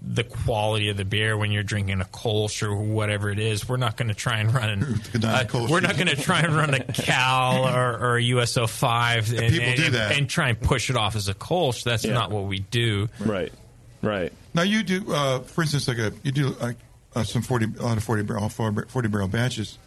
[0.00, 3.68] the quality of the beer when you're drinking a Kolsch or whatever it is.
[3.68, 4.84] We're not going to try and run an,
[5.24, 9.52] uh, we're not going to try and run a Cal or, or a US-05 and,
[9.52, 10.16] People and, do that.
[10.16, 11.82] and try and push it off as a Kolsch.
[11.82, 12.12] That's Yeah.
[12.14, 13.08] not what we do.
[13.18, 13.52] Right,
[14.00, 14.32] right.
[14.54, 16.76] Now you do, uh, for instance, like a you do like
[17.16, 19.78] uh, some forty a lot of forty barrel forty barrel batches.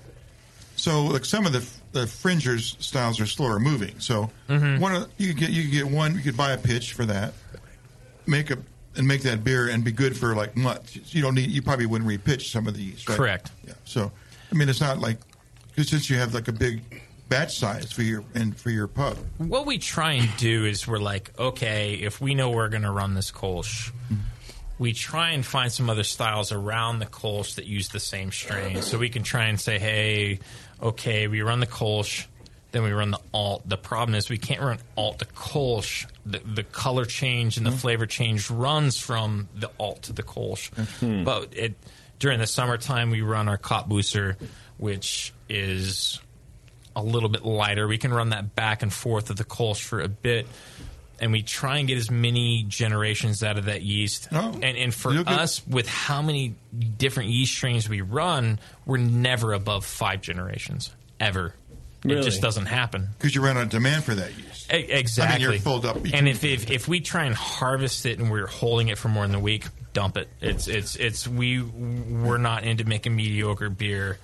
[0.75, 3.99] So like some of the the fringers styles are slower moving.
[3.99, 4.79] So Mhm.
[4.79, 7.05] one of you could get you could get one you could buy a pitch for
[7.05, 7.33] that,
[8.25, 8.57] make a
[8.95, 10.97] and make that beer and be good for like months.
[11.13, 13.07] You don't need you probably wouldn't repitch some of these.
[13.07, 13.15] Right?
[13.17, 13.51] Correct.
[13.65, 13.73] Yeah.
[13.85, 14.11] So
[14.51, 15.17] I mean it's not like
[15.75, 16.81] 'cause since you have like a big
[17.29, 19.17] batch size for your and for your pub.
[19.37, 22.91] What we try and do is we're like, okay, if we know we're going to
[22.91, 23.91] run this Kolsch,
[24.77, 28.81] we try and find some other styles around the Kolsch that use the same strain.
[28.81, 30.39] So we can try and say, hey,
[30.81, 32.25] okay, we run the Kolsch,
[32.71, 33.67] then we run the alt.
[33.67, 36.05] The problem is we can't run alt to Kolsch.
[36.25, 37.79] The, the color change and the mm-hmm.
[37.79, 40.71] flavor change runs from the alt to the Kolsch.
[40.71, 41.23] Mm-hmm.
[41.23, 41.75] But it
[42.19, 44.37] during the summertime, we run our Cop Booster,
[44.77, 46.21] which is
[46.95, 47.87] a little bit lighter.
[47.87, 50.47] We can run that back and forth of the Kolsch for a bit.
[51.21, 54.27] And we try and get as many generations out of that yeast.
[54.31, 56.55] Oh, and, and for us, with how many
[56.97, 61.53] different yeast strains we run, we're never above five generations, ever.
[62.03, 63.09] It just doesn't happen.
[63.19, 64.73] Because you run out of demand for that yeast.
[64.73, 65.35] E- Exactly.
[65.35, 65.97] I mean, you're filled up.
[66.11, 69.27] And if, if if we try and harvest it and we're holding it for more
[69.27, 70.27] than a week, dump it.
[70.41, 74.17] It's it's it's we we're not into making mediocre beer.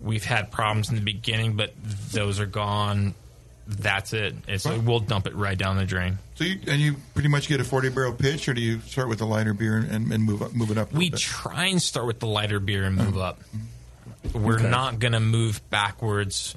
[0.00, 3.14] We've had problems in the beginning, but those are gone.
[3.70, 4.34] That's it.
[4.48, 6.18] It's we'll dump it right down the drain.
[6.36, 9.08] So you and you pretty much get a forty barrel pitch, or do you start
[9.10, 10.90] with the lighter beer and, and move up, move it up?
[10.92, 11.20] We bit?
[11.20, 13.20] try and start with the lighter beer and move oh.
[13.20, 13.40] up.
[13.40, 14.42] Mm-hmm.
[14.42, 14.70] We're Okay.
[14.70, 16.54] not going to move backwards.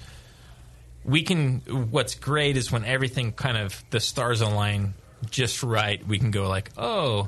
[1.03, 1.59] We can.
[1.91, 4.93] What's great is when everything kind of the stars align
[5.29, 6.05] just right.
[6.07, 7.27] We can go like, oh,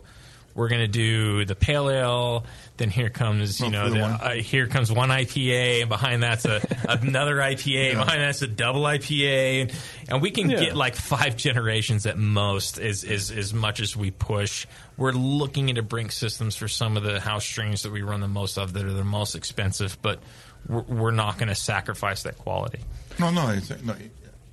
[0.55, 2.45] We're going to do the pale ale.
[2.77, 4.11] Then here comes you know the, one.
[4.13, 6.59] uh, here comes one IPA, and behind that's a
[6.89, 9.71] another IPA, and behind that's a double IPA, and,
[10.09, 10.59] and we can Yeah.
[10.59, 14.65] get like five generations at most, is is as much as we push.
[14.97, 18.27] We're looking into brink systems for some of the house strains that we run the
[18.27, 20.19] most of that are the most expensive, but
[20.67, 22.79] we're, we're not going to sacrifice that quality.
[23.19, 23.93] No, no, it's, no.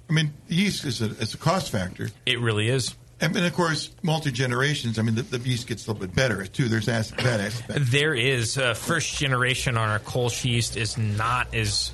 [0.08, 2.10] I mean, yeast is a, is a cost factor.
[2.26, 2.94] It really is.
[3.20, 4.98] And, and of course, multi generations.
[4.98, 6.68] I mean, the, the yeast gets a little bit better too.
[6.68, 7.78] There's that aspect.
[7.90, 11.92] There is uh, first generation on our Kolsch yeast is not as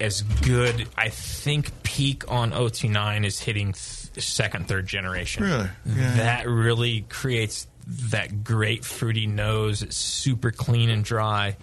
[0.00, 0.88] as good.
[0.96, 5.44] I think peak on 029 is hitting th- second, third generation.
[5.44, 5.68] Really?
[5.86, 6.16] Yeah.
[6.16, 9.82] that really creates that great fruity nose.
[9.82, 11.56] It's super clean and dry.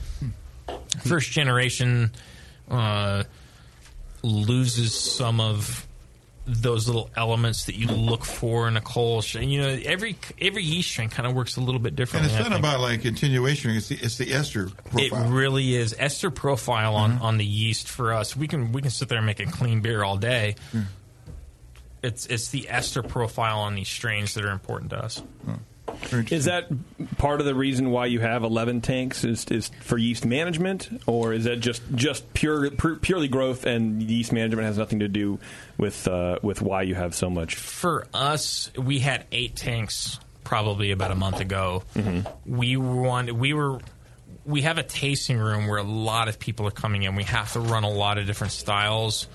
[1.03, 2.11] First generation
[2.69, 3.23] uh,
[4.21, 5.87] loses some of
[6.47, 9.39] those little elements that you look for in a Kolsch.
[9.39, 12.31] And you know, every every yeast strain kind of works a little bit differently.
[12.31, 13.71] And it's not about like continuation.
[13.71, 14.67] It's the, it's the ester
[14.97, 15.29] It profile.
[15.29, 17.21] really is ester profile on, mm-hmm.
[17.23, 18.35] on the yeast for us.
[18.35, 20.55] We can we can sit there and make a clean beer all day.
[20.73, 20.85] Mm.
[22.01, 25.21] It's it's the ester profile on these strains that are important to us.
[26.31, 26.67] Is that
[27.17, 31.33] part of the reason why you have 11 tanks is, is for yeast management or
[31.33, 35.39] is that just just pure, pure purely growth and yeast management has nothing to do
[35.77, 37.55] with uh, with why you have so much?
[37.55, 41.83] For us, we had eight tanks probably about a month ago.
[42.45, 43.81] We wanted we were
[44.45, 47.15] we have a tasting room where a lot of people are coming in.
[47.15, 49.27] We have to run a lot of different styles.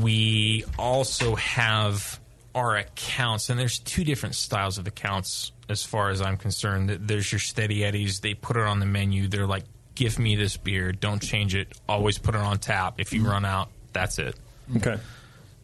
[0.00, 2.18] We also have
[2.56, 6.88] our accounts, and there's two different styles of accounts as far as I'm concerned.
[6.88, 8.20] There's your steady eddies.
[8.20, 9.28] They put it on the menu.
[9.28, 9.64] They're like,
[9.94, 10.90] "Give me this beer.
[10.90, 11.68] Don't change it.
[11.88, 12.94] Always put it on tap.
[12.98, 14.34] If you run out, that's it."
[14.74, 14.96] Okay.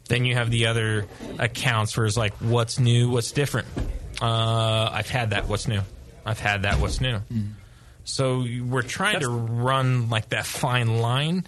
[0.08, 1.06] Then you have the other
[1.38, 3.66] accounts where it's like, what's new, what's different.
[4.20, 5.48] Uh, I've had that.
[5.48, 5.80] What's new?
[6.26, 6.78] I've had that.
[6.78, 7.20] What's new?
[8.04, 11.44] So we're trying to run like that fine line.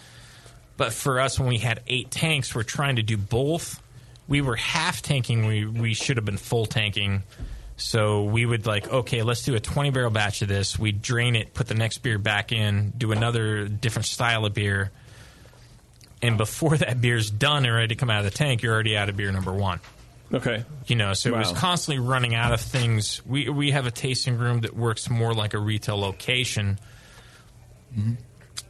[0.77, 3.83] But for us, when we had eight tanks, we're trying to do both.
[4.27, 5.47] We were half tanking.
[5.47, 7.23] We we should have been full tanking.
[7.77, 10.79] So we would like, okay, let's do a 20 barrel batch of this.
[10.79, 14.93] We drain it, put the next beer back in, do another different style of beer.
[16.23, 18.97] And before that beer's done and ready to come out of the tank, you're already
[18.97, 19.81] out of beer number one.
[20.33, 20.65] Okay.
[20.87, 23.25] You know, so it was constantly running out of things.
[23.27, 26.79] We we have a tasting room that works more like a retail location,
[27.97, 28.15] mm-hmm.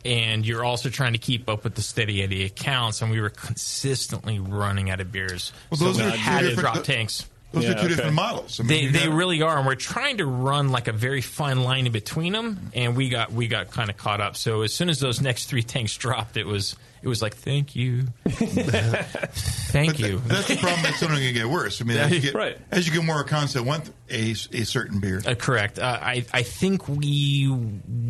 [0.04, 3.02] And you're also trying to keep up with the steady Eddie accounts.
[3.02, 5.52] And we were consistently running out of beers.
[5.70, 7.28] Well, so those we are two had to drop tanks.
[7.54, 8.60] Those are two different models.
[8.60, 11.20] I mean, they they got- really are, and we're trying to run like a very
[11.20, 12.70] fine line in between them.
[12.74, 14.36] And we got we got kind of caught up.
[14.36, 17.76] So as soon as those next three tanks dropped, it was it was like thank
[17.76, 20.18] you, thank you.
[20.26, 20.86] That's the problem.
[20.86, 21.80] It's only going to get worse.
[21.80, 22.58] I mean, as you get, right.
[22.70, 25.20] as you get more accounts that want a, a certain beer.
[25.26, 25.78] Uh, correct.
[25.78, 27.48] Uh, I I think we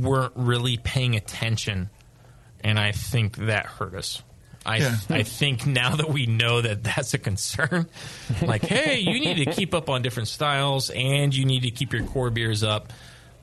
[0.00, 1.90] weren't really paying attention,
[2.62, 4.22] and I think that hurt us.
[4.66, 4.96] I Yeah.
[5.10, 7.86] I think now that we know that that's a concern,
[8.42, 11.92] like hey, you need to keep up on different styles, and you need to keep
[11.92, 12.92] your core beers up.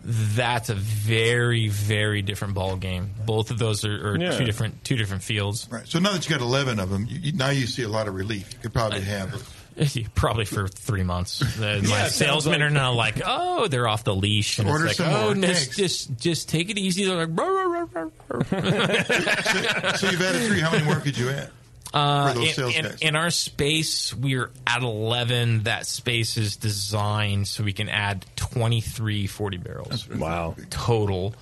[0.04, 3.12] That's a very very different ball game.
[3.26, 4.36] Both of those are, are Yeah.
[4.36, 5.68] two different two different fields.
[5.70, 5.88] Right.
[5.88, 8.08] So now that you got 11 of them, you, you- now you see a lot
[8.08, 8.52] of relief.
[8.54, 9.48] You could probably have.
[10.16, 11.42] Probably for three months.
[11.42, 14.88] Uh, Yeah, my salesmen like- are now like, "Oh, they're off the leash," and Order
[14.88, 17.64] it's some like, "Oh, more just, just just take it easy." They're like, "Rah, rah,
[17.66, 18.44] rah, rah, rah."
[19.96, 20.60] so you've added three.
[20.60, 21.50] How many more could you add?
[21.94, 22.98] Uh, For those in, sales in- guys.
[23.02, 25.64] in our space, we're at 11.
[25.64, 30.08] That space is designed so we can add 23 40 barrels.
[30.08, 30.56] Wow.
[30.70, 31.36] Total.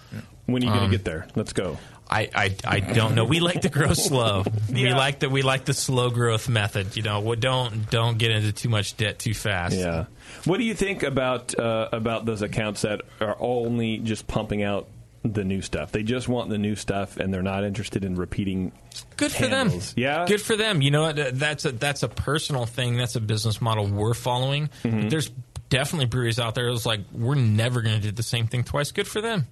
[0.48, 1.28] When are you going Um, to get there?
[1.36, 1.78] Let's go.
[2.10, 3.24] I, I, I don't know.
[3.24, 4.44] We like to grow slow.
[4.72, 6.98] We like the we like the slow growth method.
[6.98, 9.76] You know, we don't don't get into too much debt too fast.
[9.76, 10.06] Yeah.
[10.46, 14.88] What do you think about uh, about those accounts that are only just pumping out
[15.24, 15.92] the new stuff?
[15.92, 18.72] They just want the new stuff, and they're not interested in repeating.
[19.18, 19.94] Good for handles.
[19.94, 20.04] them.
[20.04, 20.26] Yeah.
[20.26, 20.82] Good for them.
[20.82, 21.12] You know?
[21.12, 22.98] That's a that's a personal thing.
[22.98, 24.70] That's a business model we're following.
[24.84, 25.10] Mm-hmm.
[25.10, 25.30] There's
[25.70, 28.92] definitely breweries out there that's like we're never going to do the same thing twice.
[28.92, 29.46] Good for them.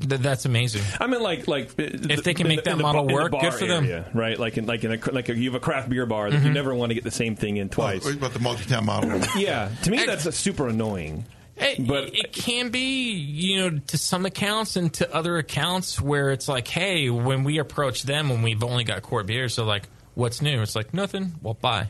[0.00, 0.82] Th- that's amazing.
[1.00, 4.04] I mean, like, like If they can make that model work, good for them.
[4.12, 4.38] right?
[4.38, 6.50] Like, in like in a like a, you have a craft beer bar that you
[6.50, 6.54] Mhm.
[6.54, 8.04] never want to get the same thing in twice.
[8.04, 9.20] What about the multi-town model?
[9.36, 11.24] yeah, to me that's a super annoying.
[11.56, 16.32] It, but it can be, you know, to some accounts and to other accounts where
[16.32, 19.84] it's like, hey, when we approach them when we've only got core beers, they're like,
[20.16, 21.34] "What's new?" It's like nothing.
[21.40, 21.86] Well, bye.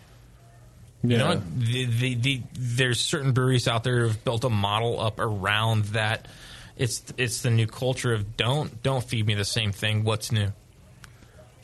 [1.02, 1.35] You know, Yeah.
[1.36, 1.60] what?
[1.60, 6.28] the, the, the, there's certain breweries out there who've built a model up around that.
[6.77, 10.05] It's it's the new culture of don't don't feed me the same thing.
[10.05, 10.53] What's new?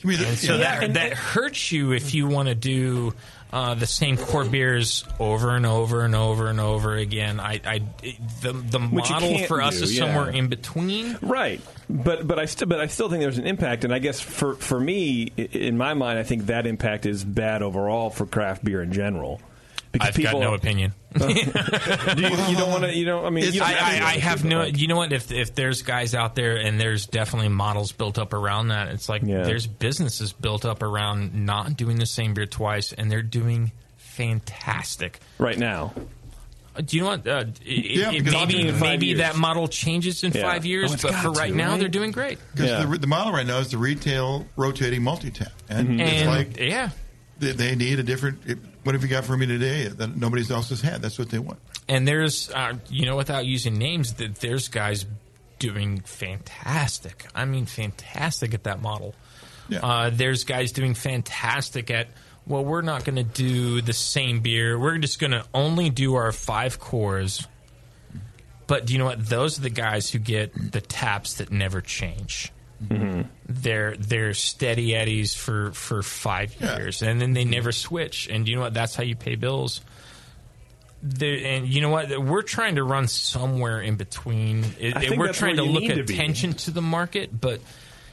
[0.03, 0.59] me the- And so yeah.
[0.59, 3.13] that And- that hurts you if you want to do
[3.53, 7.39] uh, the same core beers over and over and over and over again.
[7.41, 7.81] I, I
[8.41, 10.05] the the Which model for us do, is yeah.
[10.05, 11.17] somewhere in between.
[11.21, 11.59] Right,
[11.89, 14.55] but but I still but I still think there's an impact, and I guess for
[14.55, 18.81] for me, in my mind, I think that impact is bad overall for craft beer
[18.81, 19.41] in general.
[19.99, 20.93] I've got no opinion.
[21.17, 22.95] do you, you don't want to?
[22.95, 23.25] You don't.
[23.25, 24.59] I mean, you I, have I, I have no.
[24.59, 25.11] like- You know what?
[25.11, 29.09] If if there's guys out there and there's definitely models built up around that, it's
[29.09, 33.71] like there's businesses built up around not doing the same beer twice, and they're doing
[33.97, 35.93] fantastic right now.
[36.73, 37.27] Uh, Do you know what?
[37.27, 39.19] Uh, Yeah, it- maybe maybe years.
[39.19, 40.41] that model changes in Yeah.
[40.43, 41.79] five years, Oh, but for right to, now, right?
[41.79, 42.39] they're doing great.
[42.55, 46.07] Because the, the model right now is the retail rotating multi-tap, and Mhm.
[46.07, 46.89] it's like yeah,
[47.39, 48.39] they, they need a different.
[48.45, 51.01] It, what have you got for me today that nobody else has had?
[51.01, 51.59] That's what they want.
[51.87, 55.05] And there's, uh, you know, without using names, that there's guys
[55.59, 57.27] doing fantastic.
[57.35, 59.13] I mean, fantastic at that model.
[59.81, 62.07] Uh, there's guys doing fantastic at.
[62.47, 64.77] Well, we're not going to do the same beer.
[64.77, 67.47] We're just going to only do our five cores.
[68.67, 69.23] But do you know what?
[69.25, 72.51] Those are the guys who get the taps that never change.
[72.83, 73.21] Mm-hmm.
[73.47, 78.27] They're they're steady eddies for for five years, and then they never switch.
[78.29, 78.73] And you know what?
[78.73, 79.81] That's how you pay bills.
[81.03, 82.09] And you know what?
[82.19, 84.65] We're trying to run somewhere in between.
[84.79, 86.13] It, we're trying to look to be.
[86.13, 87.59] attention to the market, but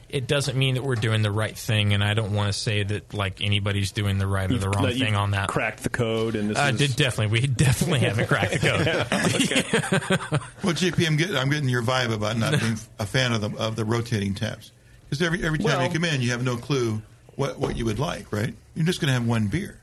[0.09, 1.93] it doesn't mean that we're doing the right thing.
[1.93, 4.90] And I don't want to say that like anybody's doing the right or the wrong
[4.93, 5.48] thing on that.
[5.48, 10.40] Cracked the code, and this Uh, is did definitely we definitely haven't cracked the code.
[10.64, 13.51] Well, JP, I'm getting I'm getting your vibe about not being a fan of the
[13.56, 14.72] of the rotating taps
[15.09, 17.01] because every every time Well- you come in, you have no clue
[17.36, 18.55] what what you would like, right?
[18.74, 19.78] You're just going to have one beer.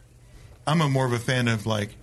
[0.68, 1.96] I'm a more of a fan of like,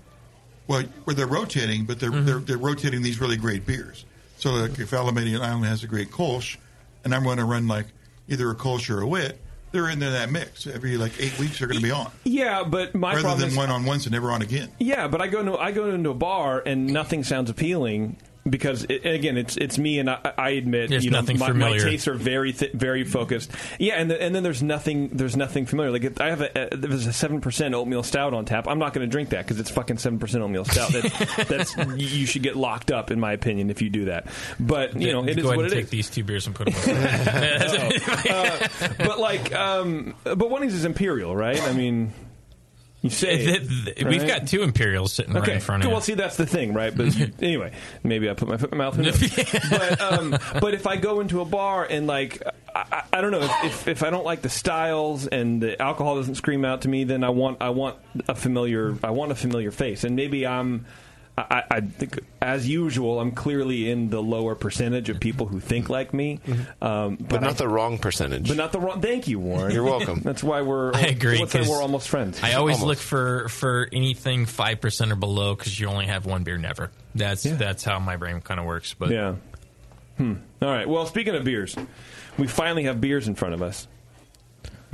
[0.67, 2.27] well, where they're rotating, but they're Mm-hmm.
[2.27, 4.05] they're, they're rotating these really great beers.
[4.39, 6.57] So like if Alameda Island has a great Kolsch,
[7.05, 7.87] and I'm going to run like
[8.29, 9.41] either a Kolsch or a Wit,
[9.73, 11.59] they're in there that mix every like eight weeks.
[11.59, 12.11] They're going to be on.
[12.25, 14.71] Yeah, but my rather problem than is one on once and never on again.
[14.79, 18.85] Yeah, but I go into I go into a bar and nothing sounds appealing because
[18.85, 22.09] it, again it's it's me and I, I admit There's you know my, my tastes
[22.09, 23.51] are very th- very focused.
[23.79, 25.93] Yeah, and the, and then there's nothing there's nothing familiar.
[25.93, 28.67] Like if I have a, a there's a seven percent oatmeal stout on tap.
[28.67, 30.93] I'm not going to drink that because it's fucking seven percent oatmeal stout.
[30.93, 34.27] That's, that's you- should get locked up in my opinion if you do that.
[34.59, 35.91] But you know Go it is ahead what and it take is.
[35.91, 36.75] these two beers and put them.
[38.33, 41.61] Uh, but like, um, but one of these is imperial, right?
[41.63, 42.13] I mean,
[43.05, 46.05] you say Th- th- We've got two Imperials sitting right in front of well, you.
[46.05, 46.97] see, that's the thing, right?
[46.97, 47.73] But anyway,
[48.03, 48.97] maybe I put my foot in my mouth.
[48.99, 49.19] knows?
[49.71, 50.31] but um,
[50.61, 52.43] but if I go into a bar and like
[52.75, 55.81] I, I- I don't know if, if if I don't like the styles and the
[55.83, 57.97] alcohol doesn't scream out to me, then I want I want
[58.29, 60.87] a familiar I want a familiar face, and maybe I'm.
[61.39, 65.89] I, I think, as usual, I'm clearly in the lower percentage of people who think
[65.89, 66.41] like me,
[66.83, 68.49] um, But not the wrong percentage.
[68.49, 69.01] but not the wrong.
[69.01, 69.73] Thank you, Warren.
[69.73, 70.21] You're welcome.
[70.25, 70.93] That's why we're.
[70.95, 71.39] I agree.
[71.39, 72.39] Let's say 'cause we're almost friends.
[72.43, 72.87] I always Almost.
[72.87, 76.91] look for for anything five percent or below because you only have one beer never.
[77.15, 78.93] That's that's how my brain kind of works.
[78.93, 79.37] But yeah.
[80.19, 80.35] Hmm.
[80.61, 80.87] All right.
[80.87, 81.75] Well, speaking of beers,
[82.37, 83.89] we finally have beers in front of us.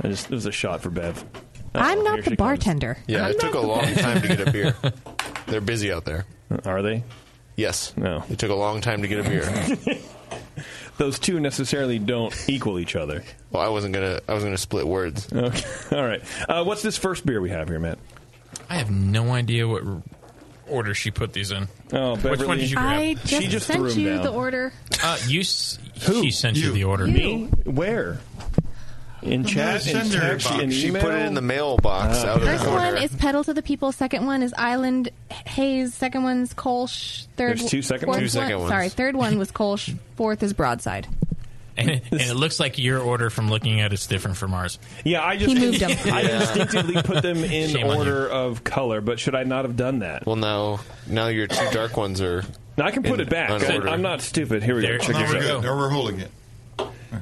[0.01, 1.25] I just it was a shot for Bev.
[1.75, 2.97] I'm not the she bartender.
[3.07, 4.75] Yeah, I'm it took a long time to get a beer.
[5.49, 6.25] They're busy out there.
[6.65, 7.03] Are they?
[7.55, 7.93] Yes.
[7.97, 8.23] No.
[8.29, 9.97] It took a long time to get a beer.
[10.97, 13.23] Those two necessarily don't equal each other.
[13.51, 14.19] well, I wasn't gonna.
[14.27, 15.31] I was gonna split words.
[15.31, 15.65] Okay.
[15.95, 16.21] All right.
[16.47, 17.99] Uh, what's this first beer we have here, Matt?
[18.69, 20.03] I have no idea what r-
[20.67, 21.67] order she put these in.
[21.93, 22.99] Oh, which one did you grab?
[22.99, 24.73] I just, sent you the order.
[25.01, 27.07] Uh, you, s- she sent you, the order.
[27.07, 27.45] Me?
[27.63, 28.19] Where?
[29.21, 31.01] In chat, in text, in She email?
[31.01, 33.61] put it in the mailbox uh, out of the First one is Pedal to the
[33.61, 33.91] People.
[33.91, 35.09] Second one is Island
[35.45, 35.93] Haze.
[35.93, 37.25] Second one's Kolsch.
[37.35, 38.31] Third There's two second fourth ones?
[38.33, 38.71] Two one- second ones.
[38.71, 39.97] Sorry, third one was Kolsch.
[40.15, 41.07] Fourth is Broadside.
[41.77, 44.79] And it, and it looks like your order from looking at it's different from ours.
[45.05, 45.91] Yeah, I just He moved 'em.
[46.13, 49.99] I instinctively put them in Shame order of color, but should I not have done
[49.99, 50.25] that?
[50.25, 52.43] Well, now now your two dark ones are.
[52.77, 53.49] Now I can put in- it back.
[53.51, 53.89] I- order.
[53.89, 54.61] I'm not stupid.
[54.63, 55.03] Here we There- go.
[55.05, 55.41] Check there we out.
[55.41, 55.59] go.
[55.61, 56.31] Now we're holding it.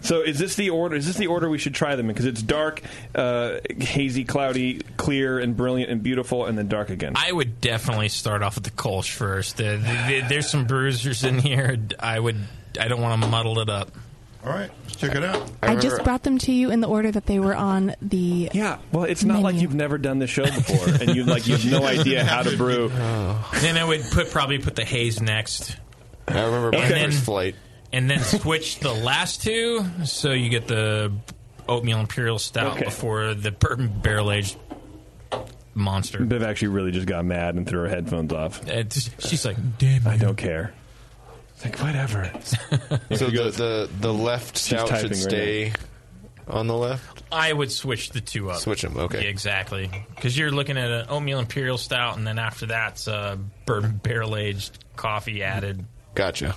[0.02, 0.96] So is this the order?
[0.96, 2.14] Is this the order we should try them in?
[2.14, 2.82] Because it's dark,
[3.16, 7.14] uh, hazy, cloudy, clear, and brilliant and beautiful, and then dark again.
[7.16, 9.62] I would definitely start off with the Kolsch first.
[9.62, 11.78] Uh, th- th- there's some bruisers in here.
[12.00, 12.38] I would.
[12.80, 13.92] I don't want to muddle it up.
[14.46, 15.50] All right, let's check it out.
[15.64, 18.50] I, just brought them to you in the order that they were on the.
[18.54, 21.66] Yeah, well, it's not like you've never done this show before, and you like you've
[21.66, 22.90] no idea how to brew.
[22.90, 25.76] Then I would put probably put the haze next.
[26.28, 27.56] I remember my And then- first flight.
[27.94, 31.12] And then switch the last two so you get the
[31.68, 32.86] oatmeal imperial stout Okay.
[32.86, 34.58] before the bourbon barrel aged
[35.74, 36.24] monster.
[36.24, 38.68] Bev actually really just got mad and threw her headphones off.
[38.68, 40.74] It's, she's like, "Damn, I don't care."
[41.56, 42.32] It's like whatever.
[43.16, 45.74] So the, the the left stout typing should right stay
[46.48, 47.24] on the left?
[47.32, 48.60] I would switch the two up.
[48.60, 49.24] Switch them, okay.
[49.24, 49.90] Yeah, exactly.
[50.16, 54.36] Because you're looking at an oatmeal imperial stout, and then after that's uh, bourbon barrel
[54.38, 55.84] aged coffee added.
[56.16, 56.56] Gotcha.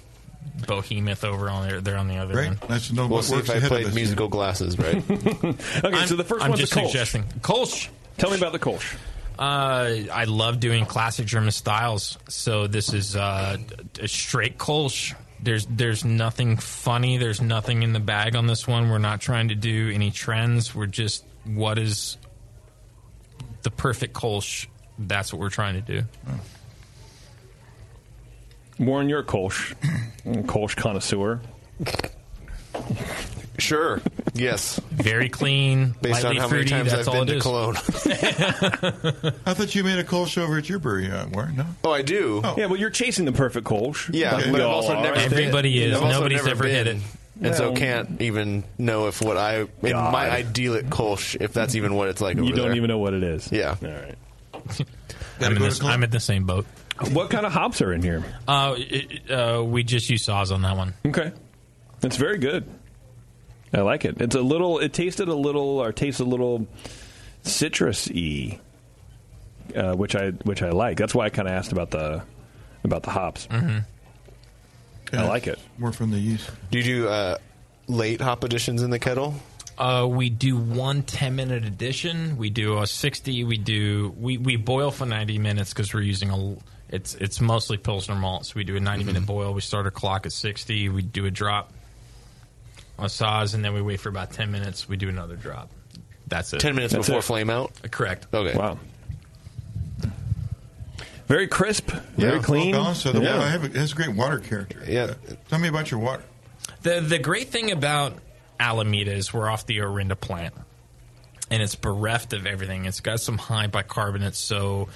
[0.67, 1.81] Bohemoth over on there.
[1.81, 2.47] They're on the other Great.
[2.49, 2.59] end.
[2.69, 3.95] Nice to know We'll see if I ahead played us.
[3.95, 4.97] musical glasses right.
[5.11, 6.87] Okay, so the 1st I'm one's just a Kolsch.
[6.87, 7.89] suggesting Kolsch.
[8.19, 8.97] Tell me about the Kolsch.
[9.39, 12.19] Uh, I love doing classic German styles.
[12.29, 13.57] So this is uh,
[13.99, 15.15] a straight Kolsch.
[15.43, 17.17] There's there's nothing funny.
[17.17, 18.91] There's nothing in the bag on this one.
[18.91, 20.75] We're not trying to do any trends.
[20.75, 22.19] We're just what is
[23.63, 24.67] the perfect Kolsch.
[24.99, 26.03] That's what we're trying to do.
[28.81, 29.75] Warren, you're a Kolsch,
[30.47, 31.41] Kolsch connoisseur.
[33.59, 34.01] Sure.
[34.33, 34.81] Yes.
[34.91, 36.71] Very clean, Based on how fruity.
[36.73, 37.43] many times I've been to is.
[37.43, 37.77] Cologne.
[39.45, 41.57] I thought you made a Kolsch over at your brewery, uh, Warren.
[41.57, 41.67] No.
[41.85, 42.41] Oh, I do.
[42.57, 44.09] Yeah, well, you're chasing the perfect Kolsch.
[44.15, 45.03] Yeah, Like but we I've all also are.
[45.03, 45.91] never Everybody been.
[45.91, 45.97] is.
[45.99, 46.97] I've also Nobody's never ever hit it.
[47.43, 50.13] And so Well- can't even know if what I in God.
[50.13, 52.37] my idyllic Kolsch, if that's even what it's like.
[52.39, 52.77] You over don't there.
[52.77, 53.51] even know what it is.
[53.53, 53.77] Yeah.
[53.83, 54.17] All right.
[55.41, 55.83] I'm in, this.
[55.83, 56.67] I'm in the same boat.
[57.09, 58.25] What kind of hops are in here?
[58.47, 60.95] Uh, it, uh, we just use Saaz on that one.
[61.07, 61.33] Okay,
[62.03, 62.69] it's very good.
[63.73, 64.21] I like it.
[64.21, 64.79] It's a little.
[64.79, 66.67] It tasted a little, or tastes a little
[67.45, 68.59] citrusy,
[69.75, 70.99] uh, which I which I like.
[70.99, 72.23] That's why I kind of asked about the
[72.85, 73.47] about the hops.
[73.47, 73.79] Mm-hmm.
[75.17, 75.59] I like it.
[75.79, 76.51] More from the yeast.
[76.71, 77.39] Do you do uh,
[77.89, 79.35] late hop additions in the kettle?
[79.77, 82.37] Uh, we do one 10 minute addition.
[82.37, 83.45] We do a 60.
[83.45, 86.57] We do we, we boil for 90 minutes because we're using a
[86.91, 88.47] it's it's mostly pilsner malt.
[88.47, 89.55] So we do a 90 minute boil.
[89.55, 90.89] We start our clock at 60.
[90.91, 91.73] We do a drop,
[92.99, 94.89] a Saaz, and then we wait for about 10 minutes.
[94.89, 95.71] We do another drop.
[96.27, 96.61] That's it.
[96.61, 97.23] Ten minutes That's before it.
[97.23, 97.73] flame out.
[97.91, 98.27] Correct.
[98.33, 98.57] Okay.
[98.57, 98.79] Wow.
[101.27, 101.91] Very crisp.
[102.17, 102.73] Very Yeah, clean.
[102.73, 102.95] Well.
[102.95, 103.39] So the Yeah.
[103.39, 104.83] water, have it has a great water character.
[104.87, 105.03] Yeah.
[105.29, 106.23] Uh, tell me about your water.
[106.83, 108.15] The the great thing about
[108.59, 110.55] Alameda is we're off the Orinda plant,
[111.51, 112.85] and it's bereft of everything.
[112.85, 114.89] It's got some high bicarbonates, so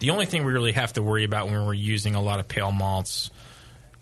[0.00, 2.48] the only thing we really have to worry about when we're using a lot of
[2.48, 3.30] pale malts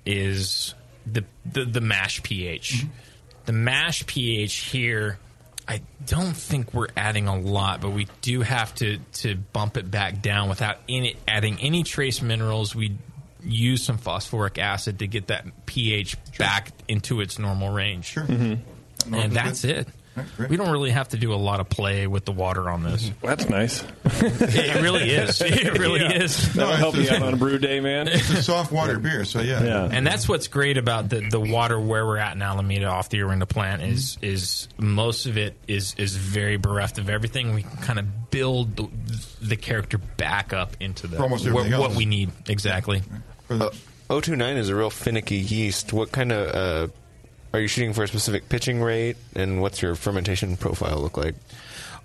[0.06, 0.74] is
[1.06, 2.86] the the, the mash pH.
[3.44, 5.18] The mash pH here.
[5.66, 9.90] I don't think we're adding a lot, but we do have to, to bump it
[9.90, 12.74] back down without any, adding any trace minerals.
[12.74, 12.96] We
[13.44, 18.06] use some phosphoric acid to get that pH back into its normal range.
[18.06, 18.24] Sure.
[18.24, 19.14] Mm-hmm.
[19.14, 19.88] And that's it.
[20.48, 23.10] We don't really have to do a lot of play with the water on this.
[23.22, 23.82] That's nice.
[24.04, 25.40] it really is.
[25.68, 26.22] It really Yeah.
[26.22, 26.54] is.
[26.54, 28.08] That'll help you out on a brew day, man.
[28.08, 29.62] It's a soft water beer, so yeah.
[29.62, 29.88] Yeah.
[29.92, 33.18] And that's what's great about the, the water where we're at in Alameda off the
[33.22, 37.54] Orinda plant is is most of it is is very bereft of everything.
[37.54, 38.88] We can kind of build the,
[39.40, 43.02] the character back up into the almost what, everything what we need exactly.
[43.50, 43.70] Uh,
[44.08, 45.92] 029 is a real finicky yeast.
[45.92, 46.92] What kind of uh,
[47.52, 51.34] are you shooting for a specific pitching rate, and what's your fermentation profile look like?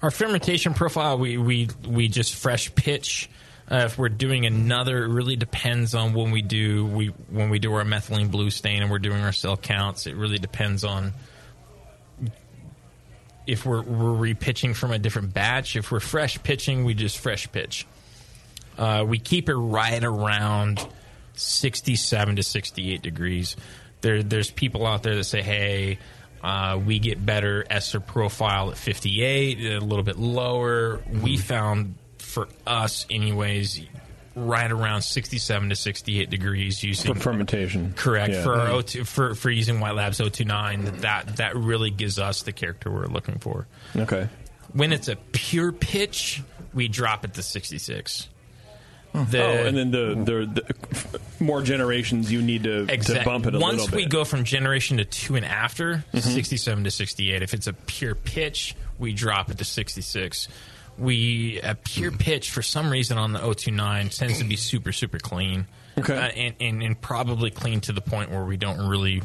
[0.01, 3.29] Our fermentation profile, we we we just fresh pitch.
[3.71, 7.59] Uh, if we're doing another, it really depends on when we do we when we
[7.59, 10.05] do our methylene blue stain and we're doing our cell counts.
[10.05, 11.13] It really depends on
[13.47, 15.77] if we're we're repitching from a different batch.
[15.77, 17.87] If we're fresh pitching, we just fresh pitch.
[18.77, 20.85] Uh, we keep it right around
[21.35, 23.55] sixty-seven to sixty-eight degrees.
[24.03, 25.97] There, there's people out there that say, "Hey,
[26.43, 32.47] uh, we get better ester profile at fifty-eight, a little bit lower." We found for
[32.67, 33.81] us, anyways,
[34.35, 37.93] right around sixty-seven to sixty-eight degrees using For fermentation.
[37.95, 38.43] Correct Yeah.
[38.43, 40.85] for our O2, for for using White Labs 029.
[41.01, 43.67] That that really gives us the character we're looking for.
[43.95, 44.27] Okay.
[44.73, 46.41] When it's a pure pitch,
[46.73, 48.27] we drop it to 66.
[49.13, 53.53] The- oh, and then the, the, the more generations you need to, to bump it
[53.55, 56.21] a Once little we go from generation to two and after, Mhm.
[56.21, 57.41] 67 to 68.
[57.43, 60.47] If it's a pure pitch, we drop it to 66.
[60.97, 65.17] We a pure pitch for some reason on the 029 tends to be super super
[65.19, 65.65] clean,
[65.97, 69.21] okay, uh, and, and and probably clean to the point where we don't really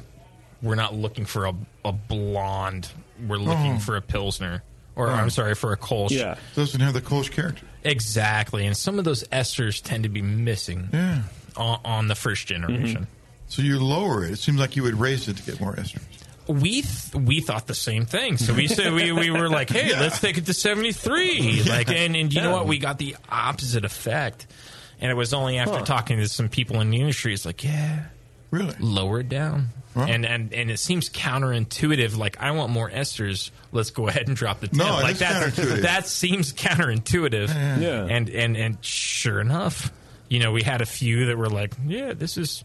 [0.62, 1.54] we're not looking for a,
[1.84, 2.88] a blonde.
[3.26, 3.78] We're looking Oh.
[3.80, 4.62] for a pilsner,
[4.96, 5.12] or Oh.
[5.12, 6.10] I'm sorry, for a Kolsch.
[6.10, 6.36] Yeah.
[6.56, 7.66] Doesn't have the Kolsch character.
[7.84, 11.22] Exactly, and some of those esters tend to be missing Yeah.
[11.56, 13.02] on, on the first generation.
[13.02, 13.04] Mm-hmm.
[13.48, 14.32] So you lower it.
[14.32, 16.02] It seems like you would raise it to get more esters.
[16.48, 18.36] we th- we thought the same thing.
[18.36, 20.00] So we said we, we were like, hey, Yeah.
[20.00, 21.38] let's take it to seventy three.
[21.40, 21.72] Yeah.
[21.76, 22.66] Like, and and you know what?
[22.66, 24.46] We got the opposite effect.
[25.00, 25.84] And it was only after Huh.
[25.84, 28.06] talking to some people in the industry, it's like, yeah,
[28.50, 29.68] really, lower it down.
[29.96, 32.16] And and and it seems counterintuitive.
[32.16, 33.50] Like I want more esters.
[33.72, 34.78] Let's go ahead and drop the temp.
[34.78, 35.54] No, like that.
[35.82, 37.48] That seems counterintuitive.
[37.48, 37.78] Yeah.
[37.80, 38.04] Yeah.
[38.08, 39.90] And and and sure enough,
[40.28, 42.62] you know, we had a few that were like, yeah, this is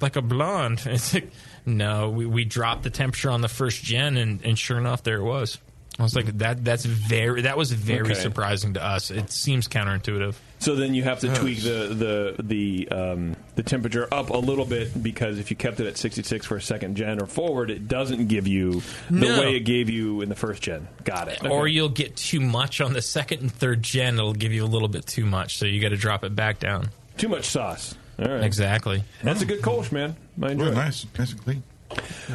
[0.00, 0.82] like a blonde.
[0.86, 1.30] It's like,
[1.64, 5.18] no, we, we dropped the temperature on the first gen, and, and sure enough, there
[5.18, 5.58] it was.
[5.98, 8.14] I was like, that that's very that was very Okay.
[8.14, 9.10] surprising to us.
[9.12, 10.34] It seems counterintuitive.
[10.60, 14.66] So then you have to tweak the the the um, the temperature up a little
[14.66, 17.88] bit because if you kept it at 66 for a second gen or forward, it
[17.88, 19.40] doesn't give you the No.
[19.40, 20.86] way it gave you in the first gen.
[21.02, 21.42] Got it.
[21.44, 21.72] Or Okay.
[21.72, 24.14] you'll get too much on the second and third gen.
[24.18, 26.58] It'll give you a little bit too much, so you got to drop it back
[26.58, 26.90] down.
[27.16, 27.94] Too much sauce.
[28.18, 28.44] All right.
[28.44, 29.02] Exactly.
[29.22, 30.14] That's a good Kolsch, man.
[30.42, 30.76] I enjoy Well, it.
[30.76, 31.62] nice, nice and clean.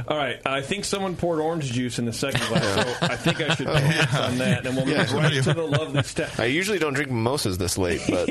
[0.08, 3.40] All right, I think someone poured orange juice in the second glass, so I think
[3.42, 5.16] I should pass on that, and we'll move Yeah.
[5.16, 6.40] right to the lovely stuff.
[6.40, 8.30] I usually don't drink mimosas this late, but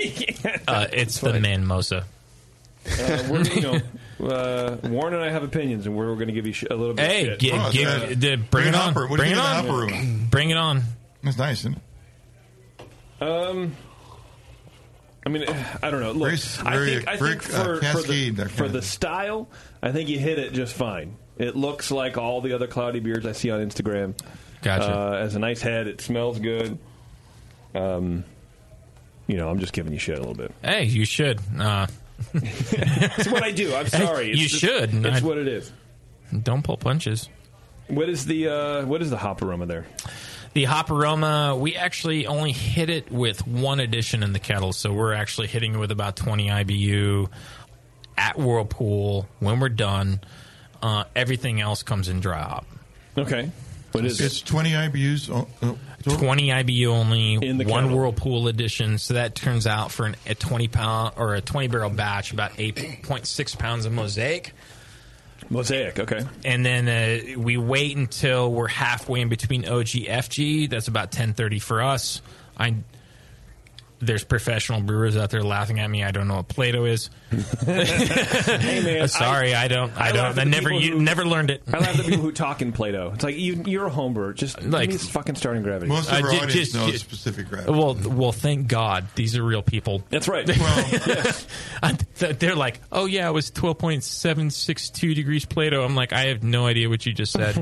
[0.68, 2.04] Uh, it's the manmosa.
[2.86, 3.80] Uh, we're, you know,
[4.28, 6.74] uh, Warren and I have opinions, and we're, we're going to give you sh- a
[6.74, 7.06] little bit.
[7.10, 7.72] Hey, of shit.
[7.72, 8.92] gi- give- the- bring, it on.
[8.92, 10.26] Bring it on.
[10.28, 10.82] Bring it on.
[11.22, 11.78] That's nice, isn't
[13.20, 13.24] it?
[13.26, 13.74] Um,
[15.26, 15.44] I mean,
[15.82, 16.12] I don't know.
[16.12, 19.48] Look, Very- I think, I very, think for, uh, for the, for the style,
[19.82, 21.16] I think you hit it just fine.
[21.38, 24.14] It looks like all the other cloudy beers I see on Instagram.
[24.62, 24.84] Gotcha.
[24.86, 25.88] Uh, has a nice head.
[25.88, 26.78] It smells good.
[27.74, 28.24] Um,
[29.26, 30.52] you know, I'm just giving you shit a little bit.
[30.62, 31.40] Hey, you should.
[31.58, 31.86] Uh,
[32.34, 33.74] It's what I do.
[33.74, 34.30] I'm sorry.
[34.30, 34.94] It's you just- should.
[35.06, 35.72] It's I- what it is.
[36.42, 37.28] Don't pull punches.
[37.88, 39.86] What is the uh, what is the hop aroma there?
[40.54, 44.92] The hop aroma, we actually only hit it with one addition in the kettle, so
[44.92, 47.28] we're actually hitting it with about 20 IBU
[48.16, 50.20] at Whirlpool when we're done.
[50.80, 52.66] Uh, everything else comes in dry hop.
[53.18, 53.50] Okay.
[53.90, 55.30] What is It's 20 IBUs.
[55.30, 57.98] Oh, oh, 20 IBU only, In the one kettle.
[57.98, 58.98] Whirlpool edition.
[58.98, 62.52] So that turns out for an, a 20 pound or a 20 barrel batch, about
[62.52, 64.52] 8.6 pounds of mosaic.
[65.50, 66.24] Mosaic, okay.
[66.44, 70.70] And then uh, we wait until we're halfway in between OG FG.
[70.70, 72.22] That's about 10:30 for us.
[72.56, 72.74] I
[74.06, 76.04] there's professional brewers out there laughing at me.
[76.04, 77.10] I don't know what Plato is.
[77.66, 79.92] hey man, Sorry, I, don't.
[79.96, 80.38] I, laugh don't.
[80.46, 80.72] I never.
[80.72, 81.62] You who- never learned it.
[81.72, 83.12] I laugh at people who talk in Plato.
[83.14, 84.32] It's like you, you're a home brewer.
[84.32, 85.88] Just Like- give me fucking starting gravity.
[85.88, 87.72] Most of Uh, our ju- audience just- knows ju- specific gravity.
[87.72, 90.02] Well, well, thank God these are real people.
[90.10, 90.46] That's right.
[90.48, 91.34] Well,
[91.82, 95.82] I- th- They're like, oh yeah, it was twelve point seven six two degrees Plato.
[95.84, 97.56] I'm like, I have no idea what you just said.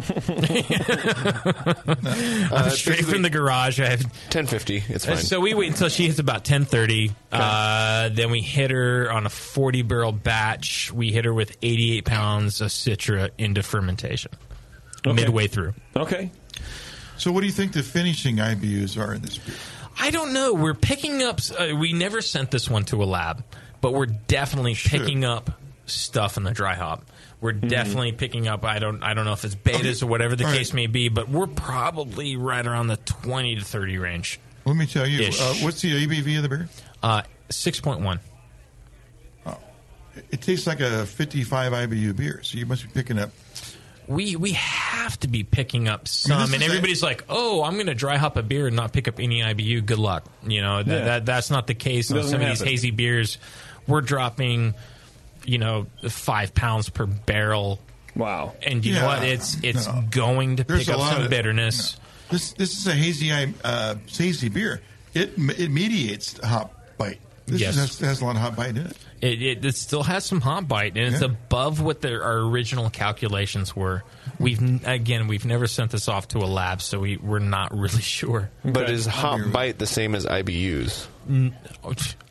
[2.53, 3.81] I'm straight from the garage.
[3.81, 4.85] I have 1050.
[4.89, 5.17] It's fine.
[5.19, 7.13] So we wait until she hits about ten thirty.
[7.31, 10.93] Uh, then we hit her on a forty barrel batch.
[10.93, 14.33] We hit her with eighty eight pounds of Citra into fermentation
[15.05, 15.75] midway through.
[15.97, 16.31] Okay.
[17.17, 19.55] so, what do you think the finishing IBUs are in this beer?
[19.99, 20.55] I don't know.
[20.55, 21.41] We're picking up.
[21.59, 23.45] Uh, we never sent this one to a lab,
[23.81, 25.51] but we're definitely picking up
[25.87, 27.05] stuff in the dry hop.
[27.41, 28.65] We're definitely picking up.
[28.65, 29.03] I don't.
[29.03, 30.59] I don't know if it's betas or whatever the All right.
[30.59, 34.39] case may be, but we're probably right around the twenty to thirty range.
[34.65, 35.27] Let me tell you.
[35.29, 36.69] Uh, what's the ABV of the beer?
[37.03, 38.21] Uh, six point one.
[40.31, 43.31] It tastes like a 55 IBU beer, so you must be picking up.
[44.07, 47.75] we we have to be picking up some, this and is everybody's like, "Oh, I'm
[47.75, 50.25] going to dry hop a beer and not pick up any IBU." Good luck.
[50.47, 51.05] You know that, Yeah.
[51.05, 53.39] that that's not the case on Doesn't some of these hazy beers.
[53.87, 54.75] We're dropping,
[55.47, 57.81] you know, five pounds per barrel,
[58.15, 58.53] Wow.
[58.63, 59.23] and you know what?
[59.23, 60.05] It's it's no.
[60.11, 61.97] going to There's pick a up lot some of- bitterness.
[62.33, 63.31] This this is a hazy
[63.63, 64.81] uh, hazy beer.
[65.15, 67.21] It it mediates hop bite.
[67.47, 67.77] This Yes.
[67.77, 68.97] has, has a lot of hot bite in it.
[69.21, 71.29] It, it, it still has some hot bite, and it's Yeah.
[71.29, 74.03] above what their, our original calculations were.
[74.39, 78.01] We've again, we've never sent this off to a lab, so we we're not really
[78.01, 78.51] sure.
[78.65, 81.07] but is hop bite the same as IBUs?
[81.29, 81.55] Again,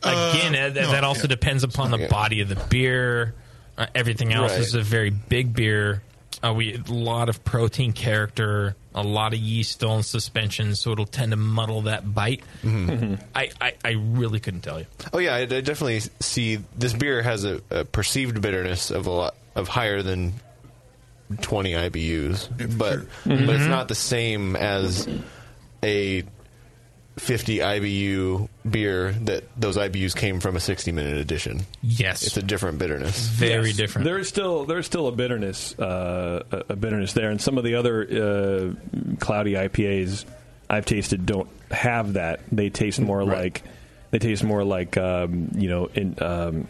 [0.04, 1.28] uh, that, no, that also yeah.
[1.28, 2.08] depends upon the Okay.
[2.08, 3.36] body of the beer.
[3.78, 4.62] Uh, everything else Right.
[4.62, 6.02] is a very big beer.
[6.44, 10.92] Uh, we a lot of protein character, a lot of yeast still in suspension, so
[10.92, 12.44] it'll tend to muddle that bite.
[12.66, 14.88] I, I, I really couldn't tell you.
[15.14, 19.12] Oh yeah, I, I definitely see this beer has a, a perceived bitterness of a
[19.12, 20.34] lot of higher than
[21.42, 23.06] twenty IBUs, but sure.
[23.24, 25.08] but it's not the same as
[25.84, 26.24] a
[27.22, 31.62] fifty IBU beer that those IBUs came from a sixty minute edition.
[31.82, 33.28] Yes, It's a different bitterness.
[33.28, 33.78] very Yes.
[33.78, 34.06] different.
[34.06, 37.64] There is still there's still a bitterness uh, a a bitterness there, and some of
[37.64, 40.26] the other uh, cloudy IPAs
[40.70, 42.40] I've tasted don't have that.
[42.52, 43.62] They taste more like
[44.10, 46.16] they taste more like um, you know in.
[46.22, 46.68] Um,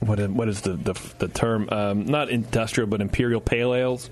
[0.00, 1.68] what is, what is the the, the term?
[1.70, 4.10] Um, not industrial, but imperial pale ales.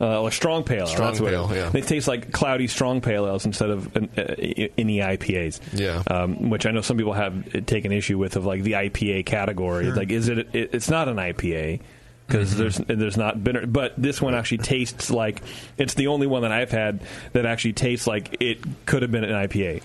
[0.00, 0.80] Uh, or strong pale.
[0.80, 1.68] ale, Strong that's what it- pale, yeah.
[1.68, 4.00] They taste like cloudy strong pale ales instead of uh,
[4.78, 5.60] any IPAs.
[5.78, 6.02] Yeah.
[6.10, 9.84] Um, which I know some people have taken issue with of like the IPA category.
[9.84, 9.94] Sure.
[9.96, 10.70] Like, is it, it?
[10.72, 11.80] It's not an IPA
[12.26, 13.66] because there's there's not bitter.
[13.66, 15.42] But this one actually tastes like
[15.76, 17.00] it's the only one that I've had
[17.32, 19.82] that actually tastes like it could have been an IPA.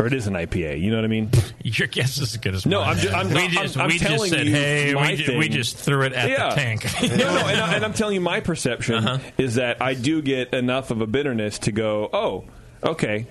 [0.00, 0.80] Or it is an IPA.
[0.80, 1.30] You know what I mean?
[1.62, 2.88] Your guess is as good as No, mine.
[2.90, 5.16] I'm ju- I'm we not- just, I'm- I'm we just said, you hey, my we,
[5.16, 6.48] ju- we just threw it at Yeah.
[6.48, 6.84] the tank.
[7.02, 9.18] no, no, and, I, and I'm telling you, my perception Uh-huh.
[9.38, 12.44] is that I do get enough of a bitterness to go, oh,
[12.82, 13.26] okay,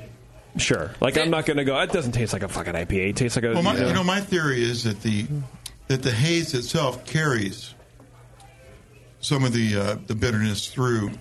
[0.58, 0.92] sure.
[1.02, 1.80] Like I'm not going to go.
[1.80, 3.10] It doesn't taste like a fucking IPA.
[3.10, 3.54] It tastes like a.
[3.54, 3.88] Well, my, you know.
[3.88, 5.26] you know, my theory is that the
[5.88, 7.74] that the haze itself carries
[9.22, 11.12] some of the uh, the bitterness through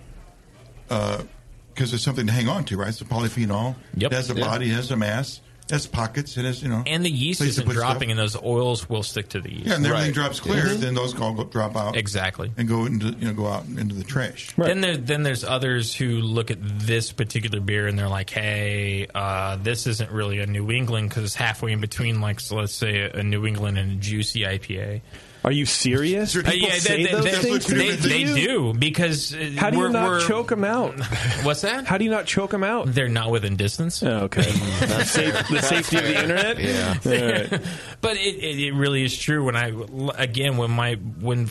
[1.79, 2.89] because it's something to hang on to, right?
[2.89, 3.77] It's a polyphenol.
[3.97, 4.11] Yep.
[4.13, 4.45] It has a Yeah.
[4.45, 6.83] body, it has a mass, it has pockets, it has you know.
[6.87, 8.11] And the yeast isn't dropping, stuff.
[8.11, 9.67] and those oils will stick to the yeast.
[9.67, 10.81] Yeah, and everything drops clear, Mhm.
[10.81, 12.51] then those all go, drop out Exactly.
[12.57, 14.49] and go into you know go out into the trash.
[14.59, 19.07] Then there, then there's others who look at this particular beer and they're like, "Hey,
[19.15, 22.75] uh, this isn't really a New England because it's halfway in between, like so let's
[22.75, 25.01] say a, a New England and a juicy IPA."
[25.45, 26.37] Are you serious?
[26.37, 30.09] Uh, yeah, they, they, they, they, they do because uh, How do you we're- not
[30.11, 30.99] we're- choke them out?
[31.45, 31.87] What's that?
[31.87, 32.93] How do you not choke them out?
[32.93, 34.03] They're not within distance.
[34.03, 34.43] Oh, okay.
[34.81, 36.59] That's safe, the safety of the internet.
[36.59, 36.95] Yeah.
[37.07, 37.13] All
[37.57, 37.63] right.
[38.01, 39.45] but it, it, it really is true.
[39.45, 39.73] When I
[40.21, 41.49] again when my when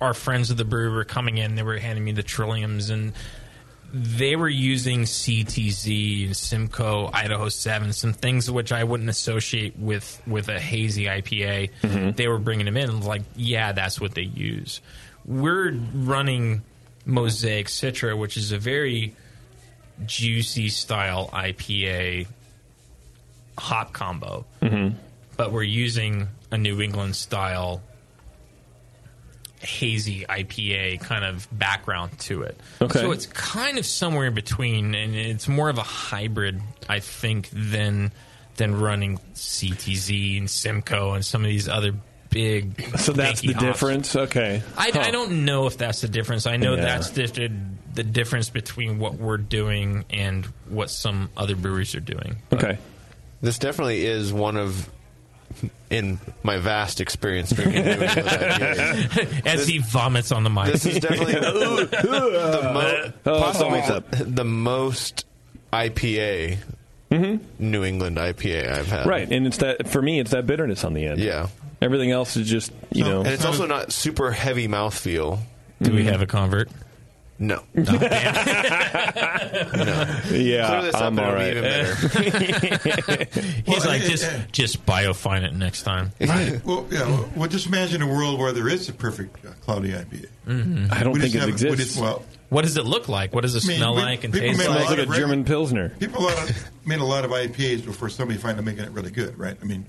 [0.00, 3.12] our friends of the brewery were coming in, they were handing me the Trilliums and
[3.92, 10.20] they were using CTZ and Simcoe Idaho Seven, some things which I wouldn't associate with
[10.26, 11.70] with a hazy IPA.
[11.82, 12.10] Mm-hmm.
[12.12, 14.80] They were bringing them in, like, yeah, that's what they use.
[15.24, 16.62] We're running
[17.06, 19.14] Mosaic Citra, which is a very
[20.06, 22.26] juicy style IPA
[23.58, 24.96] hop combo Mm-hmm.
[25.36, 27.82] but we're using a New England style
[29.60, 32.58] hazy IPA kind of background to it.
[32.80, 33.00] Okay.
[33.00, 37.48] So it's kind of somewhere in between, and it's more of a hybrid, I think,
[37.52, 38.12] than
[38.56, 41.92] than running CTZ and Simcoe and some of these other
[42.30, 42.80] big.
[42.98, 43.64] So that's the hops.
[43.64, 44.16] difference.
[44.16, 44.62] Okay.
[44.76, 45.00] I, Huh.
[45.00, 46.46] I don't know if that's the difference.
[46.46, 46.82] I know Yeah.
[46.82, 47.50] that's the,
[47.94, 52.36] the difference between what we're doing and what some other breweries are doing.
[52.52, 52.78] Okay.
[53.40, 54.90] This definitely is one of,
[55.90, 59.46] in my vast experience drinking New England IPAs.
[59.46, 60.66] As he vomits on the mic.
[60.72, 65.24] This is definitely the, mo- Oh, possibly the, the most
[65.72, 66.58] IPA
[67.10, 69.00] New England IPA I've had.
[69.00, 69.08] Mm-hmm.
[69.08, 71.20] Right, and it's that for me, it's that bitterness on the end.
[71.20, 71.48] Yeah.
[71.80, 73.20] Everything else is just you know.
[73.20, 75.38] and it's also not super heavy mouthfeel.
[75.80, 76.68] Do we have a convert?
[77.38, 77.62] No.
[77.74, 77.84] No.
[80.30, 81.52] Yeah, Clear this up I'm all right.
[81.54, 81.94] be even better.
[83.64, 86.12] He's Well, like, it- just it- just biofine it next time.
[86.20, 86.60] Right.
[86.64, 87.06] Well, yeah.
[87.06, 90.26] Well, well, just imagine a world where there is a perfect uh, cloudy IPA.
[90.46, 90.92] Mhm.
[90.92, 91.94] I don't We think just it have- we exists.
[91.94, 93.34] just- well, What does it look like?
[93.34, 94.80] What does it I mean, smell we- like and people taste made a like?
[94.80, 95.90] lot like a of German pilsner.
[95.90, 96.46] people uh,
[96.84, 99.56] made a lot of IPAs before somebody finally making it really good, right?
[99.60, 99.86] I mean,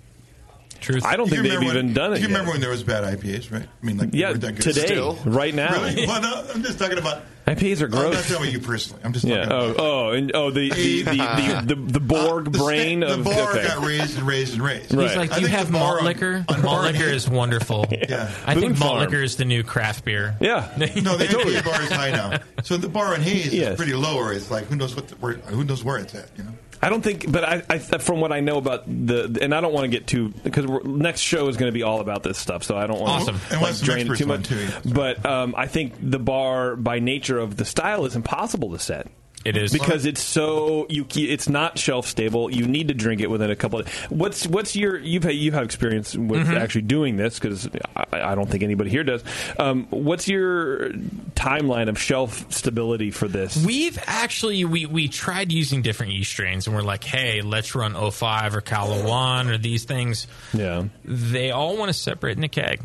[0.81, 1.06] Truth.
[1.06, 2.34] I don't you think they've remember even done it Do you yet.
[2.34, 3.64] remember when there was bad IPAs, right?
[3.64, 4.61] I mean, like they Yeah, that good.
[4.61, 5.18] today, Still?
[5.26, 5.73] right now.
[5.73, 6.07] Really?
[6.07, 7.23] Well, no, I'm just talking about.
[7.47, 8.01] IPAs are gross.
[8.03, 8.27] I'm not gross.
[8.27, 9.01] talking about you personally.
[9.03, 9.45] I'm just Yeah.
[9.45, 9.80] talking Oh, about.
[9.80, 13.23] oh, and oh, the the the the, the, the Borg Uh, the brain sta- of
[13.23, 13.68] the bar okay.
[13.68, 14.93] got raised and raised and raised.
[14.93, 15.07] Right.
[15.07, 16.45] He's like, do you have malt on- liquor?
[16.47, 17.88] on Malt liquor is wonderful.
[18.07, 18.31] Yeah.
[18.45, 20.35] I think Boone malt liquor is the new craft beer.
[20.41, 20.69] Yeah.
[20.77, 22.38] No, the IPA bar is high now.
[22.64, 23.72] So the bar on Hayes Yes.
[23.72, 26.14] is pretty low, or it's like who knows what the, where, who knows where it's
[26.14, 26.30] at.
[26.38, 26.51] You know.
[26.81, 29.73] I don't think, but I, I from what I know about the, and I don't
[29.73, 32.64] want to get too because next show is going to be all about this stuff,
[32.64, 33.39] so I don't want Awesome.
[33.49, 34.47] to like, drain it too much.
[34.47, 34.80] too, yeah.
[34.85, 39.07] But um, I think the bar, by nature of the style, is impossible to set.
[39.45, 41.06] It is because it's so you.
[41.16, 42.52] It's not shelf stable.
[42.53, 43.80] You need to drink it within a couple.
[43.80, 46.60] of What's what's your you've had, you have experience with Mhm.
[46.60, 49.24] actually doing this because I, I don't think anybody here does.
[49.57, 50.90] Um, what's your
[51.36, 53.64] timeline of shelf stability for this?
[53.66, 57.94] We've actually we we tried using different yeast strains and we're like, hey, let's run
[58.11, 60.28] 05 or Cala One or these things.
[60.53, 60.84] Yeah.
[61.06, 62.82] They all want to separate in a keg.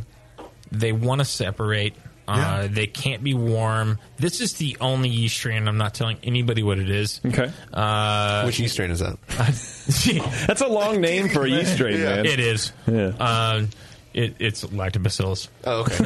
[0.70, 1.94] They want to separate.
[2.26, 3.98] Uh, they can't be warm.
[4.16, 5.68] This is the only yeast strain.
[5.68, 7.20] I'm not telling anybody what it is.
[7.24, 7.50] Okay.
[7.72, 9.18] Uh, Which yeast strain is that?
[10.46, 12.16] That's a long name for a yeast strain, Yeah.
[12.16, 12.26] man.
[12.26, 12.72] It is.
[12.86, 13.12] Yeah.
[13.18, 13.66] Uh,
[14.14, 15.48] it, it's lactobacillus.
[15.64, 15.94] Oh, okay.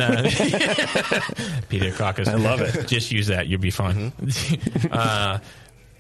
[1.69, 2.27] Pediococcus.
[2.29, 2.87] I love it.
[2.89, 3.47] Just use that.
[3.49, 4.13] You'll be fine.
[4.91, 5.39] uh,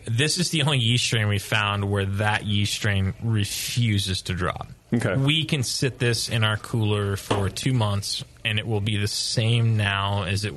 [0.07, 4.69] this is the only yeast strain we found where that yeast strain refuses to drop.
[4.93, 5.17] Okay.
[5.17, 9.09] We can sit this in our cooler for two months, and it will be the
[9.09, 10.55] same now as it.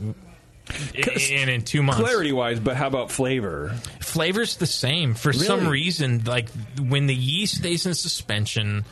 [0.93, 3.75] And in two months, Clarity wise, but how about flavor?
[3.99, 6.49] flavor's the same for some reason like
[6.79, 8.83] when the yeast stays in suspension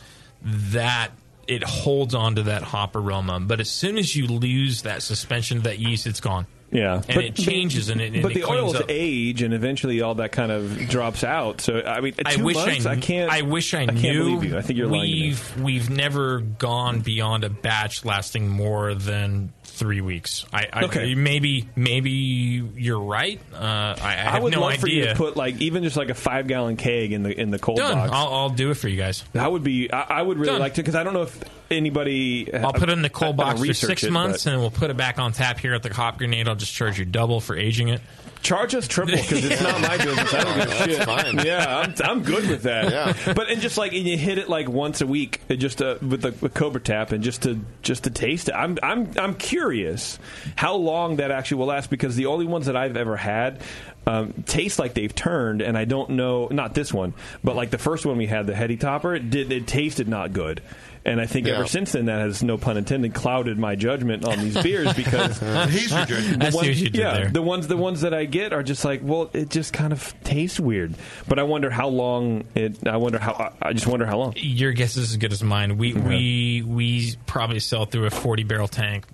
[0.42, 1.10] that
[1.46, 5.58] it holds on to that hop aroma but as soon as you lose that suspension
[5.58, 8.44] of that yeast it's gone Yeah, and it changes and it, and but it the
[8.48, 8.84] oils up.
[8.88, 11.60] age, and eventually all that kind of drops out.
[11.60, 13.30] So I mean, I wish months, I, I can't.
[13.30, 14.24] I wish I, I can't knew.
[14.36, 14.58] believe you.
[14.58, 15.22] I think you're lying to me.
[15.28, 20.44] We've we've never gone beyond a batch lasting more than three weeks.
[20.52, 21.14] I, I Okay.
[21.14, 23.40] maybe maybe you're right.
[23.52, 24.80] Uh, I, I have would no love idea.
[24.80, 27.50] for you to put like even just like a five gallon keg in the in
[27.50, 27.94] the cold Done.
[27.94, 28.12] box.
[28.12, 29.24] I'll, I'll do it for you guys.
[29.32, 29.90] That would be.
[29.92, 30.60] I, I would really Done.
[30.60, 32.52] like to because I don't know if anybody.
[32.52, 34.90] I'll put it in the cold box for six it, months, but- and we'll put
[34.90, 36.48] it back on tap here at the Hop Grenade.
[36.60, 38.02] I'll just charge you double for aging it.
[38.42, 40.34] Charge us triple because it's not my business.
[40.34, 41.04] I don't give a That's shit.
[41.04, 41.46] fine.
[41.46, 42.90] Yeah, I'm, I'm good with that.
[42.90, 43.32] Yeah.
[43.34, 45.96] but and just like and you hit it like once a week, uh, just uh,
[46.02, 48.54] with the with Cobra Tap, and just to just to taste it.
[48.54, 50.18] I'm I'm I'm curious
[50.54, 53.62] how long that actually will last because the only ones that I've ever had.
[54.06, 56.48] Um, taste like they've turned, and I don't know.
[56.50, 57.12] Not this one,
[57.44, 60.32] but like the first one we had, the heady topper, it did it tasted not
[60.32, 60.62] good,
[61.04, 61.54] and I think Yeah.
[61.54, 65.38] ever since then that has no pun intended clouded my judgment on these beers because
[65.70, 66.42] He's your judgment.
[66.42, 67.28] the ones, you yeah, there.
[67.30, 70.14] the ones the ones that I get are just like, well, it just kind of
[70.24, 70.94] tastes weird.
[71.26, 72.86] But I wonder how long it.
[72.86, 73.32] I wonder how.
[73.32, 74.34] I- I just wonder how long.
[74.36, 75.78] Your guess is as good as mine.
[75.78, 79.06] We we we probably sell through a forty barrel tank,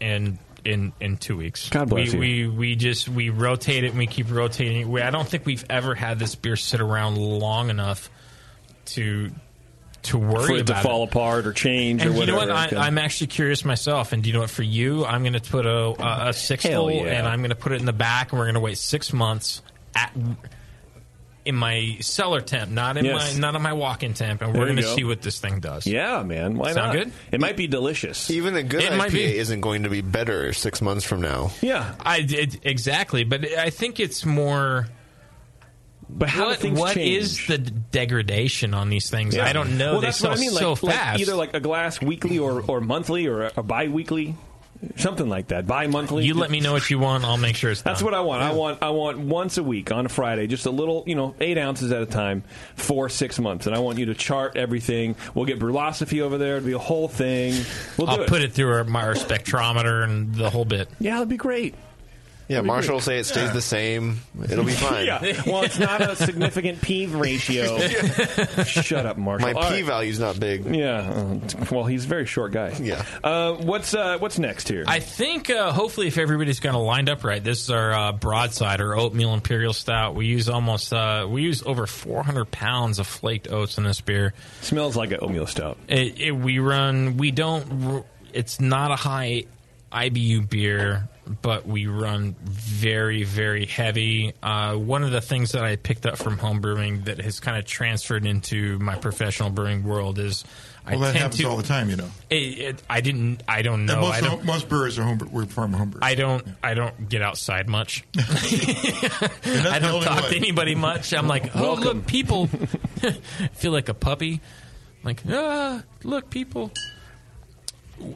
[0.00, 1.70] in in in two weeks.
[1.70, 2.50] God bless we, you.
[2.52, 4.88] We we just we rotate it and we keep rotating it.
[4.88, 8.10] We, I don't think we've ever had this beer sit around long enough
[8.86, 9.30] to
[10.06, 12.50] to worry For it to about fall apart or change And or you know what?
[12.50, 14.12] I, I'm actually curious myself.
[14.12, 14.50] And do you know what?
[14.50, 17.10] For you, I'm going to put a, a, a sixtel yeah.
[17.18, 19.12] and I'm going to put it in the back, and we're going to wait six
[19.12, 19.62] months
[19.94, 20.12] at
[21.44, 23.34] in my cellar temp, not in Yes.
[23.34, 25.60] my not in my walk-in temp, and There we're going to see what this thing
[25.60, 25.86] does.
[25.86, 26.56] Yeah, man.
[26.58, 27.04] Why Sound not?
[27.04, 27.12] good?
[27.30, 28.30] It might be delicious.
[28.32, 29.38] Even a good It IPA might be.
[29.38, 31.52] isn't going to be better six months from now.
[31.62, 34.88] Yeah, I did exactly, but I think it's more.
[36.08, 37.16] But how do what, things what change?
[37.16, 39.36] is the degradation on these things?
[39.36, 39.92] I don't know.
[39.92, 40.50] Well, they that's sell what I mean.
[40.50, 41.20] so like, like fast.
[41.20, 44.36] either like a glass weekly or, or monthly or a, a bi-weekly,
[44.96, 45.66] something like that.
[45.66, 46.24] Bi-monthly.
[46.24, 47.24] you let me know what you want.
[47.24, 48.42] I'll make sure it's That's what I want.
[48.42, 51.34] I want I want once a week on a Friday, just a little, you know,
[51.40, 52.44] eight ounces at a time
[52.76, 55.16] for six months, and I want you to chart everything.
[55.34, 56.58] We'll get Brulosophy over there.
[56.58, 57.52] It'll be a whole thing.
[57.96, 58.28] We'll do I'll it.
[58.28, 60.88] put it through our, my, our spectrometer and the whole bit.
[61.00, 61.74] Yeah, that'd be great.
[62.48, 64.20] Yeah, Marshall will say it stays the same.
[64.48, 65.06] It'll be fine.
[65.06, 65.20] yeah.
[65.46, 67.76] Well, it's not a significant P ratio.
[68.64, 69.52] Shut up, Marshall.
[69.52, 69.84] My All P right.
[69.84, 70.64] value's not big.
[70.74, 70.98] Yeah.
[71.00, 72.72] uh, well, he's a very short guy.
[72.80, 73.04] Yeah.
[73.24, 74.84] Uh, what's uh, what's next here?
[74.86, 78.12] I think uh, hopefully if everybody's kind of lined up right, this is our uh,
[78.12, 80.14] broadside or oatmeal imperial stout.
[80.14, 84.34] We use almost uh, we use over 400 pounds of flaked oats in this beer.
[84.60, 85.78] Smells like an oatmeal stout.
[85.88, 87.16] It, it, we run.
[87.16, 87.86] We don't.
[87.96, 89.46] r- It's not a high
[89.92, 91.08] IBU beer,
[91.42, 94.32] but we run very very heavy.
[94.42, 97.56] Uh, one of the things that I picked up from home brewing that has kind
[97.58, 100.44] of transferred into my professional brewing world is.
[100.88, 102.08] I Well, that tend happens to, all the time, you know.
[102.30, 103.42] It, it, I didn't.
[103.48, 104.02] I don't And know.
[104.02, 105.18] most, I don't, most brewers are home.
[105.32, 105.98] We're farm homebrewers.
[106.02, 106.46] I don't.
[106.62, 108.04] I don't get outside much.
[108.16, 110.30] I don't talk way.
[110.30, 111.12] to anybody much.
[111.12, 111.84] I'm like, oh Welcome.
[111.84, 112.46] look, people.
[113.54, 114.40] feel like a puppy.
[115.02, 116.70] Like, ah, look, people.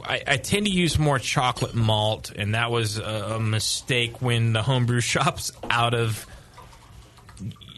[0.04, 3.02] I, I tend to use more chocolate malt, and that was a,
[3.36, 6.26] a mistake when the homebrew shops out of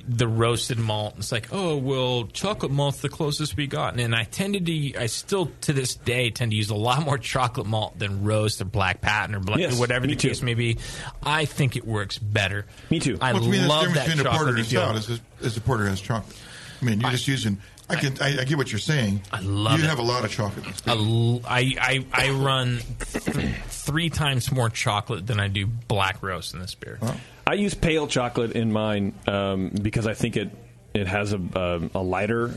[0.09, 1.15] the roasted malt.
[1.19, 5.07] It's like, oh well, chocolate malt's the closest we got, and I tended to, I
[5.07, 8.65] still to this day tend to use a lot more chocolate malt than roast or
[8.65, 10.29] black patent or black, Yes, whatever the too.
[10.29, 10.79] case may be.
[11.23, 12.67] I think it works better.
[12.91, 13.17] Me too.
[13.21, 14.81] I Well, to me, that's the love difference that between a porter and chocolatey feel.
[14.83, 16.37] stout is, is the porter has chocolate.
[16.81, 17.59] I mean, you're just using.
[17.93, 18.17] I can.
[18.21, 19.23] I, I get what you're saying.
[19.33, 19.89] I love You it.
[19.89, 20.65] have a lot of chocolate.
[20.65, 20.95] in this A beer.
[20.97, 26.55] l- I, I, I run th- three times more chocolate than I do black roast
[26.55, 26.99] in this beer.
[27.47, 30.51] I use pale chocolate in mine um, because I think it
[30.95, 32.55] it has a um, a lighter.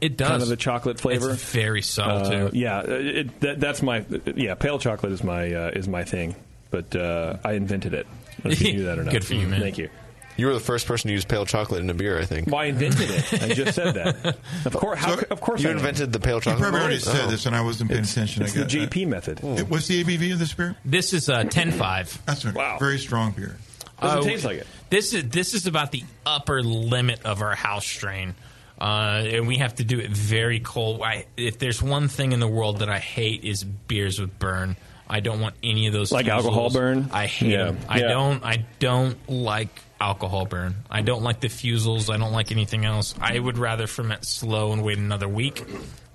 [0.00, 0.28] It does.
[0.28, 1.30] kind of a chocolate flavor.
[1.30, 2.50] It's very subtle Uh, too.
[2.58, 4.54] Yeah, it, that, that's my yeah.
[4.54, 6.34] Pale chocolate is my uh, is my thing,
[6.70, 8.06] but uh, I invented it.
[8.06, 9.12] I don't know if you knew that or not.
[9.12, 9.60] Good for you, man.
[9.60, 9.88] Thank you.
[10.36, 12.48] You were the first person to use pale chocolate in a beer, I think.
[12.48, 13.42] Well, I invented it.
[13.42, 14.36] I just said that.
[14.64, 15.78] Of course, how, of course, You I know.
[15.78, 16.60] invented the pale You chocolate.
[16.62, 17.30] probably already said Oh.
[17.30, 18.42] this, and I wasn't paying attention.
[18.42, 19.40] It's I the got- JP method.
[19.44, 20.74] It- What's the ABV of this beer?
[20.84, 22.18] This is a 10.5.
[22.26, 23.56] That's a very strong beer.
[24.00, 24.66] Doesn't Uh, taste like it.
[24.90, 28.34] This is this is about the upper limit of our house strain,
[28.80, 31.00] uh, and we have to do it very cold.
[31.00, 34.76] I, if there's one thing in the world that I hate is beers with burn.
[35.08, 36.30] I don't want any of those Like fusels.
[36.30, 37.10] alcohol burn?
[37.12, 37.64] I hate Yeah.
[37.66, 37.78] them.
[37.88, 38.08] I Yeah.
[38.08, 38.42] don't.
[38.44, 39.68] I don't like
[40.04, 40.74] alcohol burn.
[40.90, 42.12] I don't like the fusels.
[42.12, 43.14] I don't like anything else.
[43.20, 45.64] I would rather ferment slow and wait another week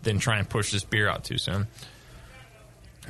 [0.03, 1.67] than try and push this beer out too soon.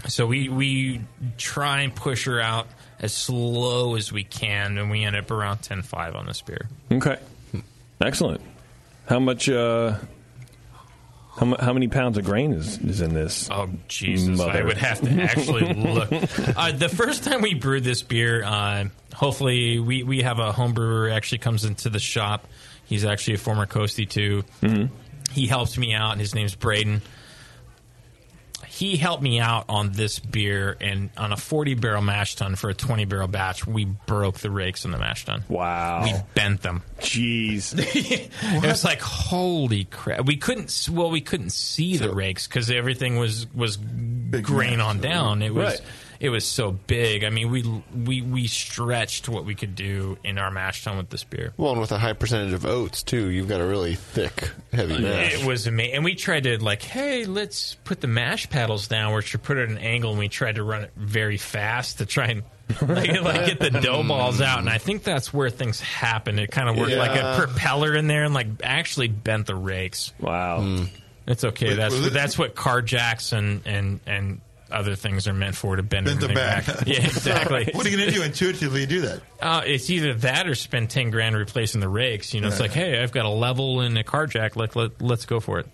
[0.08, 1.02] So we we
[1.38, 2.68] try and push her out
[3.00, 6.70] as slow as we can, and we end up around 10.5 on this beer.
[6.92, 7.18] Okay,
[8.00, 8.42] excellent.
[9.08, 9.50] How much?
[9.50, 9.98] Uh,
[11.40, 13.50] How, how many pounds of grain is, is in this?
[13.50, 14.42] Oh Jesus!
[14.42, 16.12] I would have to actually look.
[16.12, 18.86] Uh, the first time we brewed this beer, uh,
[19.16, 22.46] hopefully we, we have a home brewer actually comes into the shop.
[22.86, 24.44] He's actually a former Coastie too.
[24.62, 24.94] Mm-hmm.
[25.32, 26.12] He helps me out.
[26.12, 27.02] and His name's Braden.
[28.68, 32.70] He helped me out on this beer, and on a 40 barrel mash tun for
[32.70, 35.44] a 20 barrel batch, we broke the rakes in the mash tun.
[35.48, 36.04] Wow.
[36.04, 36.84] We bent them.
[37.00, 37.74] Jeez.
[37.78, 40.26] it was like holy crap.
[40.26, 40.88] We couldn't.
[40.92, 45.42] Well, we couldn't see the rakes because everything was was grain on down.
[45.42, 45.80] It was.
[45.80, 45.82] Right.
[46.20, 47.24] It was so big.
[47.24, 47.64] I mean, we
[47.96, 51.54] we we stretched what we could do in our mash tun with this beer.
[51.56, 55.00] Well, and with a high percentage of oats too, you've got a really thick, heavy
[55.00, 55.42] mash.
[55.42, 59.14] It was amazing, and we tried to like, hey, let's put the mash paddles down,
[59.14, 62.00] which should put it at an angle, and we tried to run it very fast
[62.00, 62.44] to try and
[62.82, 64.60] like, like get the dough balls out.
[64.60, 66.38] And I think that's where things happened.
[66.38, 70.12] It kind of worked like a propeller in there, and like actually bent the rakes.
[70.20, 70.84] Wow, hmm.
[71.26, 71.70] it's okay.
[71.70, 74.42] Wait, that's that's what car jacks and and and
[74.72, 76.66] other things are meant for to bend, Bend the back.
[76.66, 76.76] back.
[76.88, 77.70] Yeah, exactly.
[77.74, 78.86] what are you going to do intuitively?
[78.86, 79.22] Do that?
[79.42, 82.34] Uh, it's either that or spend ten grand replacing the rakes.
[82.34, 84.56] You know, it's like, hey, I've got a level and a car jack.
[84.56, 85.68] Let, let let's go for it.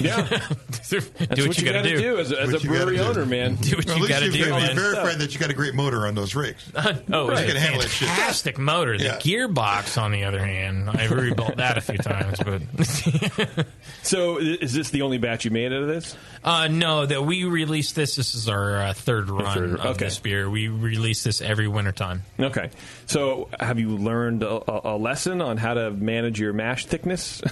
[0.00, 0.38] Yeah, do
[0.68, 2.96] That's what, what you got to gotta do as a- as a you gotta brewery
[2.96, 3.02] do.
[3.02, 3.54] owner, man.
[3.56, 4.74] Do what Well, you at least got to you've do, got- man.
[4.76, 6.70] You verified that you got a great motor on those rakes.
[6.76, 6.98] oh, You
[7.46, 8.08] can a handle that shit.
[8.08, 8.96] fantastic motor.
[8.98, 9.18] The Yeah.
[9.18, 13.66] gearbox, on the other hand, I've rebuilt that a few times, but
[14.02, 16.16] So, is this the only batch you made out of this?
[16.44, 18.14] uh, no, that we released this.
[18.16, 20.04] This is our uh, third run third- of okay.
[20.06, 20.48] this beer.
[20.48, 22.22] We release this every wintertime.
[22.38, 22.70] Okay.
[23.06, 27.42] So, have you learned a, a- a lesson on how to manage your mash thickness?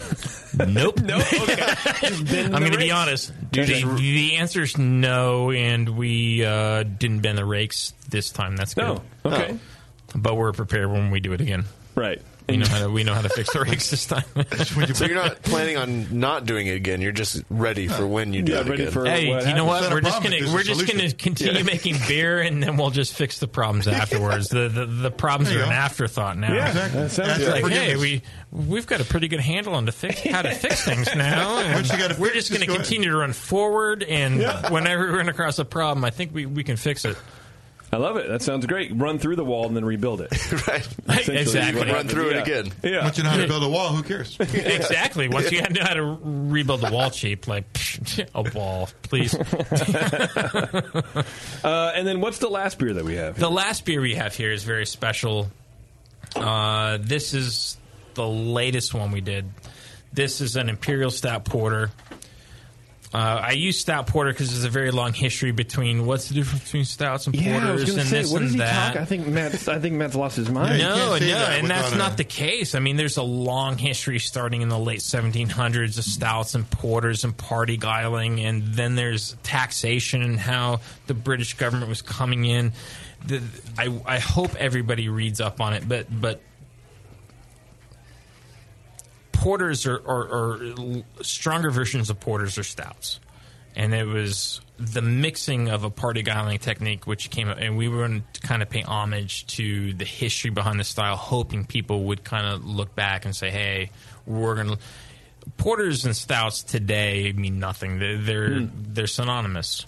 [0.57, 1.01] Nope.
[1.01, 1.17] no.
[1.19, 1.75] Okay.
[2.25, 3.33] Just bend I'm going to be honest.
[3.53, 8.57] The, the answer is no, and we uh, didn't bend the rakes this time.
[8.57, 8.83] That's good.
[8.85, 9.03] No.
[9.25, 9.59] Okay.
[10.15, 11.65] But we're prepared when we do it again.
[11.95, 12.21] Right.
[12.47, 14.25] We know how to we know how to fix the rakes this time.
[14.95, 17.01] so you're not planning on not doing it again.
[17.01, 18.93] You're just ready for when you do Yeah, it ready again.
[18.93, 19.91] for- hey, what you know what?
[19.91, 20.99] We're just gonna we're just solution.
[20.99, 21.63] gonna continue Yeah.
[21.63, 24.49] making beer, and then we'll just fix the problems afterwards.
[24.49, 26.53] the, the the problems are you an afterthought now.
[26.53, 27.01] Yeah, Exactly.
[27.01, 28.21] that sounds Ask Like, hey, we
[28.53, 31.59] we've got a pretty good handle on to fix how to fix things now.
[31.61, 32.77] and you we're fix, just going to just go ahead.
[32.85, 34.71] continue to run forward, and Yeah.
[34.71, 37.17] whenever we run across a problem, I think we, we can fix it.
[37.95, 38.29] I love it.
[38.29, 38.91] That sounds great.
[38.95, 40.31] Run through the wall and then rebuild it.
[40.69, 40.87] right.
[41.09, 41.79] Essentially Exactly.
[41.81, 42.13] what Run happens.
[42.13, 42.73] through it again.
[42.83, 43.05] Yeah.
[43.05, 44.37] Once you know how to build a wall, who cares?
[44.41, 45.29] exactly.
[45.29, 47.65] Once you know how to rebuild the wall cheap, like
[48.35, 49.35] a wall, please.
[51.65, 53.39] Uh, and then what's the last beer that we have?
[53.39, 55.51] The last beer we have here is very special.
[56.37, 57.77] Uh, this is
[58.15, 59.47] the latest one we did.
[60.13, 61.91] This is an Imperial Stout Porter.
[63.15, 66.65] Uh, I use Stout Porter because there's a very long history between what's the difference
[66.65, 68.59] between stouts and yeah, I was porters going to and say, this what and he
[68.59, 68.87] that.
[68.87, 69.01] talking?
[69.03, 69.69] I think Matt.
[69.69, 70.81] I think Matt's lost his mind.
[70.81, 72.75] Yeah, No, can't no, that and that's without not a- the case.
[72.75, 77.23] I mean, there's a long history starting in the late 1700s of stouts and porters
[77.23, 82.73] and parti-gyling, and then there's taxation and how the British government was coming in.
[83.27, 83.41] The,
[83.79, 86.41] I, I hope everybody reads up on it, but but
[89.45, 90.59] porters are, are, are
[91.21, 93.21] stronger versions of porters or stouts,
[93.77, 97.99] and it was the mixing of a parti-gyling technique which came up, and we were
[97.99, 102.25] going to kind of pay homage to the history behind the style, hoping people would
[102.25, 103.91] kind of look back and say, "Hey,
[104.25, 104.79] we're going to."
[105.59, 107.99] Porters and stouts today mean nothing.
[107.99, 109.85] They're they're, they're synonymous,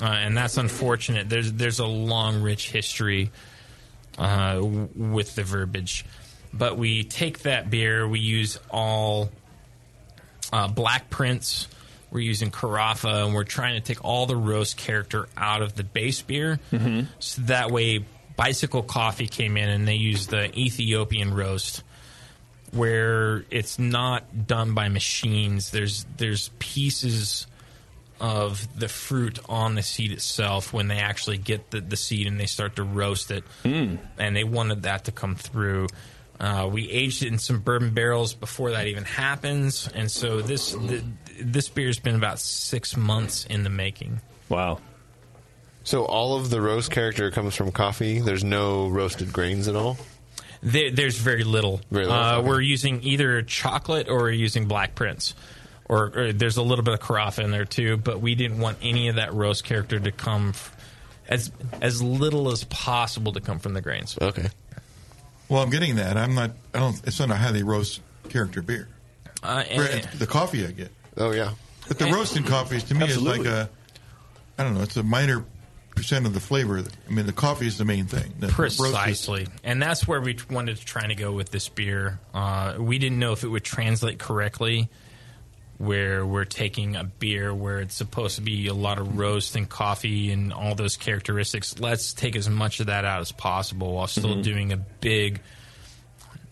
[0.00, 1.28] uh, and that's unfortunate.
[1.28, 3.30] There's there's a long, rich history
[4.16, 6.06] uh, w- with the verbiage.
[6.56, 9.30] But we take that beer, we use all
[10.52, 11.66] uh, Blackprinz,
[12.10, 15.84] we're using carafa, and we're trying to take all the roast character out of the
[15.84, 16.60] base beer.
[17.18, 18.04] So that way,
[18.36, 21.82] Bicycle Coffee came in and they used the Ethiopian roast.
[22.72, 27.46] Where it's not done by machines, there's there's pieces
[28.20, 32.40] of the fruit on the seed itself when they actually get the, the seed and
[32.40, 33.44] they start to roast it.
[34.18, 35.86] And they wanted that to come through.
[36.38, 40.72] Uh, we aged it in some bourbon barrels before that even happens, and so this
[40.74, 41.02] th-
[41.40, 44.20] this beer's been about six months in the making.
[44.48, 44.80] Wow.
[45.84, 48.20] So all of the roast character comes from coffee.
[48.20, 49.96] There's no roasted grains at all.
[50.62, 51.80] There, there's very little.
[51.90, 52.42] Very little, Uh.
[52.42, 55.34] We're using either chocolate or we're using Blackprinz.
[55.88, 58.78] Or, or there's a little bit of carafe in there too, but we didn't want
[58.82, 60.76] any of that roast character to come f-
[61.28, 64.18] as as little as possible to come from the grains.
[64.20, 64.48] Okay.
[65.48, 66.16] Well, I'm getting that.
[66.16, 66.52] I'm not.
[66.74, 67.00] I don't.
[67.06, 68.88] It's not a highly roast character beer.
[69.42, 70.90] Uh, Right, and- the coffee I get.
[71.16, 71.52] Oh yeah.
[71.88, 73.40] But the roasting coffees to me Absolutely.
[73.40, 73.70] is like a.
[74.58, 74.82] I don't know.
[74.82, 75.44] It's a minor
[75.94, 76.82] percent of the flavor.
[77.08, 78.34] I mean, the coffee is the main thing.
[78.40, 81.68] The roast is- Precisely, and that's where we wanted to try to go with this
[81.68, 82.18] beer.
[82.34, 84.88] Uh, we didn't know if it would translate correctly
[85.78, 89.68] where we're taking a beer where it's supposed to be a lot of roast and
[89.68, 91.78] coffee and all those characteristics.
[91.78, 94.42] Let's take as much of that out as possible while still Mhm.
[94.42, 95.40] doing a big.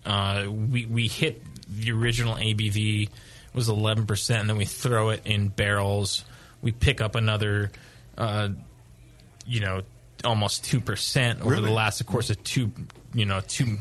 [0.05, 3.09] Uh, we we hit the original ABV
[3.55, 6.24] was eleven percent, and then we throw it in barrels.
[6.60, 7.70] We pick up another,
[8.18, 8.51] uh,
[9.46, 9.82] you know,
[10.22, 11.68] almost two percent over Really?
[11.68, 12.70] the last, of course, of two,
[13.14, 13.78] you know, two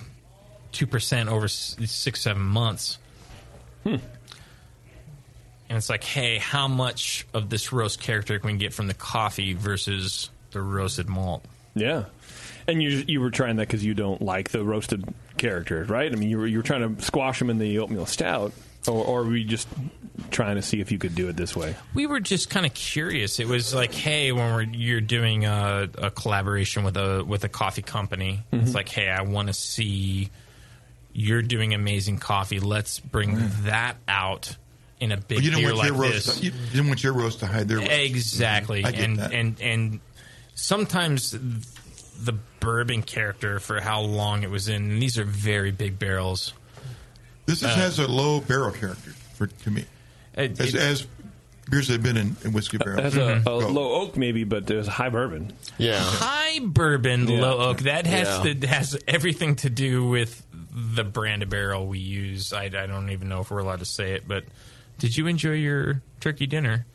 [0.71, 2.97] two percent over six seven months.
[3.83, 3.97] Hmm.
[5.73, 8.93] And it's like, hey, how much of this roast character can we get from the
[8.93, 11.43] coffee versus the roasted malt?
[11.73, 12.03] Yeah,
[12.67, 15.03] and you you were trying that because you don't like the roasted
[15.39, 16.11] character, right?
[16.11, 18.53] I mean, you were you were trying to squash them in the oatmeal stout,
[18.87, 19.67] or, or were you just
[20.29, 21.75] trying to see if you could do it this way?
[21.95, 23.39] We were just kind of curious.
[23.39, 27.49] It was like, hey, when we're you're doing a, a collaboration with a with a
[27.49, 28.75] coffee company, it's Mhm.
[28.75, 30.29] like, hey, I want to see
[31.13, 32.59] you're doing amazing coffee.
[32.59, 34.55] Let's bring that out
[35.03, 36.27] in a big But you don't beer want like your this.
[36.27, 36.43] roast.
[36.43, 37.91] You didn't want your roast to hide their roast.
[37.91, 39.33] Exactly, I get and that.
[39.33, 39.99] and and
[40.55, 44.91] sometimes the bourbon character for how long it was in.
[44.91, 46.53] And these are very big barrels.
[47.45, 49.85] This is, Uh, has a low barrel character for to me.
[50.35, 51.07] It- as, it- as
[51.69, 53.01] beers that have been in, in whiskey It barrels.
[53.13, 55.53] has a, a low oak maybe, but there's high bourbon.
[55.77, 57.41] Yeah, high bourbon Yeah.
[57.41, 58.53] low oak that has Yeah.
[58.53, 62.51] to, has everything to do with the brand of barrel we use.
[62.53, 64.43] I, I don't even know if we're allowed to say it, but
[64.99, 66.85] did you enjoy your turkey dinner?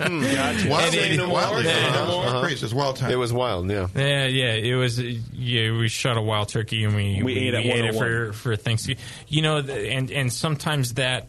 [0.00, 2.40] Wildly, wildly, Uh-huh.
[2.42, 2.64] crazy.
[2.64, 3.10] It's wild time.
[3.10, 3.88] It was wild, yeah.
[3.94, 4.98] Yeah, yeah, it was.
[4.98, 5.02] uh,
[5.32, 9.02] Yeah, we shot a wild turkey and we We ate at it for for Thanksgiving.
[9.28, 11.28] You know, th- and and sometimes that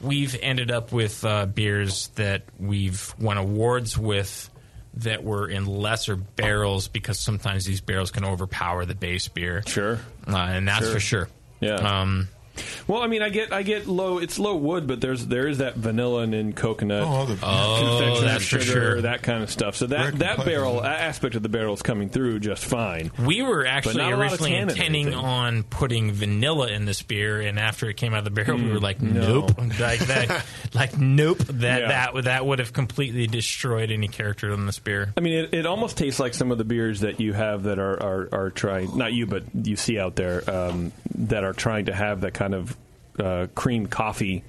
[0.00, 4.50] we've ended up with uh, beers that we've won awards with
[4.98, 9.62] that were in lesser barrels because sometimes these barrels can overpower the base beer.
[9.66, 9.98] Sure,
[10.28, 10.92] uh, and that's Sure.
[10.94, 11.28] for sure.
[11.60, 11.74] Yeah.
[11.76, 12.28] Um,
[12.86, 14.18] Well, I mean, I get I get low.
[14.18, 17.02] It's low wood, but there's there is that vanilla and then coconut.
[17.06, 19.00] Oh, the- Oh, confectionery that's for sugar, sure.
[19.02, 19.76] That kind of stuff.
[19.76, 23.10] So that Very that barrel isn't aspect of the barrel is coming through just fine.
[23.18, 27.88] We were actually not a originally intending on putting vanilla in this beer, and after
[27.90, 29.40] it came out of the barrel, we were like, Mm, no.
[29.40, 31.88] nope, like that, like nope, that Yeah.
[31.88, 35.12] that would that would have completely destroyed any character in this beer.
[35.16, 37.78] I mean, it, it almost tastes like some of the beers that you have that
[37.78, 41.86] are, are, are trying, not you, but you see out there, um, that are trying
[41.86, 42.76] to have that kind of
[43.18, 44.44] uh, cream coffee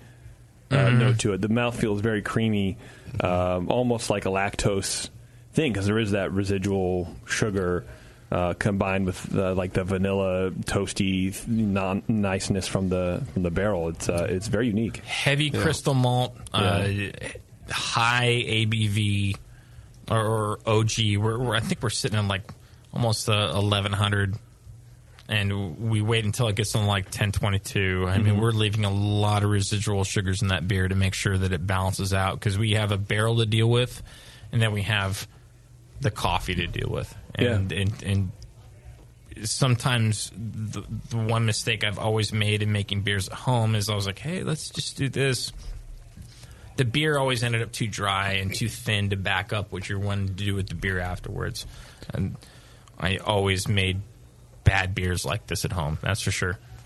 [0.69, 0.97] uh, Mhm.
[0.99, 1.39] note to it.
[1.41, 2.77] The mouth feels very creamy,
[3.21, 5.09] um, almost like a lactose
[5.53, 7.85] thing, because there is that residual sugar.
[8.29, 13.87] Uh, combined with uh, like the vanilla toasty non- niceness from the from the barrel,
[13.87, 14.97] it's uh, it's very unique.
[14.97, 16.89] Heavy crystal malt, uh,
[17.71, 19.37] high ABV
[20.11, 21.15] or, or OG.
[21.17, 22.51] We're, we're I think we're sitting at like
[22.93, 24.35] almost eleven hundred.
[25.29, 28.05] And we wait until it gets on like 1022.
[28.07, 28.39] I mean, Mhm.
[28.41, 31.67] we're leaving a lot of residual sugars in that beer to make sure that it
[31.67, 34.01] balances out because we have a barrel to deal with,
[34.53, 35.27] and then we have
[35.99, 37.13] the coffee to deal with.
[37.35, 38.31] And, and, and
[39.43, 43.95] sometimes the, the one mistake I've always made in making beers at home is I
[43.95, 45.51] was like, hey, let's just do this.
[46.77, 49.99] The beer always ended up too dry and too thin to back up what you're
[49.99, 51.65] wanting to do with the beer afterwards.
[52.13, 52.35] And
[52.99, 54.01] I always made
[54.68, 55.98] bad beers like this at home.
[56.02, 56.60] That's for sure.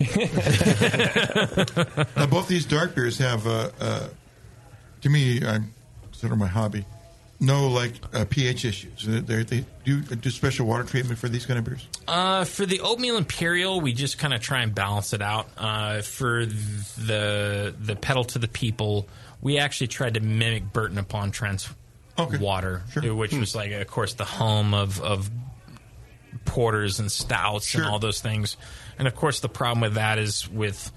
[2.16, 4.08] now, both these dark beers have, uh, uh,
[5.02, 5.58] to me, I
[6.04, 6.84] consider my hobby,
[7.40, 9.08] no like uh, pH issues.
[9.08, 11.86] Uh, They, do do special water treatment for these kind of beers.
[12.06, 15.48] Uh, for the oatmeal imperial, we just kind of try and balance it out.
[15.58, 19.08] Uh, for the the pedal to the people,
[19.40, 21.68] we actually tried to mimic Burton upon Trent's
[22.40, 25.28] water, which was like, of course, the home of of
[26.44, 28.56] porters and stouts and all those things.
[28.98, 30.92] And of course, the problem with that is with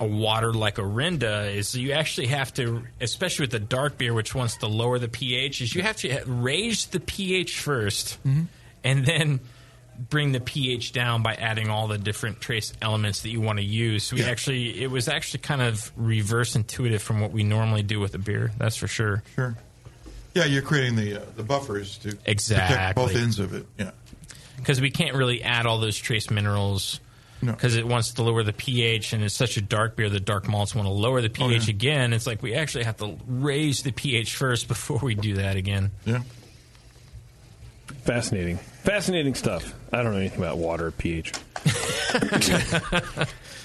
[0.00, 4.34] a water like Orinda is you actually have to, especially with the dark beer, which
[4.34, 8.42] wants to lower the pH, is you have to raise the pH 1st mm-hmm.
[8.82, 9.40] and then
[10.10, 13.64] bring the pH down by adding all the different trace elements that you want to
[13.64, 14.02] use.
[14.04, 18.00] So we actually, it was actually kind of reverse intuitive from what we normally do
[18.00, 18.50] with a beer.
[18.58, 19.22] That's for sure.
[19.36, 19.56] Sure.
[20.34, 22.74] Yeah, you're creating the uh, the buffers to exactly.
[22.76, 23.66] protect both ends of it.
[23.78, 23.90] Yeah.
[24.56, 27.00] because we can't really add all those trace minerals
[27.44, 30.46] because it wants to lower the pH and it's such a dark beer that dark
[30.48, 32.12] malts want to lower the Oh, pH again.
[32.12, 35.90] It's like we actually have to raise the pH first before we do that again.
[36.04, 36.22] Yeah.
[38.02, 39.74] Fascinating, fascinating stuff.
[39.92, 41.32] I don't know anything about water pH.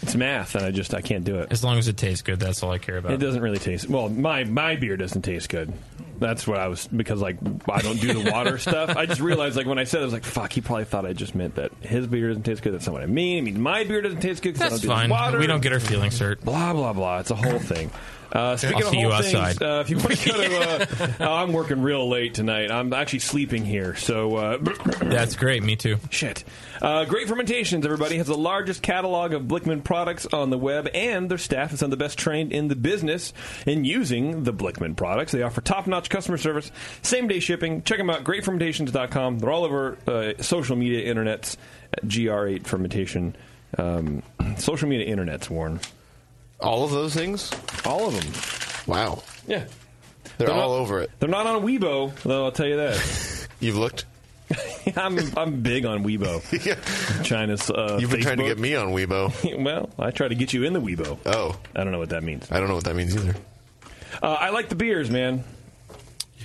[0.01, 1.51] it's math, and I just I can't do it.
[1.51, 3.13] As long as it tastes good, that's all I care about.
[3.13, 4.09] It doesn't really taste well.
[4.09, 5.73] My my beer doesn't taste good.
[6.19, 7.37] That's what I was because like
[7.67, 8.95] I don't do the water stuff.
[8.95, 10.51] I just realized like when I said it, I was like, fuck.
[10.53, 12.73] He probably thought I just meant that his beer doesn't taste good.
[12.73, 13.39] That's not what I mean.
[13.39, 15.09] I mean my beer doesn't taste good I That's don't do fine.
[15.09, 15.39] water.
[15.39, 16.43] We don't get our feelings hurt.
[16.43, 17.19] Blah blah blah.
[17.19, 17.91] It's a whole thing.
[18.31, 19.63] Uh, speaking I'll of see you things, outside.
[19.63, 22.71] uh, if you want to go to, uh, oh, I'm working real late tonight.
[22.71, 24.57] I'm actually sleeping here, so uh,
[25.01, 25.63] That's great.
[25.63, 25.97] Me too.
[26.09, 26.43] Shit.
[26.81, 31.31] Uh, Great Fermentations, everybody, has the largest catalog of Blichmann products on the web, and
[31.31, 33.33] their staff is some of the best trained in the business
[33.65, 35.31] in using the Blichmann products.
[35.31, 36.71] They offer top notch customer service,
[37.01, 37.81] same day shipping.
[37.83, 39.39] Check them out, greatfermentations.com.
[39.39, 41.55] They're all over uh, social media internets
[41.93, 43.35] at GR8 Fermentation.
[43.77, 44.21] Um,
[44.57, 45.79] social media internets, Warren.
[46.59, 47.51] All of those things?
[47.85, 48.91] All of them.
[48.91, 49.23] Wow.
[49.47, 49.65] Yeah.
[50.37, 51.11] They're, They're all not- over it.
[51.19, 53.47] They're not on Weibo, though, I'll tell you that.
[53.59, 54.05] You've looked?
[54.95, 56.41] I'm, I'm big on Weibo.
[57.23, 57.69] China's.
[57.69, 59.63] Uh, You've been trying to get me on Weibo.
[59.63, 61.17] well, I try to get you in the Weibo.
[61.25, 61.57] Oh.
[61.75, 62.49] I don't know what that means.
[62.51, 63.35] I don't know what that means either.
[64.23, 65.43] Uh, I like the beers, man.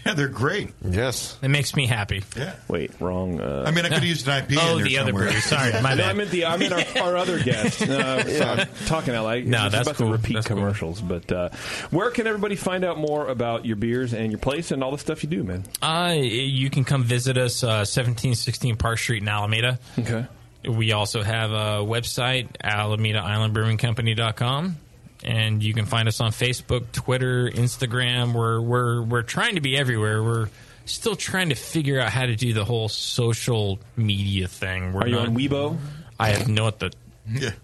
[0.04, 0.70] Yeah, they're great.
[0.84, 1.38] Yes.
[1.42, 2.24] It makes me happy.
[2.36, 2.56] Yeah.
[2.66, 3.40] Wait, wrong.
[3.40, 5.26] Uh, I mean, I could have used an IP Oh, in there the other somewhere.
[5.28, 5.40] brewery.
[5.42, 6.10] Sorry, my no, bad.
[6.10, 7.82] I meant the I meant our, our other guest.
[7.82, 10.08] Uh, so I'm talking out like No, it's that's about cool.
[10.08, 10.56] to repeat That's cool.
[10.56, 11.00] commercials.
[11.00, 11.50] But uh,
[11.90, 14.98] where can everybody find out more about your beers and your place and all the
[14.98, 15.64] stuff you do, man?
[15.80, 19.78] Uh, you can come visit us, uh, 1716 Park Street in Alameda.
[19.98, 20.26] Okay.
[20.68, 24.76] We also have a website, AlamedaIslandBrewingCompany.com.
[25.24, 28.32] And you can find us on Facebook, Twitter, Instagram.
[28.34, 30.22] We're, we're, we're trying to be everywhere.
[30.22, 30.48] We're
[30.84, 34.92] still trying to figure out how to do the whole social media thing.
[34.92, 35.78] We're Are you not- on Weibo?
[36.18, 36.90] I have no what the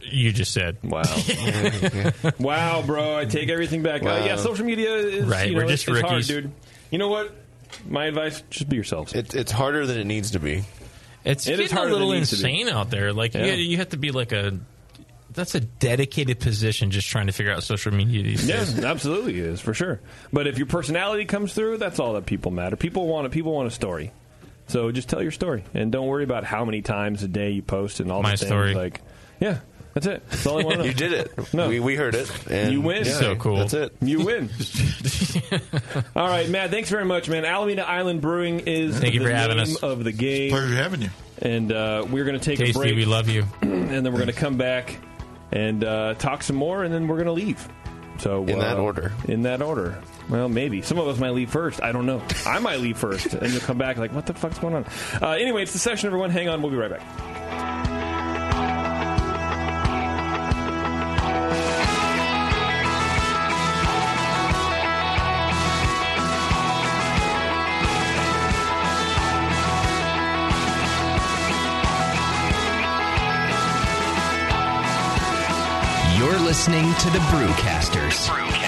[0.03, 0.77] you just said.
[0.85, 1.03] Wow.
[2.39, 3.19] wow, bro.
[3.19, 4.03] I take everything back.
[4.03, 6.29] Uh, yeah, social media is Right, you know, we're just it's hard, rookies.
[6.29, 6.53] dude.
[6.91, 7.33] You know what?
[7.89, 9.13] My advice: just be yourselves.
[9.15, 10.65] It, it's harder than it needs to be.
[11.25, 12.61] It's It is getting harder a little than it needs to be.
[12.61, 13.13] insane out there.
[13.13, 13.47] Like Yeah.
[13.47, 14.59] you, you have to be like a.
[15.39, 18.79] That's a dedicated position just trying to figure out social media these days.
[18.79, 20.01] Yeah, absolutely is for sure.
[20.33, 22.77] But if your personality comes through, that's all that people matter.
[22.77, 24.13] People want a, people want a story.
[24.67, 27.63] So just tell your story and don't worry about how many times a day you
[27.63, 28.49] post and all My the things.
[28.49, 28.75] story.
[28.75, 29.01] Like,
[29.41, 29.61] yeah,
[29.95, 30.29] that's it.
[30.29, 30.85] That's all I want to know.
[30.85, 31.55] You did it.
[31.55, 31.69] No.
[31.71, 32.31] We, we heard it.
[32.51, 33.07] And you win.
[33.07, 33.57] yeah, So cool.
[33.57, 33.97] That's it.
[34.03, 34.51] You win.
[36.17, 36.71] all right, Matt.
[36.71, 37.45] Thanks very much, man.
[37.45, 39.77] Alameda Island Brewing is Thank you the for having us.
[39.83, 40.51] of the game.
[40.51, 41.11] Pleasure having you.
[41.41, 42.97] And uh, we're going to take Tasty, a break.
[42.97, 43.45] we love you.
[43.63, 44.99] and then we're going to come back
[45.53, 47.69] and uh, talk some more, and then we're going to leave.
[48.19, 49.13] So In that order.
[49.27, 50.01] In that order.
[50.29, 51.83] Well, maybe some of us might leave first.
[51.83, 52.23] I don't know.
[52.45, 54.85] I might leave first, and you'll come back like, "What the fuck's going on?"
[55.23, 56.09] Uh, anyway, it's the session.
[56.09, 56.61] Everyone, hang on.
[56.61, 57.98] We'll be right back.
[76.49, 78.27] Listening to the Brewcasters.
[78.27, 78.68] Brewcasters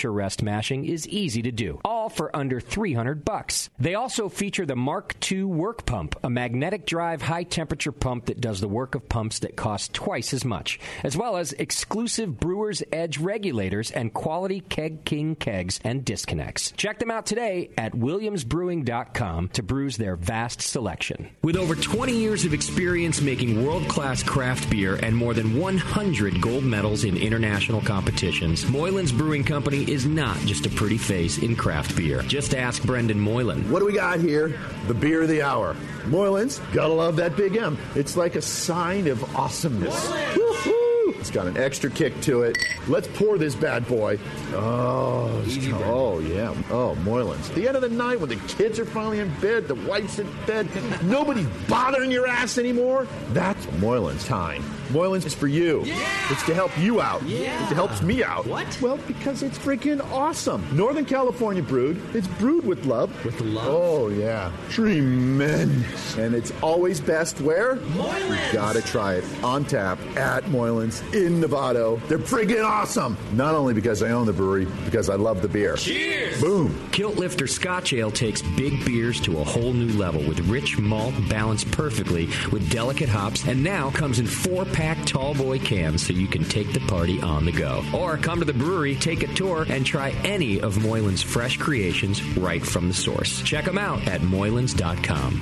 [0.09, 3.69] rest mashing is easy to do, all for under 300 bucks.
[3.77, 8.41] They also feature the Mark II work pump, a magnetic drive high temperature pump that
[8.41, 12.81] does the work of pumps that cost twice as much, as well as exclusive Brewer's
[12.91, 16.71] Edge regulators and quality Keg King kegs and disconnects.
[16.71, 21.29] Check them out today at williamsbrewing.com to brews their vast selection.
[21.43, 26.41] With over 20 years of experience making world class craft beer and more than 100
[26.41, 31.53] gold medals in international competitions, Moylan's Brewing Company is not just a pretty face in
[31.55, 32.21] craft beer.
[32.21, 33.69] Just ask Brendan Moylan.
[33.69, 34.57] What do we got here?
[34.87, 35.75] The beer of the hour.
[36.05, 37.77] Moylan's, gotta love that big M.
[37.93, 40.09] It's like a sign of awesomeness.
[40.37, 41.13] Woo-hoo!
[41.19, 42.57] It's got an extra kick to it.
[42.87, 44.17] Let's pour this bad boy.
[44.53, 46.55] Oh, it's- oh yeah.
[46.71, 47.49] Oh, Moylan's.
[47.49, 50.27] The end of the night when the kids are finally in bed, the wife's in
[50.47, 50.67] bed,
[51.03, 53.07] nobody's bothering your ass anymore.
[53.33, 54.63] That's Moylan's time.
[54.91, 55.83] Moylan's is for you.
[55.85, 56.31] Yeah!
[56.31, 57.23] It's to help you out.
[57.23, 57.69] Yeah.
[57.69, 58.45] It helps me out.
[58.45, 58.79] What?
[58.81, 60.65] Well, because it's freaking awesome.
[60.75, 62.01] Northern California brewed.
[62.15, 63.09] It's brewed with love.
[63.25, 63.67] With love?
[63.67, 64.51] Oh, yeah.
[64.69, 66.17] Tremendous.
[66.17, 67.77] And it's always best where?
[67.77, 68.47] Moylan's.
[68.47, 69.25] You gotta try it.
[69.43, 72.05] On tap at Moylan's in Novato.
[72.07, 73.17] They're friggin' awesome.
[73.33, 75.75] Not only because I own the brewery, because I love the beer.
[75.75, 76.41] Cheers!
[76.41, 76.77] Boom.
[76.91, 81.13] Kilt Lifter Scotch Ale takes big beers to a whole new level with rich malt
[81.29, 86.13] balanced perfectly with delicate hops and now comes in four pack tall boy cans so
[86.13, 87.83] you can take the party on the go.
[87.93, 92.23] Or come to the brewery, take a tour, and try any of Moylan's fresh creations
[92.37, 93.41] right from the source.
[93.43, 95.41] Check them out at moylans.com.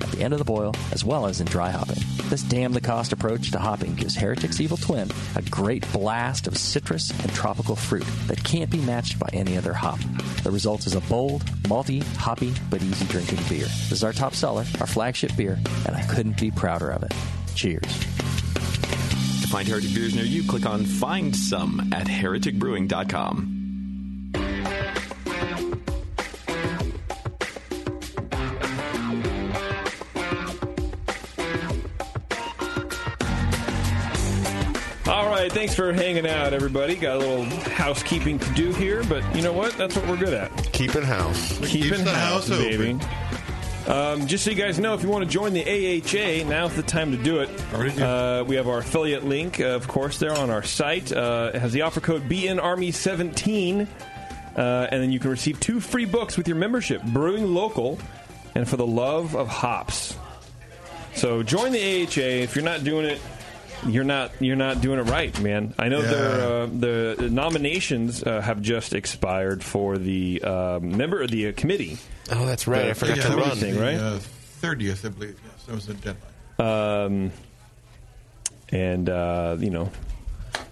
[0.00, 1.98] at the end of the boil, as well as in dry hopping.
[2.28, 6.56] This damn the cost approach to hopping gives Heretic's Evil Twin a great blast of
[6.56, 9.98] citrus and tropical fruit that can't be matched by any other hop.
[10.42, 13.66] The result is a bold, malty, hoppy, but easy drinking beer.
[13.66, 17.12] This is our top seller, our flagship beer, and I couldn't be prouder of it.
[17.54, 17.82] Cheers.
[19.42, 23.63] To find Heretic beers near you, click on Find Some at hereticbrewing.com.
[35.34, 36.94] right, thanks for hanging out, everybody.
[36.94, 39.76] Got a little housekeeping to do here, but you know what?
[39.76, 40.50] That's what we're good at.
[40.72, 41.58] Keeping house.
[41.66, 42.98] Keeping the house, house baby.
[43.86, 46.82] Um, just so you guys know, if you want to join the AHA, now's the
[46.82, 47.50] time to do it.
[48.00, 51.12] Uh, we have our affiliate link, uh, of course, there on our site.
[51.12, 53.86] Uh, it has the offer code BNARMY17,
[54.56, 57.98] uh, and then you can receive two free books with your membership Brewing Local
[58.54, 60.16] and For the Love of Hops.
[61.14, 62.42] So join the AHA.
[62.42, 63.20] If you're not doing it,
[63.86, 65.74] you're not you're not doing it right, man.
[65.78, 66.10] I know Yeah.
[66.10, 71.52] their, uh, the nominations uh, have just expired for the uh, member of the uh,
[71.52, 71.98] committee.
[72.30, 72.84] Oh, that's right.
[72.84, 73.58] The- I forgot the to committee run.
[73.58, 73.96] thing, right?
[73.98, 75.38] The thirtieth, I believe.
[75.44, 76.20] Yes, that was the deadline.
[76.58, 77.32] Um,
[78.70, 79.90] and uh, you know,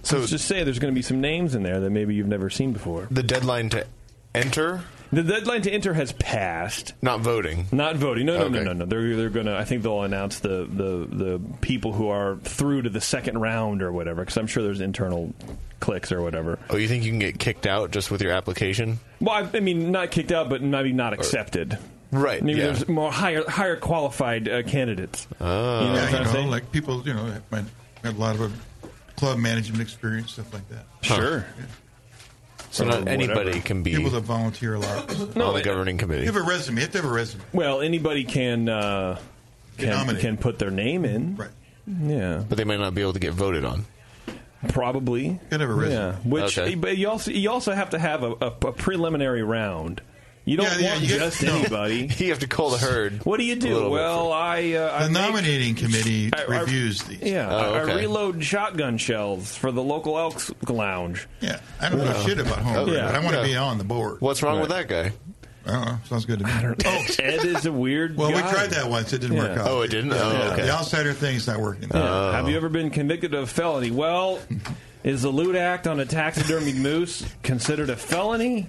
[0.02, 2.28] so let's just say there's going to be some names in there that maybe you've
[2.28, 3.06] never seen before.
[3.10, 3.86] The deadline to
[4.34, 4.82] enter.
[5.12, 6.94] The deadline to enter has passed.
[7.02, 7.66] Not voting.
[7.70, 8.24] Not voting.
[8.24, 8.64] No, no, no, Okay.
[8.64, 8.84] no, no.
[8.86, 9.56] They're they're going to.
[9.56, 13.82] I think they'll announce the, the the people who are through to the second round
[13.82, 14.22] or whatever.
[14.22, 15.34] Because I'm sure there's internal
[15.80, 16.59] clicks or whatever.
[16.70, 19.01] Oh, you think you can get kicked out just with your application?
[19.20, 21.78] Well, I, I mean, not kicked out, but maybe not accepted.
[22.10, 22.43] Right.
[22.43, 22.66] Maybe yeah.
[22.66, 25.26] there's more higher higher qualified uh, candidates.
[25.40, 25.80] Oh.
[25.80, 27.64] You know yeah, you know, like people, you know, have, might
[28.02, 28.86] have a lot of uh,
[29.16, 30.84] club management experience, stuff like that.
[31.02, 31.44] Sure.
[32.73, 35.36] So not anybody can be people that volunteer a lot.
[35.36, 36.23] No, on the governing committee.
[36.23, 36.77] You have a resume.
[36.77, 37.44] You have to have a resume.
[37.53, 39.19] Well, anybody can uh,
[39.77, 40.20] can, nominated.
[40.23, 41.36] can put their name in.
[41.36, 41.51] Right.
[41.86, 42.43] Yeah.
[42.49, 43.85] But they might not be able to get voted on.
[44.69, 45.39] Probably.
[45.51, 45.94] Gotta have a resume.
[45.94, 46.15] Yeah.
[46.24, 46.74] Which, Okay.
[46.74, 50.01] but you also you also have to have a, a, a preliminary round.
[50.44, 51.55] You don't Yeah, yeah, want you get- just no.
[51.56, 52.10] anybody.
[52.19, 53.24] You have to call the herd.
[53.24, 53.89] What do you a do?
[53.90, 57.23] Well, I uh, I The make- nominating committee I- I- reviews these.
[57.23, 61.28] Yeah, Oh, I- I reload shotgun shells for the local Elks Lounge.
[61.40, 63.06] Yeah, I don't know shit about homebrew, Yeah.
[63.06, 63.47] but I want to Yeah.
[63.47, 64.16] be on the board.
[64.20, 64.69] What's wrong Right.
[64.69, 65.12] with that guy?
[65.64, 65.98] I don't know.
[66.09, 66.52] Sounds good to me.
[66.86, 68.16] Oh, Ed is a weird.
[68.16, 69.12] Well, we tried that once.
[69.12, 69.69] It didn't work out.
[69.70, 70.10] Oh, it didn't?
[70.10, 70.62] Yeah, Oh, okay.
[70.62, 71.89] The outsider thing's not working.
[71.94, 72.32] Yeah.
[72.32, 73.93] Have you ever been convicted of felony?
[73.93, 74.40] Well,
[75.05, 78.69] is the loot act on a taxidermied moose considered a felony?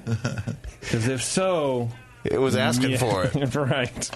[0.79, 1.89] Because if so,
[2.23, 3.55] It was asking yeah, for it.
[3.55, 4.11] right.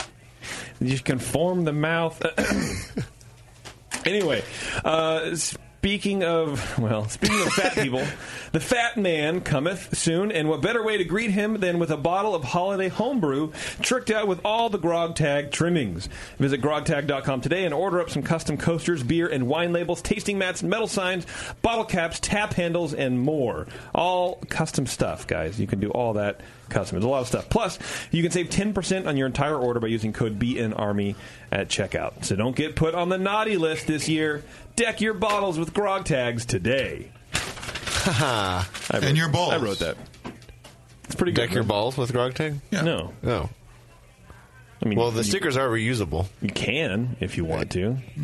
[0.80, 2.22] You just conform the mouth.
[4.06, 4.44] anyway,
[4.84, 5.36] uh,
[5.88, 8.04] speaking of well, speaking of fat people,
[8.52, 11.96] the fat man cometh soon, and what better way to greet him than with a
[11.96, 16.10] bottle of holiday homebrew, tricked out with all the Grog Tag trimmings.
[16.40, 20.62] Visit grogtag.com today and order up some custom coasters, beer and wine labels, tasting mats,
[20.62, 21.26] metal signs,
[21.62, 23.66] bottle caps, tap handles, and more.
[23.96, 25.58] All custom stuff, guys.
[25.58, 26.98] You can do all that custom.
[26.98, 27.50] There's a lot of stuff.
[27.50, 27.80] Plus,
[28.12, 31.16] you can save 10% on your entire order by using code BNARMY
[31.52, 32.26] at checkout.
[32.26, 34.44] So don't get put on the naughty list this year.
[34.78, 37.10] Deck your bottles with grog tags today.
[38.06, 38.64] I
[38.94, 39.54] wrote, And your balls.
[39.54, 39.98] I wrote that.
[41.06, 41.42] It's pretty good.
[41.48, 41.68] Deck your right?
[41.68, 42.56] balls with Grog Tag?
[42.72, 42.82] Yeah.
[42.82, 43.12] No.
[43.24, 43.50] No.
[44.82, 46.28] I mean, Well, the you- stickers are reusable.
[46.42, 47.94] You can if you want to.
[47.94, 48.24] Hmm.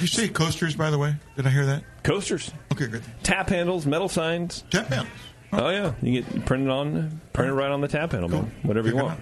[0.00, 1.14] You say coasters, by the way?
[1.36, 1.84] Did I hear that?
[2.02, 3.02] Coasters, Okay, good.
[3.22, 4.64] tap handles, metal signs.
[4.70, 5.12] Tap handles.
[5.52, 8.52] Oh yeah, you get printed on, printed right on the tap handle, man.
[8.62, 9.20] Whatever you Check 'em want,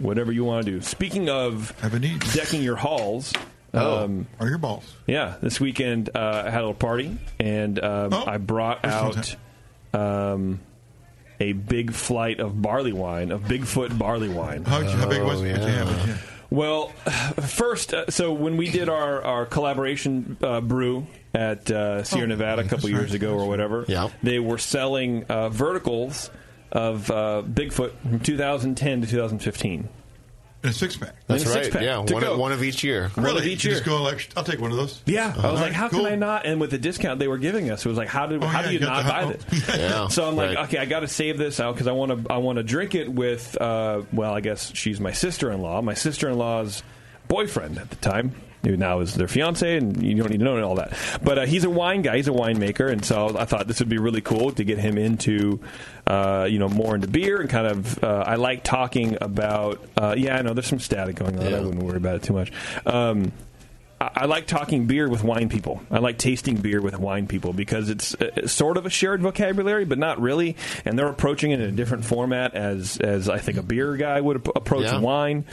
[0.00, 0.80] whatever you want to do.
[0.82, 2.20] Speaking of Have a need.
[2.34, 3.32] decking your halls,
[3.76, 4.04] Oh.
[4.04, 4.94] um, Are your balls?
[5.06, 9.36] yeah, this weekend uh, I had a little party and um, Oh, I brought out
[9.92, 10.60] um,
[11.40, 14.64] a big flight of barley wine, of Bigfoot barley wine.
[14.64, 15.58] How, how big was Oh, it?
[15.58, 15.68] Yeah.
[15.84, 16.08] have?
[16.08, 16.16] Yeah.
[16.48, 22.24] Well, first, uh, so when we did our, our collaboration uh, brew at uh, Sierra
[22.26, 24.10] Oh, Nevada a couple years ago or whatever, Yeah.
[24.22, 26.30] they were selling uh, verticals
[26.70, 29.88] of uh, Bigfoot from 2010 to 2015.
[30.64, 31.14] In a six pack.
[31.26, 31.64] That's a right.
[31.64, 32.38] six-pack Yeah, to one, go.
[32.38, 33.10] one of each year.
[33.14, 33.40] One Really?
[33.42, 33.78] of each You year.
[33.78, 35.00] just go like, I'll take one of those.
[35.06, 36.04] Yeah, I was All like, right, how cool.
[36.04, 36.44] can I not?
[36.46, 38.60] And with the discount they were giving us, it was like, how do Oh, how
[38.60, 39.68] yeah, do you you got not the- buy this?
[39.78, 40.64] Yeah, so I'm like, right.
[40.68, 42.94] okay, I got to save this out because I want to I want to drink
[42.94, 46.82] it with, uh, well, I guess she's my sister in law, my sister in law's
[47.28, 48.34] boyfriend at the time.
[48.66, 50.92] Who now is their fiance, and you don't need to know all that.
[51.22, 53.88] But uh, he's a wine guy, he's a winemaker, and so I thought this would
[53.88, 55.60] be really cool to get him into,
[56.06, 58.02] uh, you know, more into beer and kind of.
[58.02, 59.82] Uh, I like talking about.
[59.96, 61.46] Uh, yeah, I know there's some static going on.
[61.54, 62.52] I wouldn't worry about it too much.
[62.84, 63.32] Um,
[63.98, 65.80] I like talking beer with wine people.
[65.90, 69.86] I like tasting beer with wine people because it's uh, sort of a shared vocabulary,
[69.86, 70.56] but not really.
[70.84, 74.20] And they're approaching it in a different format as as I think a beer guy
[74.20, 74.98] would approach Yeah.
[75.00, 75.46] wine.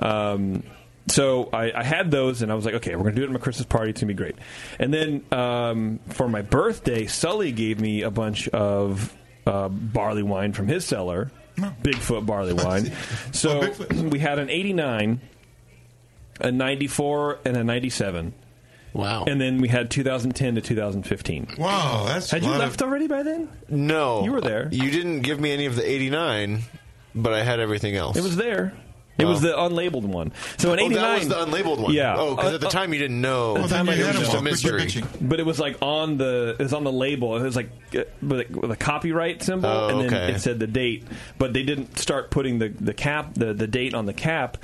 [0.00, 0.62] Um,
[1.08, 3.26] so I, I had those, and I was like, okay, we're going to do it
[3.26, 3.90] at my Christmas party.
[3.90, 4.36] It's going to be great.
[4.78, 9.14] And then um, for my birthday, Sully gave me a bunch of
[9.46, 12.92] uh, barley wine from his cellar, Bigfoot barley wine.
[13.32, 15.20] So we had an 89,
[16.40, 18.34] a 94, and a 97.
[18.92, 19.24] Wow.
[19.24, 21.54] And then we had 2010 to 2015.
[21.58, 23.48] Wow, that's Had a you lot left of, already by then?
[23.68, 24.24] No.
[24.24, 24.68] You were there.
[24.72, 26.62] You didn't give me any of the 89,
[27.14, 28.16] but I had everything else.
[28.16, 28.72] It was there.
[29.20, 30.32] It was the unlabeled one.
[30.58, 31.92] So in Oh, '89, that was the unlabeled one.
[31.94, 32.16] Yeah.
[32.18, 33.56] Oh, because Uh, at the uh, time you didn't know.
[33.56, 35.02] At the time I it didn't was just a mystery.
[35.20, 37.36] But it was like on the it was on the label.
[37.36, 40.32] It was like uh, with a, with a copyright symbol, Oh, and then okay.
[40.34, 41.06] it said the date.
[41.38, 44.56] But they didn't start putting the the cap the the date on the cap.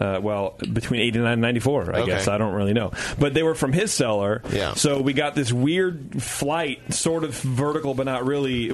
[0.00, 2.06] Uh, well, between eighty nine and ninety four, I Okay.
[2.12, 2.90] guess I don't really know.
[3.18, 4.72] But they were from his cellar, Yeah.
[4.74, 8.68] So we got this weird flight, sort of vertical, but not really.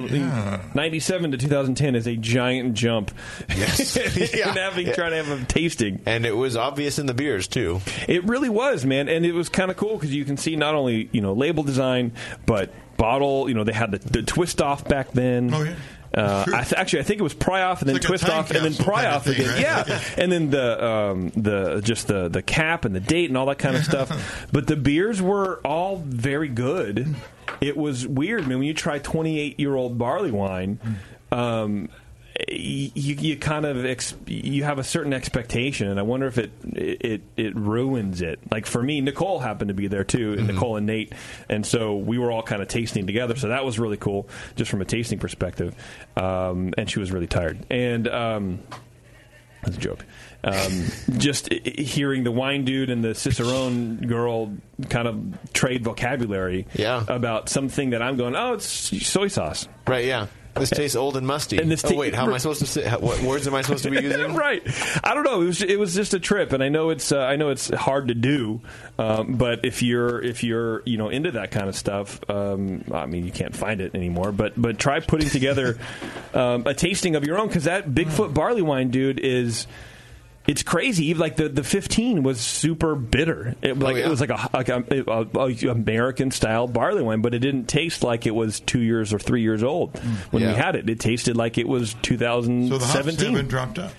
[0.73, 3.11] Ninety seven to two thousand ten is a giant jump.
[3.49, 3.97] Yes.
[4.37, 4.53] Yeah.
[4.53, 4.93] having Yeah.
[4.95, 5.99] trying to have a tasting.
[6.05, 7.81] And it was obvious in the beers, too.
[8.07, 10.75] It really was, man, and it was kind of cool because you can see not
[10.75, 12.13] only you know label design,
[12.45, 13.47] but bottle.
[13.49, 15.53] You know, they had the, the twist off back then.
[15.53, 15.75] Oh, yeah.
[16.17, 18.51] Uh, I th- actually, I think it was pry off and then like twist off
[18.51, 19.47] and then pry kind of off thing, again.
[19.49, 19.59] right?
[19.61, 20.01] Yeah, Yeah.
[20.17, 23.59] and then the um, the just the the cap and the date and all that
[23.59, 24.09] kind of stuff.
[24.51, 27.15] But the beers were all very good.
[27.61, 28.57] It was weird, man.
[28.59, 30.79] When you try twenty eight year old barley wine.
[31.31, 31.89] Um,
[32.49, 36.51] you, you kind of ex- you have a certain expectation, and I wonder if it
[36.63, 38.39] it it ruins it.
[38.51, 41.13] Like for me, Nicole happened to be there too, and Nicole and Nate,
[41.49, 43.35] and so we were all kind of tasting together.
[43.35, 45.75] So that was really cool, just from a tasting perspective.
[46.15, 48.59] Um, and she was really tired, and um,
[49.63, 50.05] that's a joke.
[50.43, 50.85] Um,
[51.17, 54.53] just hearing the wine dude and the Cicerone girl
[54.89, 57.03] kind of trade vocabulary Yeah.
[57.07, 58.65] about something that I'm going, oh, it's
[59.07, 59.67] soy sauce.
[59.87, 60.27] Right, yeah.
[60.59, 61.57] This tastes old and musty.
[61.57, 62.83] And this oh, wait, how am I supposed to say?
[62.83, 64.33] how- What words am I supposed to be using?
[64.35, 64.61] right.
[65.03, 65.41] I don't know.
[65.41, 67.69] It was it was just a trip, and I know it's uh, I know it's
[67.73, 68.61] hard to do,
[68.99, 73.05] um, but if you're if you're you know into that kind of stuff, um, I
[73.05, 74.31] mean you can't find it anymore.
[74.31, 75.77] But but try putting together
[76.33, 79.67] um, a tasting of your own because that Bigfoot barley wine, dude, is.
[80.47, 81.13] It's crazy.
[81.13, 83.55] Like the, the fifteen was super bitter.
[83.61, 84.05] It, like yeah.
[84.05, 84.83] it was like a like a,
[85.35, 89.13] a, a American style barley wine, but it didn't taste like it was two years
[89.13, 89.97] or three years old
[90.31, 90.89] when we had it.
[90.89, 92.69] It tasted like it was 2017.
[92.69, 93.91] So the hops haven't dropped out.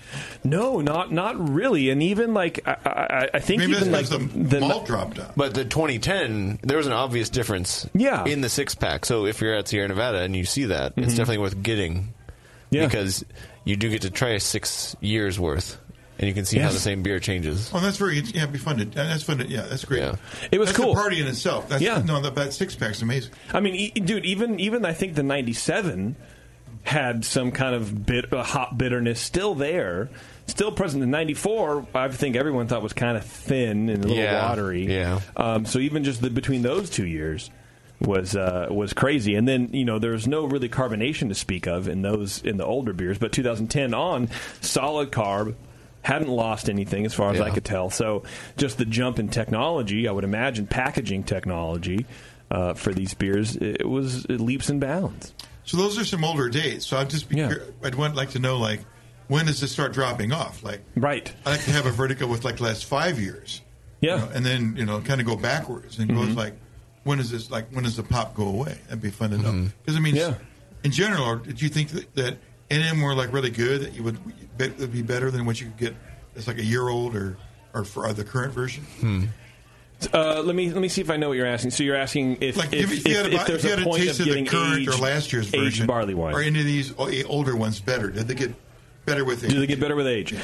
[0.43, 1.89] No, not not really.
[1.91, 5.19] And even like I, I, I think Maybe even like that's because the malt dropped
[5.19, 5.35] out.
[5.35, 8.25] But the 2010, there was an obvious difference Yeah.
[8.25, 9.05] in the six pack.
[9.05, 11.17] So if you're at Sierra Nevada and you see that, it's Mhm.
[11.17, 12.13] definitely worth getting.
[12.71, 12.85] Yeah.
[12.85, 13.23] Because
[13.65, 15.77] you do get to try six years worth,
[16.19, 17.71] and you can see how the same beer changes.
[17.73, 18.43] Oh, that's very yeah.
[18.43, 18.85] It'd be fun to.
[18.85, 19.47] That's fun to.
[19.47, 20.01] Yeah, that's great.
[20.01, 20.15] Yeah.
[20.51, 20.91] It was that's cool.
[20.91, 21.69] A party in itself.
[21.69, 22.01] That's, Yeah.
[22.05, 23.31] No, that, that six pack's amazing.
[23.53, 26.15] I mean, e- dude, even even I think the '97
[26.83, 30.09] had some kind of bit uh, hot bitterness still there,
[30.47, 31.03] still present.
[31.03, 34.47] in '94, I think everyone thought was kind of thin and a little Yeah.
[34.47, 34.85] watery.
[34.93, 35.19] Yeah.
[35.35, 37.49] Um, so even just the, between those two years
[38.01, 39.35] was uh, was crazy.
[39.35, 42.65] And then you know there's no really carbonation to speak of in those in the
[42.65, 44.29] older beers, but 2010 on
[44.61, 45.55] solid carb.
[46.01, 47.89] Hadn't lost anything as far as I could tell.
[47.89, 48.23] So,
[48.57, 52.05] just the jump in technology, I would imagine packaging technology
[52.49, 55.33] uh, for these beers, it was it leaps and bounds.
[55.65, 56.87] So those are some older dates.
[56.87, 57.35] So I'd just be.
[57.35, 58.79] cur- I'd want like to know like
[59.27, 60.63] when does this start dropping off?
[60.63, 61.31] Like right.
[61.45, 63.61] I like to have a vertical with like last five years.
[64.01, 64.15] Yeah.
[64.15, 66.35] you know, and then you know kind of go backwards and goes Mhm.
[66.37, 66.53] like
[67.03, 68.79] when does this like when does the pop go away?
[68.85, 69.51] That'd be fun to know.
[69.51, 69.71] Mhm.
[69.83, 70.35] Because I mean, Yeah.
[70.83, 72.37] in general, or did you think that, that
[72.69, 74.17] NM were like really good that you would
[74.57, 75.95] would be better than what you could get?
[76.35, 77.37] It's like a year old or
[77.73, 79.31] or for the current version.
[80.13, 81.71] Uh, let me let me see if I know what you're asking.
[81.71, 83.77] So you're asking if Like if, if, if you had, a, if there's if you
[83.77, 86.33] a a point taste of of, the current aged, or last year's version, barley wine.
[86.33, 86.93] or any of these
[87.25, 88.09] older ones better?
[88.09, 88.53] Did they get
[89.05, 89.51] better with age?
[89.51, 90.35] Do they get better with age?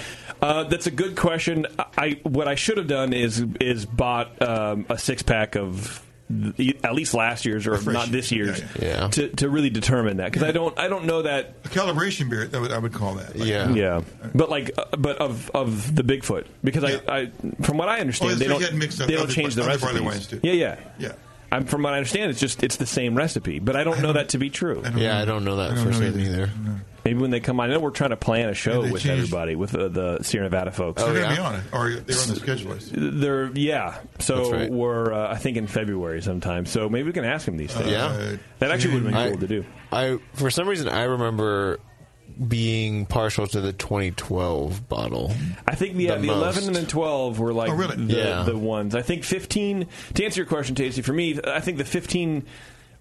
[0.41, 1.65] Uh, that's a good question.
[1.97, 6.77] I what I should have done is is bought um, a six pack of the-
[6.83, 9.07] at least last year's or not this year's yeah, yeah.
[9.09, 10.31] to to really determine that.
[10.31, 13.15] Because I don't I don't know that A calibration beer, I would, I would call
[13.15, 13.35] that.
[13.37, 14.01] Like, yeah.
[14.33, 16.45] But like uh, but of of the Bigfoot.
[16.63, 17.31] Because I, I
[17.61, 19.71] from what I understand Oh, they don't getting mixed they don't other- change the other
[19.71, 20.01] recipes.
[20.01, 20.39] wines, too.
[20.43, 20.79] yeah yeah.
[20.97, 21.11] Yeah.
[21.51, 24.13] I'm, from what I understand, it's just it's the same recipe, but I don't know
[24.13, 24.83] that to be true.
[24.95, 26.49] Yeah, I don't know that for certain either.
[27.05, 29.03] Maybe when they come on, I know we're trying to plan a show they with
[29.03, 31.01] changed- everybody, with uh, the Sierra Nevada folks.
[31.03, 32.73] Oh, they're going to be on it, or they're on the schedule.
[32.73, 32.95] I see.
[32.97, 33.99] They're yeah.
[34.19, 34.71] So right.
[34.71, 36.65] we're uh, I think in February sometime.
[36.65, 37.91] So maybe we can ask them these things.
[37.91, 38.37] Yeah.
[38.57, 39.65] that actually would have been I- cool to do.
[39.91, 41.79] I for some reason I remember
[42.47, 45.31] being partial to the 2012 bottle.
[45.67, 47.95] I think yeah, The the, 11 and the 12 were like Oh, really?
[47.97, 48.43] the, Yeah.
[48.43, 48.95] the ones.
[48.95, 49.87] I think 15.
[50.15, 52.45] To answer your question, Tasty, for me, I think the 15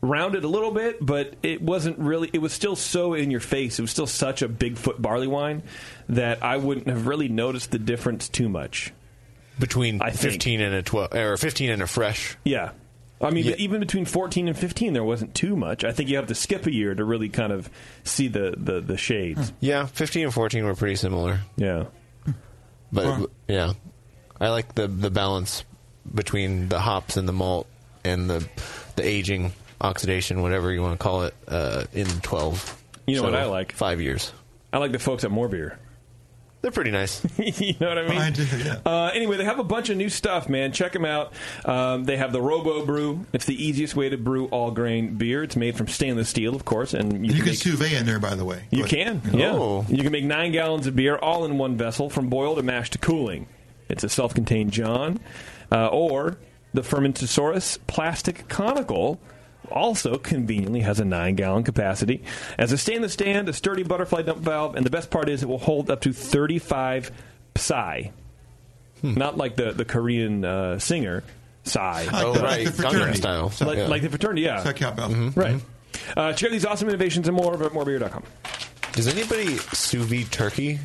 [0.09, 2.31] rounded a little bit, but it wasn't really.
[2.32, 3.78] It was still so in your face.
[3.78, 5.62] It was still such a Bigfoot barley wine
[6.09, 8.93] that I wouldn't have really noticed the difference too much.
[9.59, 10.32] between I think.
[10.32, 12.36] 15 and a 12 or 15 and a fresh.
[12.44, 12.70] Yeah.
[13.20, 13.55] I mean, Yeah.
[13.59, 15.85] even between 14 and 15, there wasn't too much.
[15.85, 17.70] I think you have to skip a year to really kind of
[18.02, 19.52] see the, the, the shades.
[19.60, 21.39] Yeah, 15 and 14 were pretty similar.
[21.56, 21.85] Yeah.
[22.93, 23.26] But Huh.
[23.48, 23.72] yeah.
[24.40, 25.64] I like the the balance
[26.12, 27.66] between the hops and the malt
[28.05, 28.47] and the
[28.97, 32.82] the aging, oxidation, whatever you want to call it, uh, in 12.
[33.06, 33.72] You know So, what I like?
[33.72, 34.32] 5 years.
[34.72, 35.76] I like the folks at MoreBeer.
[36.62, 37.22] They're pretty nice.
[37.38, 38.18] you know what I mean?
[38.18, 38.78] I do, yeah.
[38.86, 40.72] Uh, anyway, they have a bunch of new stuff, man.
[40.72, 41.34] Check them out.
[41.66, 43.26] Um, they have the Robo Brew.
[43.34, 45.42] It's the easiest way to brew all grain beer.
[45.42, 48.06] It's made from stainless steel, of course, and you You can can make sous in
[48.06, 48.62] there, by the way.
[48.70, 49.52] You But- can, yeah.
[49.52, 49.84] Oh.
[49.90, 52.88] You can make nine gallons of beer all in one vessel, from boil to mash
[52.90, 53.46] to cooling.
[53.90, 55.20] It's a self-contained John,
[55.70, 56.38] uh, or
[56.72, 59.20] the Fermentasaurus plastic conical.
[59.70, 62.22] Also, conveniently has a nine-gallon capacity.
[62.58, 65.48] As a stainless stand, a sturdy butterfly dump valve, and the best part is it
[65.48, 67.10] will hold up to thirty-five
[67.56, 68.12] psi.
[69.00, 69.14] Hmm.
[69.14, 71.24] Not like the the Korean uh, singer
[71.64, 72.06] Psy.
[72.12, 72.66] Oh, right.
[72.66, 73.50] Gangnam style.
[73.66, 73.86] Like, Yeah.
[73.86, 74.62] like the fraternity, yeah.
[74.62, 75.02] Psi Kappa.
[75.02, 75.34] Mhm.
[75.34, 75.60] Right.
[76.16, 78.22] Uh, check out these awesome innovations and more over at morebeer.com.
[78.92, 80.78] Does anybody sous vide turkey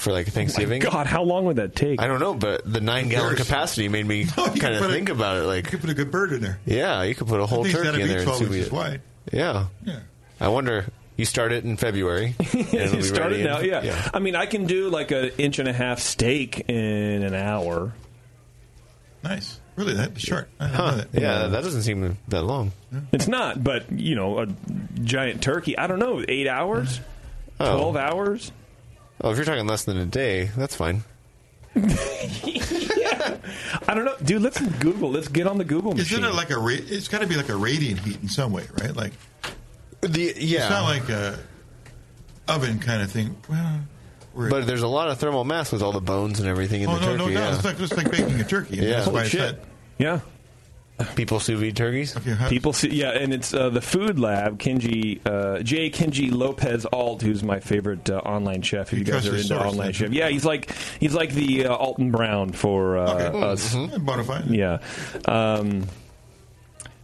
[0.00, 0.84] for like oh Thanksgiving?
[0.86, 2.00] Oh God, how long would that take?
[2.00, 4.90] I don't know, but the nine gallon There's- capacity made me you kind of put
[4.90, 5.46] a- think about it.
[5.46, 6.58] Like, You could put a good bird in there.
[6.66, 9.00] yeah, you could put a whole turkey in there and 12 sous vide inches wide.
[9.32, 9.66] Yeah.
[9.84, 10.00] Yeah.
[10.40, 10.86] I wonder.
[11.16, 12.34] You start it in February.
[12.52, 14.10] and it'll you be started ready now, in- yeah.
[14.12, 17.92] I mean, I can do like an inch and a half steak in an hour.
[19.22, 19.60] Nice.
[19.76, 20.48] Really, that short.
[20.60, 20.96] I didn't know Huh.
[20.96, 21.20] that.
[21.20, 22.72] Yeah, that doesn't seem that long.
[23.12, 24.46] It's not, but you know, a
[25.02, 25.76] giant turkey.
[25.78, 27.00] I don't know, eight hours,
[27.58, 27.76] Oh.
[27.76, 28.52] twelve hours.
[29.24, 31.02] Oh, if you're talking less than a day, that's fine.
[31.76, 31.80] I
[33.94, 34.42] don't know, dude.
[34.42, 35.10] Let's Google.
[35.10, 36.18] Let's get on the Google machine.
[36.18, 36.58] Isn't it like a?
[36.58, 38.94] Ra- it's got to be like a radiant heat in some way, right?
[38.94, 39.12] Like
[40.02, 41.38] The yeah, it's not like a
[42.48, 43.34] oven kind of thing.
[43.48, 43.80] Well,
[44.34, 46.96] but there's a lot of thermal mass with all the bones and everything in oh
[46.96, 47.18] the no, turkey.
[47.18, 47.30] no, no!
[47.48, 47.54] yeah.
[47.54, 48.76] It's like just like baking a turkey.
[48.76, 48.90] Yeah.
[48.90, 49.40] that's why Holy I shit.
[49.40, 49.60] said.
[49.96, 50.20] Yeah.
[51.16, 52.16] People sous vide turkeys.
[52.48, 54.58] People see, yeah, and it's uh, the Food Lab.
[54.60, 55.90] Kenji uh, J.
[55.90, 58.92] Kenji Lopez Alt, who's my favorite uh, online chef.
[58.92, 59.92] If you guys are his into source, online then.
[59.92, 63.42] chef, yeah, he's like he's like the uh, Alton Brown for uh, Okay.
[63.42, 63.74] us.
[63.74, 63.90] Mhm.
[64.06, 64.50] Bonafide.
[64.54, 64.78] Yeah.
[65.26, 65.88] Um,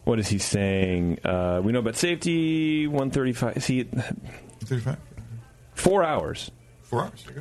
[0.04, 1.18] what is he saying?
[1.24, 2.86] Uh, we know about safety.
[2.86, 3.60] One thirty-five.
[3.64, 3.82] See,
[4.64, 4.98] Thirty-five.
[5.74, 6.52] four hours.
[6.82, 7.24] Four hours.
[7.28, 7.40] Okay.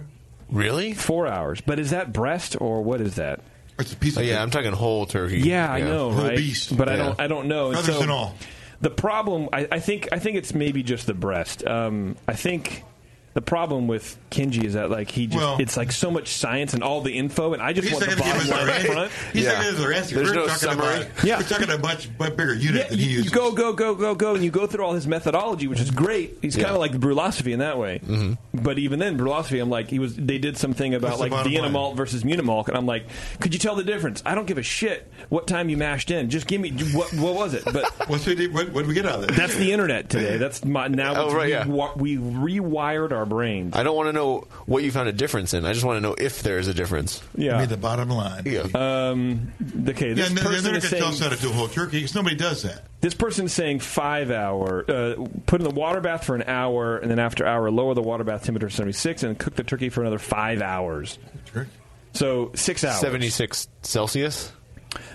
[0.51, 0.93] Really?
[0.95, 1.61] Four hours.
[1.61, 3.41] But is that breast or what is that?
[3.79, 5.39] It's a piece Oh, of yeah, I'm talking whole turkey.
[5.39, 6.37] Yeah, I know, Whole right?
[6.37, 6.77] beast.
[6.77, 7.19] But I don't.
[7.19, 7.67] I don't know.
[7.67, 8.35] And Feathers so and all.
[8.81, 11.65] The problem, I, I think, I think it's maybe just the breast.
[11.67, 12.83] Um, I think
[13.39, 16.73] the problem with Kenji is that like he just Well- it's like so much science
[16.73, 18.73] and all the info, and I just want the to give bottom us line the
[18.73, 19.11] up front.
[19.31, 19.53] He's Yeah.
[19.53, 20.15] not going to the answer.
[20.15, 20.87] There's We're no talking summary.
[21.03, 21.23] about.
[21.23, 21.37] Yeah.
[21.37, 23.95] We're talking a much, much bigger unit Yeah, than he you, you go, go, go,
[23.95, 26.37] go, go, and you go through all his methodology, which is great.
[26.41, 28.01] He's kind of like the Brulosophy in that way.
[28.05, 28.61] Mm-hmm.
[28.61, 30.15] But even then, Brulosophy, I'm like, he was.
[30.17, 33.05] They did something about That's like bottom Vienna malt versus Munich malt, and I'm like,
[33.39, 34.21] could you tell the difference?
[34.25, 36.29] I don't give a shit what time you mashed in.
[36.29, 37.63] Just give me what, what was it?
[37.63, 39.35] But What's we did, what, what did we get out of that?
[39.37, 40.35] that's the internet today.
[40.37, 41.13] That's my now.
[41.15, 41.65] Oh, it's right, yeah.
[41.95, 43.75] we rewired our brains.
[43.75, 45.63] I don't want to know what you found a difference in.
[45.65, 47.21] I just want to know if there is a difference.
[47.35, 47.57] Yeah.
[47.57, 48.43] Made the bottom line.
[48.45, 48.61] Yeah.
[48.73, 49.53] Um,
[49.87, 51.49] okay, Yeah, this and they're person going is to tell saying us how to do
[51.49, 52.83] a whole turkey because nobody does that.
[53.01, 54.83] this person is saying five hour.
[54.89, 55.15] Uh,
[55.45, 58.23] put in the water bath for an hour, and then after hour, lower the water
[58.23, 61.17] bath temperature to seventy six, and cook the turkey for another five hours.
[61.53, 61.69] Turkey.
[62.13, 62.99] So six hours.
[62.99, 64.51] 76 Celsius.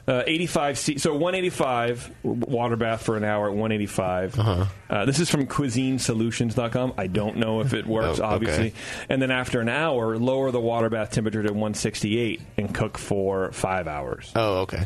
[0.06, 0.98] Uh, 85 C.
[0.98, 4.38] So 185 water bath for an hour at 185.
[4.38, 4.64] Uh-huh.
[4.88, 6.94] Uh, this is from cuisinesolutions.com.
[6.96, 8.35] I don't know if it works, Oh, okay.
[8.35, 8.74] obviously.
[9.09, 13.51] And then after an hour, lower the water bath temperature to 168 and cook for
[13.53, 14.30] five hours.
[14.36, 14.85] Oh, okay.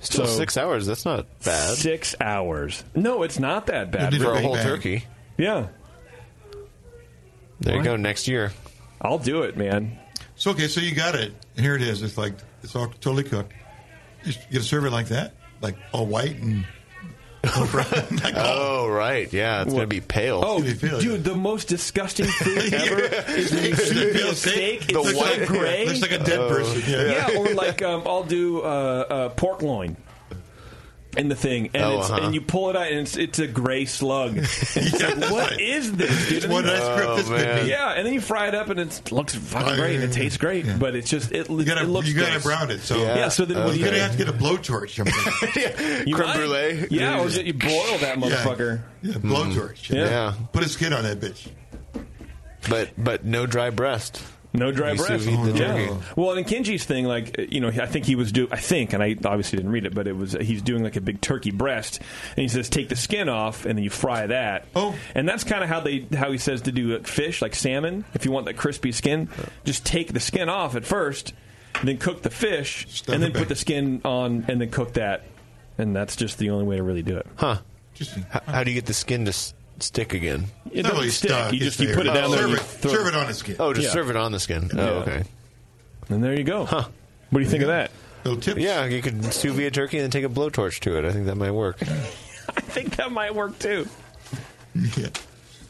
[0.00, 0.86] Still So- six hours.
[0.86, 1.76] That's not bad.
[1.76, 2.84] Six hours.
[2.94, 4.14] No, it's not that bad.
[4.14, 4.64] For a whole Bang.
[4.64, 5.04] turkey.
[5.36, 5.66] Yeah.
[7.60, 7.96] There you go.
[7.96, 8.52] Next year.
[9.00, 9.98] I'll do it, man.
[10.36, 11.32] So okay, so you got it.
[11.56, 12.02] Here it is.
[12.02, 13.52] It's like it's all totally cooked.
[14.24, 16.64] You just get a serve it like that, like all white and.
[17.44, 20.42] oh right, yeah, it's gonna be pale.
[20.44, 23.00] Oh, dude, the most disgusting food ever
[23.32, 24.82] is when you see Peel a steak.
[24.82, 24.90] steak?
[24.90, 25.86] It's The so white- gray.
[25.86, 26.48] looks like a dead Oh.
[26.48, 27.28] person, yeah.
[27.38, 29.96] or like um, I'll do uh, uh, pork loin.
[31.16, 32.20] In the thing, and, Oh, it's, uh-huh.
[32.26, 34.36] and you pull it out, and it's, it's a gray slug.
[34.38, 36.28] It's like, what is this?
[36.28, 36.50] Dude?
[36.50, 37.64] What did I script this could man.
[37.64, 37.70] be?
[37.70, 39.94] Yeah, and then you fry it up, and it looks fucking Oh, great.
[39.96, 42.44] and It tastes great, but it's just it, You gotta, it looks you gotta gross.
[42.44, 42.80] brown it.
[42.80, 43.28] So yeah.
[43.30, 44.98] So then what do you're gonna have to get a blowtorch.
[46.06, 46.36] You Creme might.
[46.36, 46.86] brulee.
[46.90, 48.82] Yeah, or just you boil that motherfucker.
[49.02, 49.88] Yeah, blowtorch.
[49.90, 50.04] Yeah.
[50.04, 50.34] Yeah.
[50.52, 51.48] Put a skin on that bitch.
[52.68, 54.22] but but no dry breast.
[54.54, 55.24] No dry You breast.
[55.24, 55.86] sous the yeah.
[55.88, 55.94] turkey.
[56.16, 58.48] Well, and in Kenji's thing, like you know, I think he was do.
[58.50, 61.00] I think, and I obviously didn't read it, but it was he's doing like a
[61.02, 62.00] big turkey breast,
[62.36, 64.64] and he says take the skin off, and then you fry that.
[64.74, 67.54] Oh, and that's kind of how they how he says to do like, fish, like
[67.54, 68.04] salmon.
[68.14, 69.28] If you want that crispy skin,
[69.64, 71.34] just take the skin off at first,
[71.84, 75.24] then cook the fish, Stuff and then put the skin on, and then cook that,
[75.76, 77.26] and that's just the only way to really do it.
[77.36, 77.58] Huh?
[77.92, 78.24] Interesting.
[78.30, 80.46] How, how do you get the skin to s- stick again?
[80.70, 81.30] It Not doesn't really stick.
[81.30, 82.22] stuck, You just you put it there.
[82.22, 82.40] down there.
[82.40, 83.56] Serve and it- you throw serve it on the skin.
[83.58, 83.92] Oh, just Yeah.
[83.92, 84.70] serve it on the skin.
[84.74, 84.80] Yeah.
[84.82, 85.24] Oh, okay.
[86.10, 86.64] And there you go.
[86.64, 86.84] Huh?
[87.30, 87.90] What do you think of that?
[88.24, 88.60] Little tips.
[88.60, 91.04] Yeah, you could sous vide a turkey and then take a blowtorch to it.
[91.04, 91.78] I think that might work.
[92.56, 93.86] I think that might work too.
[94.96, 95.08] Yeah.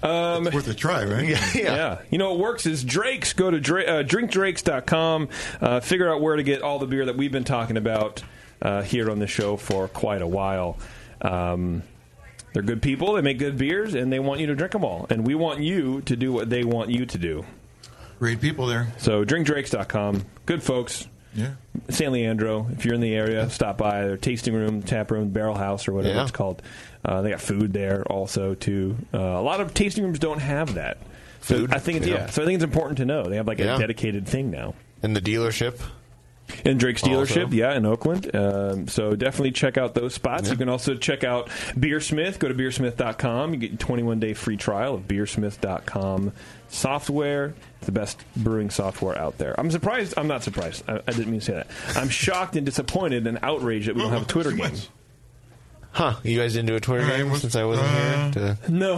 [0.03, 1.27] Um, It's worth a try, right?
[1.29, 1.45] Yeah.
[1.55, 1.99] Yeah.
[2.11, 3.33] You know what works is Drake's.
[3.33, 5.29] Go to Dra- uh, drinkdrakes.com.
[5.61, 8.23] Uh, figure out where to get all the beer that we've been talking about
[8.63, 10.79] uh, here on the show for quite a while.
[11.21, 11.83] Um,
[12.59, 13.13] they're good people.
[13.13, 15.07] They make good beers, and they want you to drink them all.
[15.11, 17.45] And we want you to do what they want you to do.
[18.19, 18.89] Great people there.
[18.99, 20.25] So drinkdrakes.com.
[20.45, 21.07] Good folks.
[21.35, 21.53] Yeah.
[21.89, 22.67] San Leandro.
[22.73, 25.93] If you're in the area, stop by their tasting room, tap room, barrel house, or
[25.93, 26.23] whatever Yeah.
[26.23, 26.61] it's called.
[27.05, 28.97] Uh, they got food there also too.
[29.15, 30.99] Uh, a lot of tasting rooms don't have that.
[31.43, 31.73] So Food?
[31.73, 32.15] I think it's, Yeah.
[32.15, 32.27] yeah.
[32.31, 33.77] So I think it's important to know they have like Yeah.
[33.77, 34.75] a dedicated thing now.
[35.01, 35.79] And the dealership.
[36.65, 37.25] In Drake's Also.
[37.25, 38.35] dealership, yeah, in Oakland.
[38.35, 40.51] Um, so definitely check out those spots.
[40.51, 42.39] You can also check out Beersmith.
[42.39, 43.53] Go to beersmith.com.
[43.55, 46.33] You get a 21 day free trial of beersmith.com
[46.69, 47.55] software.
[47.79, 49.59] It's the best brewing software out there.
[49.59, 50.15] I'm surprised.
[50.17, 50.85] I'm not surprised.
[50.89, 51.69] I, I didn't mean to say that.
[51.97, 54.73] I'm shocked and disappointed and outraged that we don't have a Twitter game.
[55.91, 56.17] Huh?
[56.23, 58.59] You guys didn't do a Twitter All right, game well, since I wasn't uh, here.
[58.67, 58.73] To...
[58.73, 58.95] No.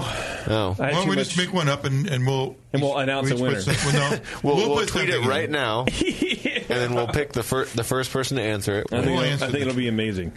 [0.48, 0.74] Oh.
[0.76, 3.32] Why don't we much- just make one up and, and we'll And we'll announce we
[3.32, 3.60] a put winner.
[3.60, 5.52] some- well, no, We'll, we'll, put tweet it right in.
[5.52, 5.88] now, and
[6.78, 8.86] then we'll pick the fir- the first person to answer it.
[8.92, 10.32] I think, We'll it'll, answer I think it'll be amazing.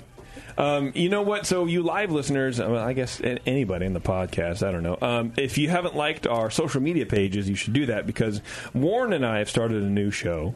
[0.58, 1.48] Um, you know what?
[1.48, 4.98] So, you live listeners, well, I guess anybody in the podcast, I don't know.
[5.02, 8.40] Um, if you haven't liked our social media pages, you should do that because
[8.74, 10.54] Warren and I have started a new show.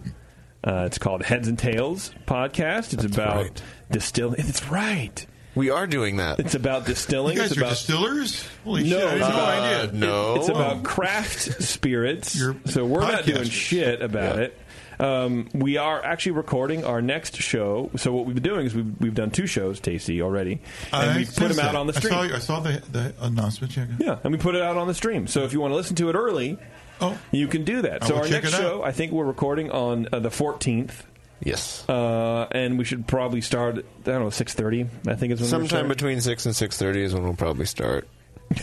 [0.63, 2.93] Uh, it's called Heads and Tails Podcast.
[2.93, 3.61] It's about right.
[3.89, 4.39] distilling.
[4.39, 5.25] It's right.
[5.55, 6.39] We are doing that.
[6.39, 7.35] It's about distilling.
[7.35, 8.47] You guys it's are about distillers?
[8.63, 9.03] Holy no, shit!
[9.03, 9.99] I had it's no about, idea.
[9.99, 10.35] no.
[10.35, 12.37] It's about craft spirits.
[12.37, 14.41] You're so we're not doing shit about Yeah.
[14.43, 14.57] it.
[14.99, 17.91] Um, we are actually recording our next show.
[17.97, 20.59] So what we've been doing is we've, we've done two shows, Tasty, already,
[20.91, 21.75] and I we put them out that.
[21.75, 22.13] on the I stream.
[22.13, 23.73] saw, I saw the, the announcement.
[23.73, 25.27] Check yeah, and we put it out on the stream.
[25.27, 26.57] So if you want to listen to it early,
[26.99, 28.03] Oh, you can do that.
[28.03, 31.03] I so our next show, I think we're recording on uh, the 14th.
[31.43, 31.87] Yes.
[31.87, 33.77] Uh, and we should probably start.
[33.77, 34.87] I don't know, six thirty.
[35.07, 38.07] I think it's Sometime between six and six thirty is when we'll probably start,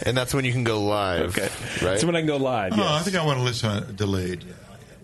[0.05, 1.39] and that's when you can go live.
[1.39, 1.49] Okay,
[1.87, 2.01] right?
[2.01, 2.73] So when I can go live.
[2.73, 2.87] oh, yes.
[2.91, 4.45] I think I want to listen on delayed.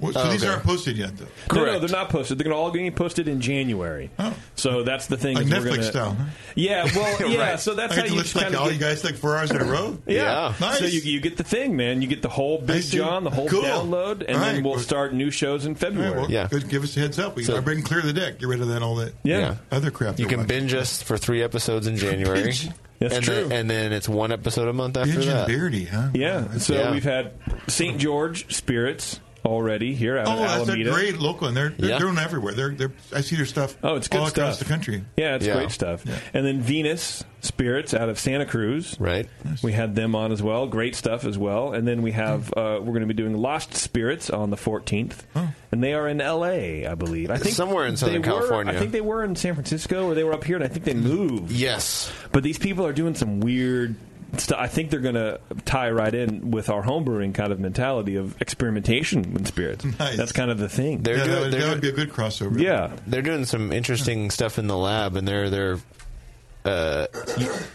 [0.00, 0.04] Yeah.
[0.06, 0.52] Well, So Oh, these okay.
[0.52, 1.26] aren't posted yet, though.
[1.54, 2.38] No, no, they're not posted.
[2.38, 4.10] They're going to all get posted in January.
[4.18, 4.34] Oh.
[4.56, 5.36] So that's the thing.
[5.36, 6.14] Like is we're Netflix gonna, style.
[6.14, 6.24] Huh?
[6.54, 7.50] Yeah, well, yeah.
[7.50, 7.60] Right.
[7.60, 9.36] So that's I how to you listen kind like all of you guys like four
[9.36, 9.98] hours in a row.
[10.06, 10.22] Yeah.
[10.22, 10.54] Yeah.
[10.60, 10.78] Nice.
[10.78, 12.02] So you, you get the thing, man.
[12.02, 12.82] You get the whole Big.
[12.84, 13.62] John, the whole Cool.
[13.62, 14.64] download, and All then right.
[14.64, 16.10] we'll Well- start new shows in February.
[16.12, 16.48] right, well, Yeah.
[16.50, 16.68] good.
[16.68, 17.36] Give us a heads up.
[17.36, 18.38] We So- I bring clear the deck.
[18.38, 19.38] Get rid of that all that yeah.
[19.38, 19.54] Yeah.
[19.70, 20.18] other crap.
[20.18, 20.48] You can watch.
[20.48, 22.52] binge us for three episodes in January.
[22.98, 23.34] That's and true.
[23.48, 25.46] Then, and then it's one episode a month after Binge and that.
[25.48, 26.08] Beardy, huh?
[26.14, 26.40] Yeah.
[26.40, 26.92] That's- So Yeah.
[26.92, 27.32] we've had
[27.66, 27.98] St.
[27.98, 30.90] George Spirits already here out Oh, of that's a Alameda.
[30.92, 31.98] great local, and they're they're Yeah.
[31.98, 32.54] doing everywhere.
[32.54, 32.92] They're they're.
[33.14, 33.76] I see their stuff.
[33.82, 35.04] Oh, it's good all stuff across the country.
[35.16, 35.54] Yeah, it's Yeah.
[35.54, 36.02] great stuff.
[36.04, 36.16] Yeah.
[36.34, 38.96] And then Venus Spirits out of Santa Cruz.
[39.00, 39.26] Right.
[39.62, 40.66] We had them on as well.
[40.66, 41.72] Great stuff as well.
[41.72, 45.20] And then we have uh, we're going to be doing Lost Spirits on the 14th,
[45.72, 46.86] and they are in L.A.
[46.86, 47.30] I believe.
[47.30, 48.74] I think Somewhere in Southern they were- California.
[48.74, 50.84] I think they were in San Francisco, or they were up here, and I think
[50.84, 51.50] they moved.
[51.50, 52.12] Yes.
[52.30, 54.09] But these people are doing some weird stuff.
[54.56, 58.40] I think they're going to tie right in with our homebrewing kind of mentality of
[58.40, 59.84] experimentation with spirits.
[60.00, 60.16] Nice.
[60.16, 61.02] That's kind of the thing.
[61.02, 61.34] They're yeah, doing.
[61.34, 62.58] that, would, they're that would be a good crossover.
[62.58, 62.96] yeah.
[63.06, 65.78] they're doing some interesting stuff in the lab, and they're they're
[66.64, 67.06] uh,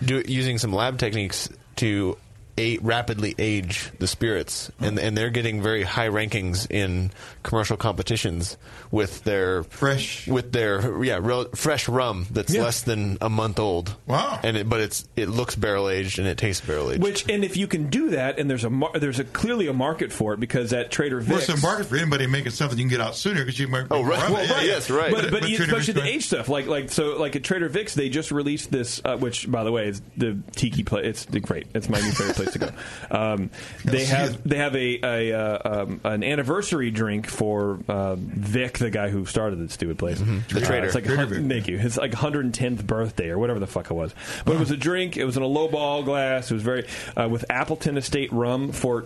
[0.03, 2.17] do, using some lab techniques to
[2.57, 7.11] a- rapidly age the spirits, and and they're getting very high rankings in
[7.43, 8.57] commercial competitions
[8.91, 12.63] with their fresh with their yeah real, fresh rum that's Yeah.
[12.63, 13.95] less than a month old.
[14.07, 14.39] Wow!
[14.43, 17.03] And it, but it's it looks barrel aged and it tastes barrel aged.
[17.03, 19.73] Which and if you can do that, and there's a mar- there's a clearly a
[19.73, 22.77] market for it because at Trader Well, Vic's, it's a market for anybody making something
[22.77, 23.87] you can get out sooner because you might.
[23.91, 24.19] Oh, right.
[24.29, 24.65] Well, Well, right.
[24.65, 25.11] Yes, right.
[25.11, 27.69] But, but, you, Trader especially Vic's the age stuff, like like so, like at Trader
[27.69, 31.05] Vic's, they just released this, uh, which by the way is the tiki place.
[31.05, 31.67] It's great.
[31.73, 32.69] It's my new favorite place to go.
[33.11, 33.49] Um,
[33.83, 38.89] they have they have a, a uh, um, an anniversary drink for uh, Vic, the
[38.89, 40.19] guy who started the stupid place.
[40.19, 40.85] The Uh, Trader.
[40.87, 41.77] It's like hun- thank you.
[41.79, 44.13] It's like 110th birthday or whatever the fuck it was.
[44.45, 45.17] But it was a drink.
[45.17, 46.49] It was in a low ball glass.
[46.51, 49.05] It was very uh, with Appleton Estate rum for.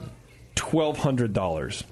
[0.56, 1.86] Twelve hundred dollars.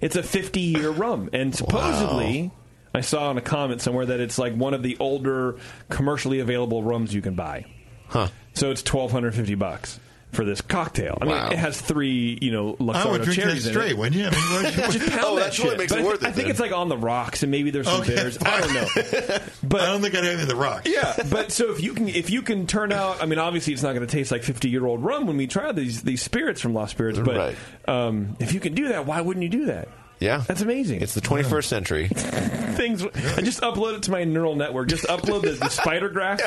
[0.00, 2.50] It's a fifty-year rum, and supposedly,
[2.94, 5.56] I saw in a comment somewhere that it's like one of the older
[5.90, 7.66] commercially available rums you can buy.
[8.08, 8.28] Huh.
[8.54, 10.00] So it's twelve hundred fifty bucks
[10.32, 11.16] for this cocktail.
[11.20, 11.42] I Wow.
[11.44, 13.98] mean, it has three, you know, I would Luxardo drink that cherries straight, it.
[13.98, 14.26] wouldn't you?
[14.26, 16.26] I mean, why- Just pound Oh, that that's what makes But it I, worth thi-
[16.26, 16.50] I it, think then.
[16.50, 18.38] it's like on the rocks, and maybe there's some Okay, bitters.
[18.42, 18.88] I don't know.
[19.62, 20.88] But I don't think I'd have any of the rocks.
[20.88, 23.82] yeah, but so if you can if you can turn out, I mean, obviously it's
[23.82, 26.60] not going to taste like fifty year old rum when we try these these spirits
[26.60, 27.18] from Lost Spirits.
[27.18, 27.56] But Right.
[27.86, 29.88] um, if you can do that, why wouldn't you do that?
[30.20, 31.00] Yeah, that's amazing.
[31.00, 32.08] It's the 21st century.
[32.08, 33.04] Things.
[33.04, 34.88] I just upload it to my neural network.
[34.88, 36.40] Just upload the, the spider graph,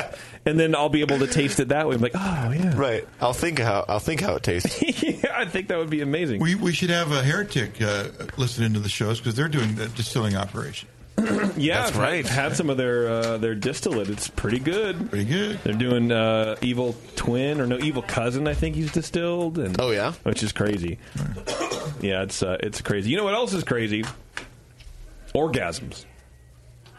[0.45, 1.95] and then I'll be able to taste it that way.
[1.95, 3.07] I'm like, oh yeah, right.
[3.19, 4.81] I'll think how I'll think how it tastes.
[5.03, 6.41] yeah, I think that would be amazing.
[6.41, 9.87] We we should have a heretic uh, listening to the shows because they're doing the
[9.89, 10.89] distilling operation.
[11.57, 12.25] Yeah, That's I've right.
[12.27, 14.09] Had some of their uh, their distillate.
[14.09, 15.09] It's pretty good.
[15.09, 15.59] Pretty good.
[15.63, 18.47] They're doing uh, evil twin or no evil cousin.
[18.47, 19.57] I think he's distilled.
[19.59, 20.97] And oh yeah, which is crazy.
[22.01, 23.09] yeah, it's uh, it's crazy.
[23.11, 24.03] You know what else is crazy?
[25.35, 26.05] Orgasms.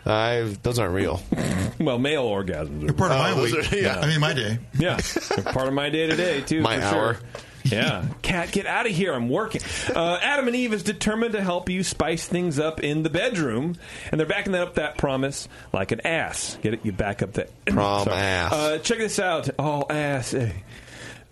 [0.05, 1.21] I those aren't real.
[1.81, 2.89] well, male orgasms.
[2.91, 3.73] Are part of my Oh, week.
[3.73, 4.01] are- yeah.
[4.01, 4.59] I mean, my day.
[4.79, 4.99] Yeah,
[5.53, 6.61] part of my day to day too.
[6.61, 7.15] My for hour.
[7.15, 7.23] Sure.
[7.65, 9.13] Yeah, cat, get out of here!
[9.13, 9.61] I'm working.
[9.95, 13.77] Uh, Adam and Eve is determined to help you spice things up in the bedroom,
[14.11, 16.59] and they're backing that up that promise like an ass.
[16.63, 16.81] Get it?
[16.85, 18.17] You back up that Prom Sorry.
[18.17, 18.53] ass.
[18.53, 19.49] Uh, check this out.
[19.59, 20.35] All ass.
[20.35, 20.51] eh.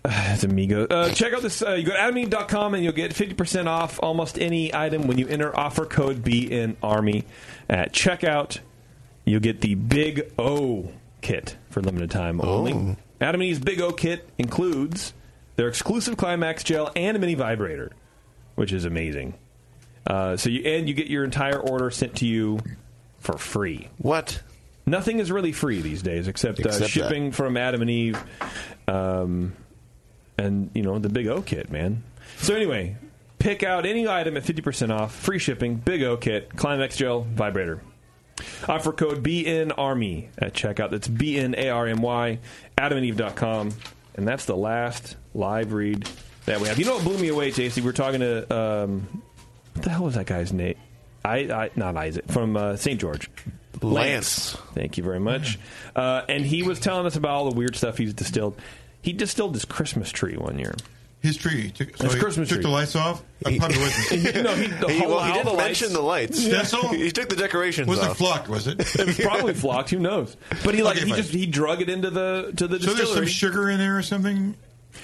[0.03, 0.87] Uh, it's amigo.
[0.87, 1.61] Uh, check out this.
[1.63, 5.29] Uh, you go to adamandeve.com and you'll get 50% off almost any item when you
[5.29, 7.27] enter offer code BN Army
[7.69, 8.61] at checkout.
[9.27, 12.73] You'll get the Big O kit for limited time only.
[12.73, 12.97] Oh.
[13.21, 15.13] Adam and Eve's Big O kit includes
[15.61, 17.93] their exclusive Climax gel and a mini vibrator,
[18.55, 19.35] which is amazing.
[20.07, 22.61] Uh, so you and you get your entire order sent to you
[23.19, 23.91] for free.
[23.99, 24.43] What?
[24.87, 28.25] Nothing is really free these days except, uh, Except shipping from Adam and Eve,
[28.89, 29.53] um,
[30.39, 32.05] and you know the Big O kit, man.
[32.39, 32.97] So anyway,
[33.39, 37.27] pick out any item at fifty percent off, free shipping, Big O kit, Climax gel,
[37.35, 37.83] vibrator.
[38.67, 40.91] Offer code BN Army at checkout.
[40.91, 42.39] That's B N A R M Y,
[42.79, 43.73] adamandeve.com.
[44.15, 46.09] And that's the last live read
[46.47, 46.79] that we have.
[46.79, 47.81] You know what blew me away, Tasty?
[47.81, 49.23] We were talking to, um,
[49.75, 50.77] what the hell was that guy's name?
[51.25, 53.01] I, I Not Isaac, from uh, St.
[53.01, 53.31] George.
[53.83, 54.57] Lance.
[54.75, 55.59] Thank you very much.
[55.95, 58.59] Uh, and he was telling us about all the weird stuff he's distilled.
[59.03, 60.75] He distilled his Christmas tree one year.
[61.23, 61.71] His tree.
[61.71, 62.63] Took, so His he Christmas took tree.
[62.63, 63.23] the lights off.
[63.45, 64.35] I probably wasn't.
[64.43, 66.43] no, he, the He, whole, well, he all didn't the mention the lights.
[66.43, 66.89] Stencil?
[66.95, 68.17] he took the decorations Was it off.
[68.19, 68.49] flocked?
[68.49, 68.81] Was it?
[68.99, 69.91] It was probably flocked.
[69.91, 70.37] Who knows?
[70.65, 71.21] But he like Okay, he fine.
[71.23, 74.03] just he drug it into the to the So there's some sugar in there or
[74.03, 74.57] something.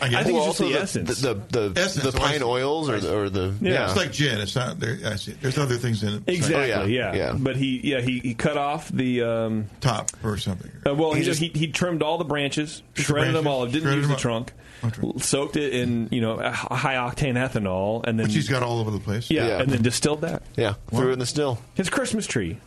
[0.02, 0.20] I, guess.
[0.20, 1.20] I think Well, it's just also the the, essence.
[1.20, 2.44] the the, the, Essence, the I pine see.
[2.44, 3.70] oils or the, or the Yeah.
[3.72, 3.84] yeah.
[3.86, 4.40] It's like gin.
[4.40, 4.98] It's not there.
[5.06, 5.32] I see.
[5.32, 6.22] There's other things in it.
[6.26, 6.72] Exactly.
[6.72, 7.12] Oh, yeah.
[7.12, 7.14] yeah.
[7.14, 7.36] Yeah.
[7.38, 10.70] But he yeah he, he cut off the um, top or something.
[10.86, 13.34] uh, well he He just, just- he, he trimmed all the branches, Just the shredded
[13.36, 13.46] them branches?
[13.46, 14.20] all, didn't Shredded use them the up.
[14.20, 14.60] trunk, Okay.
[15.18, 18.90] Soaked it in you know high octane ethanol, and then Which he's got all over
[18.90, 19.30] the place.
[19.30, 19.60] yeah, Yeah.
[19.62, 20.42] and then distilled that.
[20.56, 21.58] yeah, threw it in the still.
[21.74, 22.58] His Christmas tree.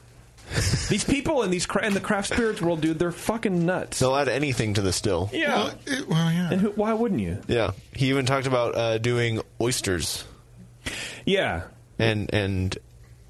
[0.90, 4.00] these people in these cra- in the craft spirits world, dude, they're fucking nuts.
[4.00, 5.30] They'll add anything to the still.
[5.32, 5.56] Yeah.
[5.56, 6.50] Well, it, well, yeah.
[6.52, 7.38] and who, why wouldn't you?
[7.48, 10.24] Yeah, he even talked about uh, doing oysters
[11.26, 11.64] Yeah,
[12.00, 12.76] and and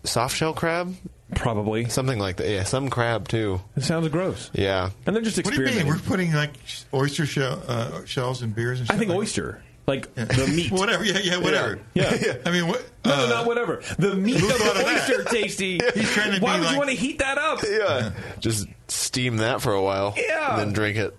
[0.06, 0.96] soft shell crab,
[1.36, 1.90] probably.
[1.90, 2.48] something like that.
[2.50, 3.62] Yeah, some crab too.
[3.76, 4.50] It sounds gross.
[4.54, 5.68] Yeah, And they're just What do you mean?
[5.76, 6.04] experimenting.
[6.04, 6.52] We're putting like
[6.94, 10.30] oyster shell, uh, shells and beers and I stuff think like oyster, like that?
[10.30, 10.72] the meat.
[10.72, 11.04] whatever.
[11.06, 11.80] Yeah, yeah, whatever.
[11.94, 12.16] Yeah.
[12.20, 12.34] Yeah.
[12.46, 12.86] I mean, what?
[13.06, 13.82] No, uh, no, not whatever.
[13.98, 15.10] The meat of thought the of that?
[15.10, 15.80] oyster, tasty.
[15.96, 17.60] He's trying to Why be would like- you want to heat that up?
[17.70, 18.12] yeah.
[18.40, 20.14] Just steam that for a while.
[20.18, 20.52] Yeah.
[20.52, 21.16] and then drink it.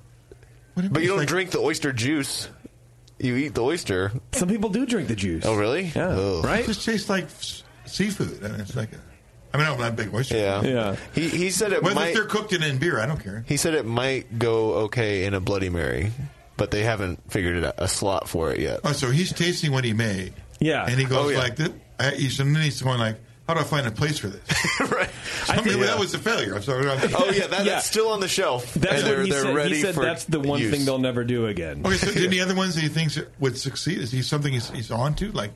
[0.74, 1.02] what do But mean?
[1.04, 2.48] you don't Like- drink the oyster juice.
[3.18, 4.12] You eat the oyster.
[4.32, 5.44] Some people do drink the juice.
[5.44, 5.92] Oh, really?
[5.94, 6.08] Yeah.
[6.08, 6.42] Ugh.
[6.42, 6.64] It Right?
[6.64, 8.42] just tastes like s- seafood.
[8.44, 8.96] I mean, it's like a,
[9.52, 10.36] I mean, I'm not a big oyster.
[10.36, 10.62] Yeah.
[10.62, 10.96] Yeah.
[11.14, 12.14] He he said it Whether might.
[12.14, 13.44] they're cooked in, in beer, I don't care.
[13.48, 16.12] He said it might go okay in a Bloody Mary,
[16.56, 18.80] but they haven't figured it out, a slot for it yet.
[18.84, 20.34] Oh, so he's tasting what he made.
[20.60, 20.86] Yeah.
[20.88, 21.38] And he goes Oh, yeah.
[21.38, 23.16] like, this, I, he's, and then he's going like,
[23.48, 24.40] how do I find a place for this?
[24.92, 25.10] right.
[25.46, 26.54] So maybe that was a failure.
[26.54, 26.88] I'm sorry.
[26.88, 28.72] I'm- Oh yeah, that, that's still on the shelf.
[28.74, 29.54] That's and what they're, he they're said.
[29.56, 30.70] ready He said for that's the one use.
[30.70, 31.82] thing they'll never do again.
[31.84, 33.98] Okay, so any other ones that he thinks would succeed?
[33.98, 35.32] Is he something he's, he's on to?
[35.32, 35.50] Like,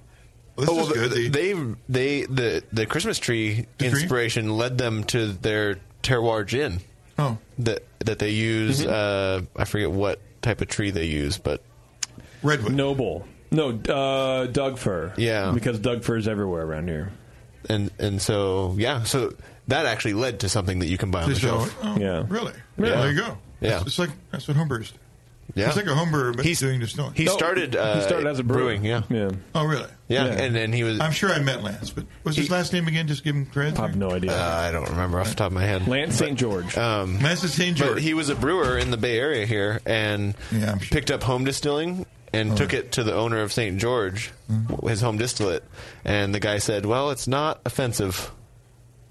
[0.56, 1.10] well, this oh, is well, good.
[1.12, 4.00] the- They- they they the the Christmas tree The tree?
[4.00, 6.80] inspiration led them to their terroir gin.
[7.18, 8.84] Oh, that that they use.
[8.84, 11.62] Uh, I forget what type of tree they use, but
[12.42, 12.74] redwood.
[12.74, 13.26] Noble.
[13.50, 15.12] No, uh, Doug fir.
[15.16, 15.52] Yeah.
[15.52, 17.12] because Doug fir is everywhere around here.
[17.68, 19.32] and and so yeah, so
[19.68, 21.76] that actually led to something that you can buy on the Just, shelf.
[21.82, 22.52] oh, yeah, really?
[22.76, 23.00] Yeah.
[23.02, 23.38] There you go.
[23.60, 23.76] Yeah.
[23.78, 24.98] It's, it's like that's what homebrewers do.
[25.54, 25.68] Yeah.
[25.68, 27.14] It's like a homebrewer, but He's- doing distilling.
[27.14, 28.60] he started, uh, he started as a brewer.
[28.60, 29.02] brewing, yeah.
[29.08, 29.30] yeah.
[29.54, 29.86] Oh, really?
[30.08, 31.00] Yeah, and then he was.
[31.00, 33.06] I'm sure I met Lance, but what's his last name again?
[33.06, 33.78] Just give him credit.
[33.78, 34.32] I have no idea.
[34.32, 35.86] Uh, I don't remember off the top of my head.
[35.88, 36.38] Lance St.
[36.38, 36.76] George.
[36.76, 37.78] Um, Lance St.
[37.78, 38.02] But George.
[38.02, 41.44] he was a brewer in the Bay Area here, and Yeah, I'm picked up home
[41.44, 42.56] distilling and Oh.
[42.56, 43.78] took it to the owner of St.
[43.78, 44.86] George, Mm-hmm.
[44.88, 45.62] his home distillate,
[46.04, 48.30] and the guy said, "Well, it's not offensive.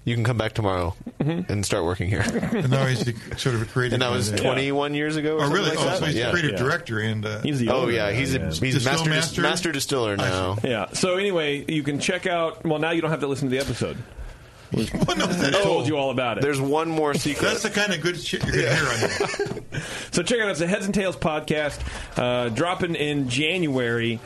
[0.06, 3.62] You can come back tomorrow and start working here." and now he's the, sort of
[3.62, 3.94] a creative.
[3.94, 4.36] and that was guy.
[4.36, 5.38] 21 years ago.
[5.38, 5.70] Or Oh, really?
[5.70, 5.98] like oh, that?
[5.98, 6.28] so he's yeah.
[6.28, 6.56] a creative Yeah.
[6.58, 8.50] director and uh, He's the Oh yeah, he's a yeah.
[8.50, 9.40] he's master master?
[9.42, 10.58] master distiller now.
[10.62, 10.86] Yeah.
[10.92, 12.64] So anyway, you can check out.
[12.66, 13.96] Well, now you don't have to listen to the episode.
[14.74, 16.42] Well, no, I told you all about it.
[16.42, 17.46] There's one more secret.
[17.46, 19.80] That's the kind of good shit you're going to hear on here.
[20.10, 20.50] So check it out.
[20.50, 21.78] It's a Heads and Tails podcast,
[22.18, 24.18] uh, dropping in January,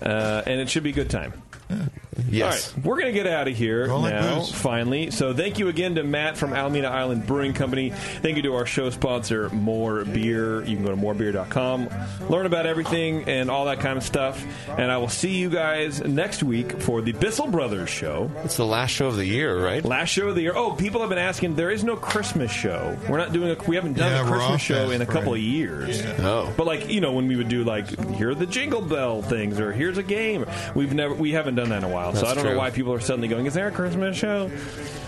[0.00, 1.41] uh, and it should be a good time.
[2.28, 2.68] Yes.
[2.68, 5.10] All right, we're going to get out of here Roll now, finally.
[5.10, 7.90] So thank you again to Matt from Alameda Island Brewing Company.
[7.90, 10.68] Thank you to our show sponsor, MoreBeer.
[10.68, 11.88] You can go to morebeer.com,
[12.28, 14.44] learn about everything and all that kind of stuff.
[14.68, 18.30] And I will see you guys next week for the Bissell Brothers show.
[18.44, 19.84] It's the last show of the year, right?
[19.84, 20.52] Last show of the year.
[20.54, 21.54] Oh, people have been asking.
[21.56, 22.96] There is no Christmas show.
[23.08, 23.62] We're not doing a.
[23.64, 26.00] We haven't done Yeah, a Christmas show in a couple of years.
[26.02, 26.16] Yeah.
[26.20, 26.52] Oh.
[26.56, 29.58] But like you know, when we would do like here are the Jingle Bell things
[29.60, 30.44] or here's a game,
[30.74, 32.12] we've never we haven't done that in a while.
[32.14, 32.58] so That's I don't know true.
[32.58, 33.46] why people are suddenly going.
[33.46, 34.50] Is there a Christmas show?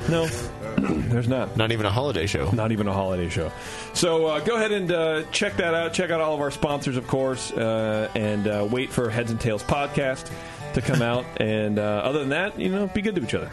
[0.08, 0.26] No,
[0.78, 1.56] there's not.
[1.56, 2.50] Not even a holiday show.
[2.50, 3.50] Not even a holiday show.
[3.94, 5.92] So uh, go ahead and uh, check that out.
[5.92, 9.40] Check out all of our sponsors, of course, uh, and uh, wait for Heads and
[9.40, 10.30] Tails podcast
[10.74, 11.24] to come out.
[11.40, 13.50] And uh, other than that, you know, be good to each other.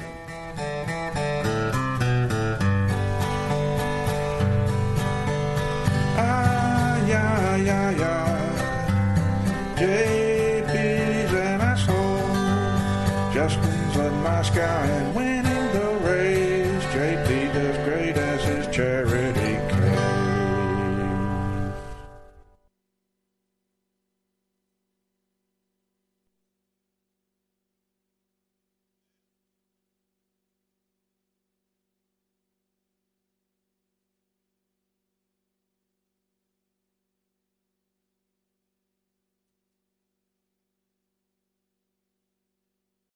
[6.18, 7.92] Ah, yeah, yeah,
[9.78, 10.41] yeah
[13.42, 19.11] just queensland moscow and winning the race jp does great as his chair.